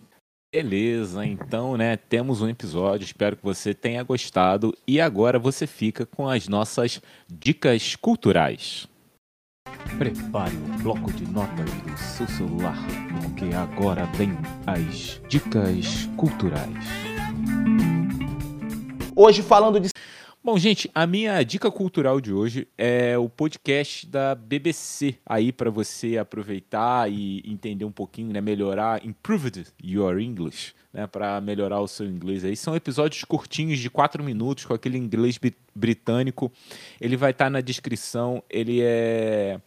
Beleza, 0.57 1.23
então, 1.23 1.77
né, 1.77 1.95
temos 1.95 2.41
um 2.41 2.49
episódio, 2.49 3.05
espero 3.05 3.37
que 3.37 3.43
você 3.43 3.75
tenha 3.75 4.01
gostado 4.01 4.75
e 4.87 4.99
agora 4.99 5.37
você 5.37 5.67
fica 5.67 6.03
com 6.03 6.27
as 6.27 6.47
nossas 6.47 6.99
dicas 7.29 7.95
culturais. 7.95 8.87
Prepare 9.99 10.55
o 10.55 10.81
bloco 10.81 11.13
de 11.13 11.27
notas 11.27 11.71
do 11.83 11.97
seu 11.99 12.27
celular, 12.27 12.75
porque 13.21 13.53
agora 13.53 14.05
vem 14.15 14.35
as 14.65 15.21
dicas 15.29 16.09
culturais. 16.17 16.73
Hoje 19.15 19.43
falando 19.43 19.79
de 19.79 19.89
Bom, 20.47 20.57
gente, 20.57 20.89
a 20.95 21.05
minha 21.05 21.43
dica 21.43 21.69
cultural 21.69 22.21
de 22.21 22.31
hoje 22.31 22.69
é 22.77 23.17
o 23.17 23.27
podcast 23.27 24.07
da 24.07 24.33
BBC 24.33 25.17
aí 25.25 25.51
para 25.51 25.69
você 25.69 26.17
aproveitar 26.17 27.11
e 27.11 27.43
entender 27.45 27.83
um 27.83 27.91
pouquinho, 27.91 28.31
né, 28.31 28.39
melhorar, 28.39 29.05
improved 29.05 29.65
your 29.83 30.17
English, 30.17 30.73
né, 30.93 31.05
para 31.05 31.41
melhorar 31.41 31.81
o 31.81 31.87
seu 31.89 32.05
inglês 32.05 32.45
aí. 32.45 32.55
São 32.55 32.73
episódios 32.73 33.25
curtinhos 33.25 33.77
de 33.77 33.89
quatro 33.89 34.23
minutos 34.23 34.63
com 34.63 34.73
aquele 34.73 34.97
inglês 34.97 35.37
britânico. 35.75 36.49
Ele 37.01 37.17
vai 37.17 37.31
estar 37.31 37.47
tá 37.47 37.49
na 37.49 37.59
descrição. 37.59 38.41
Ele 38.49 38.79
é 38.81 39.59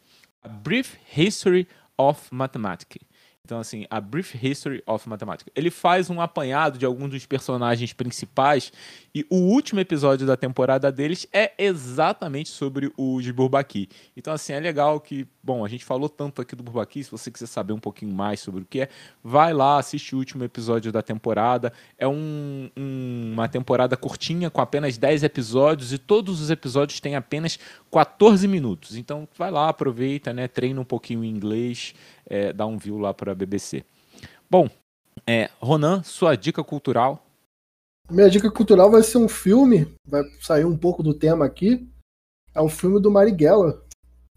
A 0.43 0.49
Brief 0.49 0.97
History 1.15 1.69
of 1.99 2.23
Mathematics. 2.33 3.10
Então, 3.45 3.59
assim, 3.59 3.85
a 3.91 4.01
Brief 4.01 4.35
History 4.35 4.83
of 4.87 5.09
Mathematics. 5.09 5.51
Ele 5.57 5.71
faz 5.71 6.09
um 6.09 6.21
apanhado 6.21 6.79
de 6.79 6.87
alguns 6.87 7.11
dos 7.11 7.27
personagens 7.27 7.93
principais 7.93 8.73
e 9.15 9.27
o 9.29 9.37
último 9.37 9.81
episódio 9.81 10.27
da 10.27 10.37
temporada 10.37 10.93
deles 10.93 11.27
é 11.33 11.53
exatamente 11.59 12.49
sobre 12.49 12.93
os 12.97 13.29
Bourbaki. 13.31 13.89
Então, 14.17 14.33
assim, 14.33 14.53
é 14.53 14.61
legal 14.61 15.01
que, 15.01 15.27
bom, 15.43 15.65
a 15.65 15.69
gente 15.69 15.85
falou 15.85 16.09
tanto 16.09 16.41
aqui 16.41 16.55
do 16.55 16.63
Bourbaki, 16.63 17.05
se 17.05 17.11
você 17.11 17.31
quiser 17.31 17.47
saber 17.47 17.73
um 17.73 17.79
pouquinho 17.79 18.13
mais 18.15 18.41
sobre 18.41 18.63
o 18.63 18.65
que 18.65 18.83
é, 18.83 18.89
vai 19.23 19.53
lá, 19.53 19.79
assiste 19.79 20.15
o 20.15 20.19
último 20.19 20.45
episódio 20.45 20.93
da 20.93 21.03
temporada. 21.03 21.73
É 21.99 22.07
um, 22.07 22.71
um, 22.77 23.33
uma 23.33 23.49
temporada 23.49 23.97
curtinha, 23.97 24.51
com 24.51 24.61
apenas 24.61 24.99
10 24.99 25.23
episódios, 25.23 25.93
e 25.93 25.99
todos 25.99 26.41
os 26.41 26.51
episódios 26.51 27.01
têm 27.01 27.17
apenas 27.17 27.59
14 27.91 28.47
minutos. 28.47 28.97
Então, 28.97 29.29
vai 29.37 29.51
lá, 29.51 29.69
aproveita, 29.69 30.33
né, 30.33 30.49
treina 30.49 30.81
um 30.81 30.85
pouquinho 30.85 31.25
em 31.25 31.31
inglês, 31.31 31.95
é, 32.27 32.53
dá 32.53 32.67
um 32.67 32.79
view 32.79 32.99
lá 32.99 33.13
para 33.13 33.33
a 33.33 33.35
BBC. 33.35 33.85
Bom, 34.51 34.69
é, 35.27 35.51
Ronan, 35.61 36.03
sua 36.03 36.37
dica 36.37 36.63
cultural 36.63 37.25
minha 38.11 38.29
dica 38.29 38.51
cultural 38.51 38.91
vai 38.91 39.05
ser 39.05 39.19
um 39.19 39.29
filme, 39.29 39.87
vai 40.05 40.25
sair 40.41 40.65
um 40.65 40.77
pouco 40.77 41.01
do 41.01 41.15
tema 41.15 41.45
aqui. 41.45 41.89
É 42.53 42.61
um 42.61 42.69
filme 42.69 43.01
do 43.01 43.09
Marighella. 43.09 43.81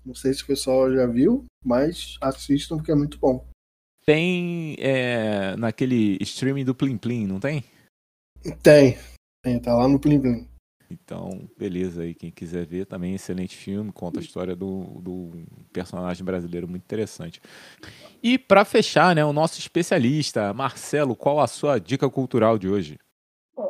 Não 0.05 0.13
sei 0.13 0.33
se 0.33 0.43
o 0.43 0.47
pessoal 0.47 0.91
já 0.91 1.05
viu, 1.05 1.45
mas 1.63 2.17
assistam 2.21 2.77
porque 2.77 2.91
é 2.91 2.95
muito 2.95 3.17
bom. 3.17 3.45
Tem 4.05 4.75
é, 4.79 5.55
naquele 5.55 6.17
streaming 6.21 6.65
do 6.65 6.75
Plim 6.75 6.97
Plim, 6.97 7.25
não 7.25 7.39
tem? 7.39 7.63
Tem. 8.61 8.97
Tem, 9.41 9.59
tá 9.59 9.73
lá 9.73 9.87
no 9.87 9.99
Plim 9.99 10.19
Plim. 10.19 10.47
Então, 10.91 11.49
beleza 11.57 12.03
aí, 12.03 12.13
quem 12.13 12.29
quiser 12.29 12.65
ver 12.65 12.85
também, 12.85 13.15
excelente 13.15 13.55
filme, 13.55 13.91
conta 13.91 14.19
a 14.19 14.23
história 14.23 14.55
do, 14.55 14.83
do 15.01 15.31
personagem 15.71 16.23
brasileiro 16.23 16.67
muito 16.67 16.83
interessante. 16.83 17.41
E 18.21 18.37
para 18.37 18.63
fechar, 18.63 19.15
né, 19.15 19.25
o 19.25 19.33
nosso 19.33 19.57
especialista, 19.59 20.53
Marcelo, 20.53 21.15
qual 21.15 21.39
a 21.39 21.47
sua 21.47 21.79
dica 21.79 22.07
cultural 22.09 22.59
de 22.59 22.69
hoje? 22.69 22.99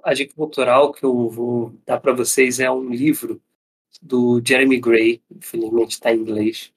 A 0.03 0.13
dica 0.13 0.33
cultural 0.35 0.91
que 0.91 1.05
eu 1.05 1.29
vou 1.29 1.73
dar 1.85 1.99
para 1.99 2.13
vocês 2.13 2.59
é 2.59 2.69
um 2.69 2.89
livro 2.89 3.41
do 4.01 4.41
Jeremy 4.45 4.79
Gray, 4.79 5.21
infelizmente 5.31 5.91
está 5.91 6.13
em 6.13 6.19
inglês, 6.19 6.71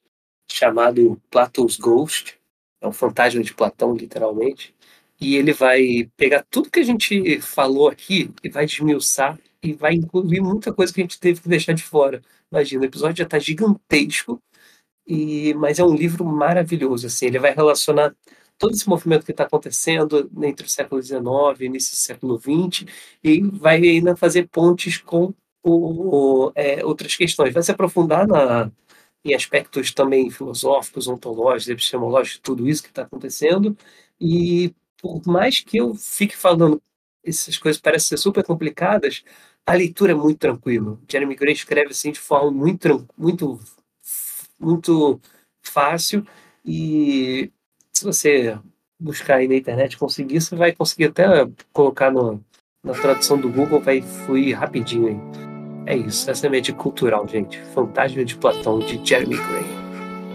chamado 0.50 1.20
Plato's 1.30 1.76
Ghost. 1.76 2.38
É 2.80 2.86
um 2.86 2.92
fantasma 2.92 3.42
de 3.42 3.54
Platão, 3.54 3.94
literalmente. 3.94 4.74
E 5.20 5.36
ele 5.36 5.52
vai 5.52 6.10
pegar 6.16 6.44
tudo 6.50 6.70
que 6.70 6.80
a 6.80 6.84
gente 6.84 7.40
falou 7.40 7.88
aqui 7.88 8.30
e 8.44 8.48
vai 8.50 8.66
desmiuçar 8.66 9.38
e 9.62 9.72
vai 9.72 9.94
incluir 9.94 10.40
muita 10.40 10.72
coisa 10.72 10.92
que 10.92 11.00
a 11.00 11.04
gente 11.04 11.18
teve 11.18 11.40
que 11.40 11.48
deixar 11.48 11.72
de 11.72 11.82
fora. 11.82 12.22
Imagina, 12.52 12.82
o 12.82 12.86
episódio 12.86 13.16
já 13.16 13.24
está 13.24 13.38
gigantesco, 13.38 14.40
e 15.06 15.54
mas 15.54 15.78
é 15.78 15.84
um 15.84 15.94
livro 15.94 16.24
maravilhoso. 16.24 17.06
Assim, 17.06 17.26
ele 17.26 17.38
vai 17.38 17.54
relacionar 17.54 18.14
todo 18.58 18.72
esse 18.74 18.88
movimento 18.88 19.24
que 19.24 19.32
está 19.32 19.44
acontecendo 19.44 20.30
entre 20.42 20.66
o 20.66 20.70
século 20.70 21.02
XIX 21.02 21.18
e 21.60 21.64
início 21.64 21.92
do 21.92 21.96
século 21.96 22.38
XX, 22.38 22.86
e 23.22 23.42
vai 23.42 23.76
ainda 23.82 24.16
fazer 24.16 24.48
pontes 24.48 24.98
com 24.98 25.34
o, 25.66 26.52
é, 26.54 26.84
outras 26.84 27.16
questões. 27.16 27.52
Vai 27.52 27.62
se 27.62 27.72
aprofundar 27.72 28.26
na, 28.26 28.70
em 29.24 29.34
aspectos 29.34 29.92
também 29.92 30.30
filosóficos, 30.30 31.08
ontológicos, 31.08 31.68
epistemológicos, 31.68 32.40
tudo 32.42 32.68
isso 32.68 32.82
que 32.82 32.88
está 32.90 33.02
acontecendo, 33.02 33.76
e 34.20 34.74
por 35.00 35.26
mais 35.26 35.60
que 35.60 35.78
eu 35.78 35.94
fique 35.94 36.36
falando 36.36 36.80
essas 37.24 37.58
coisas 37.58 37.80
parecem 37.80 38.10
ser 38.10 38.18
super 38.18 38.44
complicadas, 38.44 39.24
a 39.66 39.74
leitura 39.74 40.12
é 40.12 40.14
muito 40.14 40.38
tranquila. 40.38 40.98
Jeremy 41.10 41.34
Gray 41.34 41.54
escreve 41.54 41.90
assim 41.90 42.12
de 42.12 42.20
forma 42.20 42.52
muito 42.52 43.06
muito 43.18 43.58
muito 44.58 45.20
fácil 45.62 46.24
e 46.64 47.50
se 47.92 48.04
você 48.04 48.58
buscar 48.98 49.36
aí 49.36 49.48
na 49.48 49.56
internet 49.56 49.98
conseguir, 49.98 50.40
você 50.40 50.54
vai 50.56 50.72
conseguir 50.72 51.06
até 51.06 51.26
colocar 51.72 52.10
no, 52.12 52.42
na 52.82 52.92
tradução 52.94 53.38
do 53.40 53.50
Google, 53.50 53.80
vai 53.80 54.00
fluir 54.02 54.58
rapidinho 54.58 55.08
aí. 55.08 55.45
É 55.86 55.96
isso, 55.96 56.28
essa 56.28 56.46
é 56.46 56.48
a 56.48 56.50
minha 56.50 56.62
cultural, 56.74 57.26
gente. 57.28 57.60
Fantasma 57.72 58.24
de 58.24 58.36
Platão, 58.36 58.80
de 58.80 59.00
Jeremy 59.04 59.36
Gray. 59.36 59.64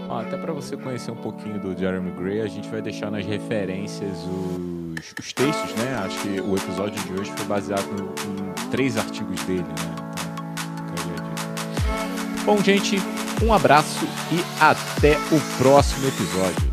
até 0.08 0.36
para 0.38 0.50
você 0.50 0.78
conhecer 0.78 1.10
um 1.10 1.16
pouquinho 1.16 1.58
do 1.58 1.78
Jeremy 1.78 2.10
Gray, 2.12 2.40
a 2.40 2.46
gente 2.46 2.68
vai 2.70 2.80
deixar 2.80 3.10
nas 3.10 3.26
referências 3.26 4.16
os, 4.24 5.14
os 5.18 5.32
textos, 5.34 5.74
né? 5.74 5.94
Acho 6.06 6.18
que 6.20 6.40
o 6.40 6.56
episódio 6.56 7.02
de 7.02 7.20
hoje 7.20 7.30
foi 7.36 7.44
baseado 7.44 7.84
em 7.86 8.70
três 8.70 8.96
artigos 8.96 9.42
dele, 9.44 9.62
né? 9.62 10.02
Então, 12.40 12.56
Bom, 12.56 12.62
gente, 12.62 12.96
um 13.42 13.52
abraço 13.52 14.06
e 14.32 14.42
até 14.58 15.18
o 15.30 15.58
próximo 15.58 16.08
episódio. 16.08 16.71